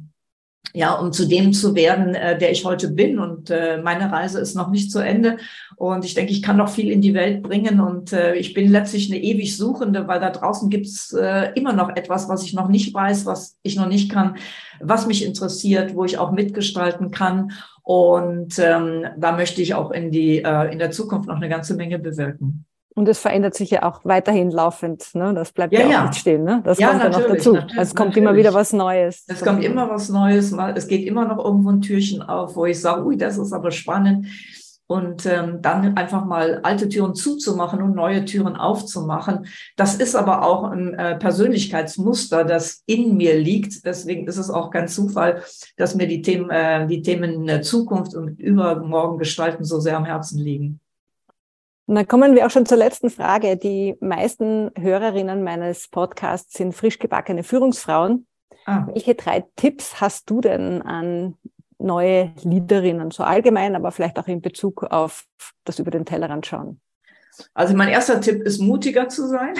Ja, 0.72 0.92
um 0.94 1.12
zu 1.12 1.26
dem 1.26 1.52
zu 1.52 1.74
werden, 1.74 2.14
äh, 2.14 2.38
der 2.38 2.50
ich 2.50 2.64
heute 2.64 2.90
bin. 2.90 3.18
Und 3.18 3.50
äh, 3.50 3.78
meine 3.78 4.10
Reise 4.12 4.40
ist 4.40 4.54
noch 4.54 4.70
nicht 4.70 4.90
zu 4.90 4.98
Ende. 4.98 5.38
Und 5.76 6.04
ich 6.04 6.14
denke, 6.14 6.32
ich 6.32 6.42
kann 6.42 6.56
noch 6.56 6.68
viel 6.68 6.90
in 6.90 7.00
die 7.00 7.14
Welt 7.14 7.42
bringen. 7.42 7.80
Und 7.80 8.12
äh, 8.12 8.34
ich 8.34 8.54
bin 8.54 8.70
letztlich 8.70 9.10
eine 9.10 9.22
ewig 9.22 9.56
Suchende, 9.56 10.06
weil 10.06 10.20
da 10.20 10.30
draußen 10.30 10.68
gibt's 10.70 11.12
äh, 11.12 11.52
immer 11.54 11.72
noch 11.72 11.96
etwas, 11.96 12.28
was 12.28 12.42
ich 12.42 12.52
noch 12.52 12.68
nicht 12.68 12.92
weiß, 12.92 13.26
was 13.26 13.56
ich 13.62 13.76
noch 13.76 13.88
nicht 13.88 14.10
kann, 14.10 14.36
was 14.80 15.06
mich 15.06 15.24
interessiert, 15.24 15.94
wo 15.94 16.04
ich 16.04 16.18
auch 16.18 16.32
mitgestalten 16.32 17.10
kann. 17.10 17.52
Und 17.82 18.58
ähm, 18.58 19.06
da 19.16 19.32
möchte 19.32 19.62
ich 19.62 19.74
auch 19.74 19.92
in 19.92 20.10
die 20.10 20.42
äh, 20.42 20.72
in 20.72 20.78
der 20.78 20.90
Zukunft 20.90 21.28
noch 21.28 21.36
eine 21.36 21.48
ganze 21.48 21.74
Menge 21.74 21.98
bewirken. 21.98 22.66
Und 22.96 23.06
es 23.08 23.18
verändert 23.18 23.54
sich 23.54 23.70
ja 23.70 23.82
auch 23.82 24.00
weiterhin 24.04 24.50
laufend. 24.50 25.14
Ne? 25.14 25.34
Das 25.34 25.52
bleibt 25.52 25.74
ja, 25.74 25.80
ja, 25.80 25.88
ja. 25.88 26.06
nicht 26.06 26.18
stehen. 26.18 26.44
Ne? 26.44 26.62
Das 26.64 26.78
ja, 26.78 26.88
kommt 26.88 27.02
ja 27.02 27.08
noch 27.10 27.28
dazu. 27.28 27.54
Es 27.54 27.94
kommt 27.94 28.08
natürlich. 28.08 28.16
immer 28.16 28.36
wieder 28.36 28.54
was 28.54 28.72
Neues. 28.72 29.24
Es 29.28 29.42
kommt 29.42 29.62
immer 29.62 29.90
was 29.90 30.08
Neues. 30.08 30.50
Es 30.74 30.88
geht 30.88 31.06
immer 31.06 31.26
noch 31.28 31.44
irgendwo 31.44 31.68
ein 31.68 31.82
Türchen 31.82 32.22
auf, 32.22 32.56
wo 32.56 32.64
ich 32.64 32.80
sage, 32.80 33.04
ui, 33.04 33.18
das 33.18 33.36
ist 33.36 33.52
aber 33.52 33.70
spannend. 33.70 34.28
Und 34.86 35.26
ähm, 35.26 35.60
dann 35.60 35.94
einfach 35.98 36.24
mal 36.24 36.60
alte 36.62 36.88
Türen 36.88 37.14
zuzumachen 37.14 37.82
und 37.82 37.94
neue 37.94 38.24
Türen 38.24 38.56
aufzumachen. 38.56 39.46
Das 39.76 39.96
ist 39.96 40.14
aber 40.14 40.42
auch 40.46 40.64
ein 40.64 40.94
äh, 40.94 41.18
Persönlichkeitsmuster, 41.18 42.44
das 42.44 42.82
in 42.86 43.18
mir 43.18 43.38
liegt. 43.38 43.84
Deswegen 43.84 44.26
ist 44.26 44.38
es 44.38 44.48
auch 44.48 44.70
kein 44.70 44.88
Zufall, 44.88 45.42
dass 45.76 45.96
mir 45.96 46.06
die 46.06 46.22
Themen, 46.22 46.48
äh, 46.48 46.86
die 46.86 47.02
Themen 47.02 47.62
Zukunft 47.62 48.14
und 48.14 48.40
übermorgen 48.40 49.18
gestalten 49.18 49.64
so 49.64 49.80
sehr 49.80 49.98
am 49.98 50.06
Herzen 50.06 50.38
liegen. 50.38 50.80
Und 51.86 51.94
dann 51.94 52.08
kommen 52.08 52.34
wir 52.34 52.46
auch 52.46 52.50
schon 52.50 52.66
zur 52.66 52.78
letzten 52.78 53.10
Frage. 53.10 53.56
Die 53.56 53.96
meisten 54.00 54.70
Hörerinnen 54.76 55.44
meines 55.44 55.88
Podcasts 55.88 56.58
sind 56.58 56.74
frisch 56.74 56.98
gebackene 56.98 57.44
Führungsfrauen. 57.44 58.26
Ah. 58.66 58.86
Welche 58.92 59.14
drei 59.14 59.44
Tipps 59.54 60.00
hast 60.00 60.28
du 60.28 60.40
denn 60.40 60.82
an 60.82 61.36
neue 61.78 62.32
Leaderinnen, 62.42 63.10
so 63.12 63.22
allgemein, 63.22 63.76
aber 63.76 63.92
vielleicht 63.92 64.18
auch 64.18 64.26
in 64.26 64.40
Bezug 64.40 64.82
auf 64.82 65.24
das 65.64 65.78
über 65.78 65.92
den 65.92 66.04
Tellerrand 66.04 66.46
schauen? 66.46 66.80
Also 67.54 67.76
mein 67.76 67.88
erster 67.88 68.20
Tipp 68.20 68.42
ist, 68.42 68.60
mutiger 68.60 69.08
zu 69.08 69.28
sein. 69.28 69.54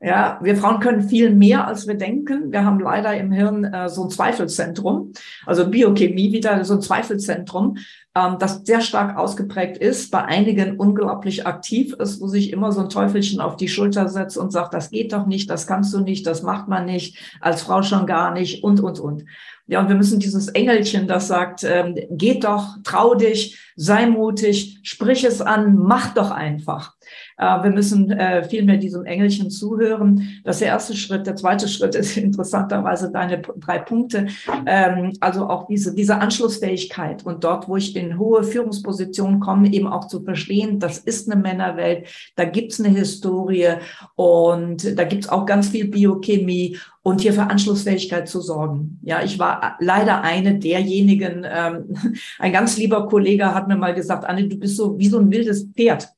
Ja, 0.00 0.38
wir 0.40 0.56
Frauen 0.56 0.78
können 0.78 1.08
viel 1.08 1.30
mehr, 1.30 1.66
als 1.66 1.88
wir 1.88 1.94
denken. 1.94 2.52
Wir 2.52 2.64
haben 2.64 2.78
leider 2.78 3.16
im 3.16 3.32
Hirn 3.32 3.64
äh, 3.64 3.88
so 3.88 4.04
ein 4.04 4.10
Zweifelzentrum, 4.10 5.12
also 5.44 5.68
Biochemie 5.68 6.32
wieder 6.32 6.64
so 6.64 6.74
ein 6.74 6.82
Zweifelzentrum, 6.82 7.78
ähm, 8.14 8.36
das 8.38 8.62
sehr 8.64 8.80
stark 8.80 9.16
ausgeprägt 9.16 9.76
ist, 9.76 10.12
bei 10.12 10.24
einigen 10.24 10.76
unglaublich 10.76 11.48
aktiv 11.48 11.94
ist, 11.94 12.20
wo 12.20 12.28
sich 12.28 12.52
immer 12.52 12.70
so 12.70 12.82
ein 12.82 12.90
Teufelchen 12.90 13.40
auf 13.40 13.56
die 13.56 13.68
Schulter 13.68 14.08
setzt 14.08 14.38
und 14.38 14.52
sagt, 14.52 14.72
das 14.72 14.90
geht 14.90 15.12
doch 15.12 15.26
nicht, 15.26 15.50
das 15.50 15.66
kannst 15.66 15.92
du 15.92 15.98
nicht, 15.98 16.26
das 16.28 16.42
macht 16.42 16.68
man 16.68 16.84
nicht, 16.84 17.18
als 17.40 17.62
Frau 17.62 17.82
schon 17.82 18.06
gar 18.06 18.32
nicht 18.32 18.62
und, 18.62 18.78
und, 18.80 19.00
und. 19.00 19.24
Ja, 19.66 19.80
und 19.80 19.88
wir 19.88 19.96
müssen 19.96 20.20
dieses 20.20 20.48
Engelchen, 20.48 21.08
das 21.08 21.26
sagt, 21.28 21.64
ähm, 21.64 21.96
geht 22.10 22.44
doch, 22.44 22.76
trau 22.84 23.14
dich, 23.14 23.58
sei 23.74 24.06
mutig, 24.06 24.78
sprich 24.82 25.24
es 25.24 25.42
an, 25.42 25.76
mach 25.76 26.14
doch 26.14 26.30
einfach. 26.30 26.94
Äh, 27.38 27.62
wir 27.62 27.70
müssen 27.70 28.10
äh, 28.10 28.42
viel 28.44 28.64
mehr 28.64 28.76
diesem 28.76 29.04
Engelchen 29.04 29.50
zuhören. 29.50 30.40
Das 30.44 30.58
der 30.58 30.68
erste 30.68 30.94
Schritt. 30.94 31.26
Der 31.26 31.36
zweite 31.36 31.68
Schritt 31.68 31.94
ist 31.94 32.16
interessanterweise 32.16 33.10
deine 33.10 33.40
drei 33.40 33.78
Punkte. 33.78 34.26
Ähm, 34.66 35.12
also 35.20 35.48
auch 35.48 35.66
diese, 35.66 35.94
diese 35.94 36.16
Anschlussfähigkeit 36.16 37.24
und 37.24 37.44
dort, 37.44 37.68
wo 37.68 37.76
ich 37.76 37.94
in 37.96 38.18
hohe 38.18 38.42
Führungspositionen 38.42 39.40
komme, 39.40 39.72
eben 39.72 39.86
auch 39.86 40.08
zu 40.08 40.22
verstehen, 40.22 40.80
das 40.80 40.98
ist 40.98 41.30
eine 41.30 41.40
Männerwelt, 41.40 42.08
da 42.36 42.44
gibt's 42.44 42.80
eine 42.80 42.88
Historie 42.88 43.74
und 44.16 44.98
da 44.98 45.04
gibt's 45.04 45.28
auch 45.28 45.46
ganz 45.46 45.68
viel 45.68 45.88
Biochemie 45.88 46.76
und 47.02 47.20
hier 47.20 47.32
für 47.32 47.44
Anschlussfähigkeit 47.44 48.28
zu 48.28 48.40
sorgen. 48.40 48.98
Ja, 49.02 49.22
ich 49.22 49.38
war 49.38 49.76
leider 49.80 50.22
eine 50.22 50.58
derjenigen, 50.58 51.46
ähm, 51.48 51.96
ein 52.38 52.52
ganz 52.52 52.76
lieber 52.76 53.06
Kollege 53.06 53.54
hat 53.54 53.68
mir 53.68 53.76
mal 53.76 53.94
gesagt, 53.94 54.24
Anne, 54.24 54.48
du 54.48 54.58
bist 54.58 54.76
so 54.76 54.98
wie 54.98 55.08
so 55.08 55.18
ein 55.18 55.30
wildes 55.30 55.68
Pferd. 55.74 56.08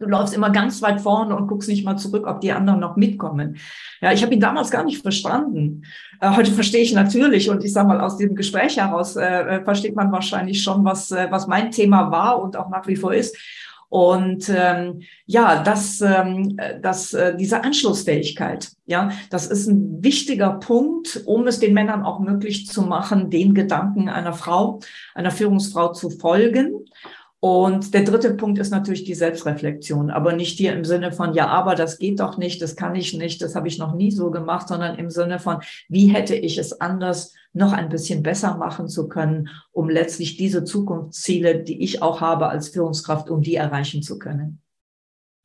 Du 0.00 0.06
läufst 0.06 0.32
immer 0.32 0.50
ganz 0.50 0.80
weit 0.80 1.00
vorne 1.00 1.34
und 1.34 1.48
guckst 1.48 1.68
nicht 1.68 1.84
mal 1.84 1.96
zurück, 1.96 2.26
ob 2.28 2.40
die 2.40 2.52
anderen 2.52 2.78
noch 2.78 2.94
mitkommen. 2.94 3.56
Ja, 4.00 4.12
ich 4.12 4.22
habe 4.22 4.32
ihn 4.32 4.40
damals 4.40 4.70
gar 4.70 4.84
nicht 4.84 5.02
verstanden. 5.02 5.82
Äh, 6.20 6.36
heute 6.36 6.52
verstehe 6.52 6.82
ich 6.82 6.92
natürlich 6.92 7.50
und 7.50 7.64
ich 7.64 7.72
sage 7.72 7.88
mal 7.88 8.00
aus 8.00 8.16
diesem 8.16 8.36
Gespräch 8.36 8.76
heraus 8.76 9.16
äh, 9.16 9.26
äh, 9.26 9.64
versteht 9.64 9.96
man 9.96 10.12
wahrscheinlich 10.12 10.62
schon, 10.62 10.84
was 10.84 11.10
äh, 11.10 11.26
was 11.30 11.48
mein 11.48 11.72
Thema 11.72 12.12
war 12.12 12.40
und 12.40 12.56
auch 12.56 12.70
nach 12.70 12.86
wie 12.86 12.96
vor 12.96 13.12
ist. 13.12 13.36
Und 13.90 14.50
ähm, 14.54 15.00
ja, 15.24 15.62
das, 15.62 16.02
ähm, 16.02 16.58
das, 16.82 17.14
äh, 17.14 17.34
diese 17.34 17.64
Anschlussfähigkeit, 17.64 18.70
ja, 18.84 19.10
das 19.30 19.46
ist 19.46 19.66
ein 19.66 20.04
wichtiger 20.04 20.50
Punkt, 20.50 21.22
um 21.24 21.46
es 21.46 21.58
den 21.58 21.72
Männern 21.72 22.02
auch 22.02 22.20
möglich 22.20 22.66
zu 22.66 22.82
machen, 22.82 23.30
den 23.30 23.54
Gedanken 23.54 24.10
einer 24.10 24.34
Frau, 24.34 24.80
einer 25.14 25.30
Führungsfrau 25.30 25.94
zu 25.94 26.10
folgen 26.10 26.84
und 27.40 27.94
der 27.94 28.02
dritte 28.02 28.34
Punkt 28.34 28.58
ist 28.58 28.70
natürlich 28.70 29.04
die 29.04 29.14
Selbstreflexion, 29.14 30.10
aber 30.10 30.32
nicht 30.32 30.58
hier 30.58 30.72
im 30.72 30.84
Sinne 30.84 31.12
von, 31.12 31.34
ja, 31.34 31.46
aber 31.46 31.76
das 31.76 31.98
geht 31.98 32.18
doch 32.18 32.36
nicht, 32.36 32.60
das 32.60 32.74
kann 32.74 32.96
ich 32.96 33.14
nicht, 33.14 33.40
das 33.40 33.54
habe 33.54 33.68
ich 33.68 33.78
noch 33.78 33.94
nie 33.94 34.10
so 34.10 34.32
gemacht, 34.32 34.66
sondern 34.66 34.96
im 34.98 35.08
Sinne 35.08 35.38
von, 35.38 35.58
wie 35.88 36.08
hätte 36.08 36.34
ich 36.34 36.58
es 36.58 36.80
anders 36.80 37.34
noch 37.52 37.72
ein 37.72 37.90
bisschen 37.90 38.24
besser 38.24 38.56
machen 38.56 38.88
zu 38.88 39.08
können, 39.08 39.50
um 39.70 39.88
letztlich 39.88 40.36
diese 40.36 40.64
Zukunftsziele, 40.64 41.60
die 41.62 41.80
ich 41.82 42.02
auch 42.02 42.20
habe 42.20 42.48
als 42.48 42.70
Führungskraft, 42.70 43.30
um 43.30 43.40
die 43.40 43.54
erreichen 43.54 44.02
zu 44.02 44.18
können. 44.18 44.60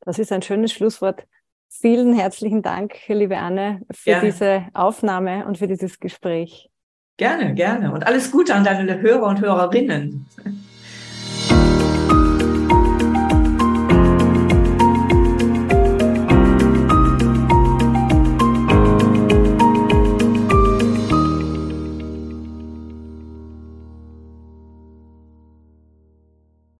Das 0.00 0.18
ist 0.18 0.32
ein 0.32 0.42
schönes 0.42 0.72
Schlusswort. 0.72 1.24
Vielen 1.68 2.12
herzlichen 2.12 2.62
Dank, 2.62 2.94
liebe 3.06 3.38
Anne, 3.38 3.82
für 3.92 4.10
gerne. 4.10 4.26
diese 4.26 4.62
Aufnahme 4.74 5.46
und 5.46 5.58
für 5.58 5.68
dieses 5.68 6.00
Gespräch. 6.00 6.70
Gerne, 7.16 7.54
gerne. 7.54 7.92
Und 7.92 8.06
alles 8.06 8.32
Gute 8.32 8.54
an 8.54 8.64
deine 8.64 9.00
Hörer 9.00 9.26
und 9.26 9.40
Hörerinnen. 9.40 10.26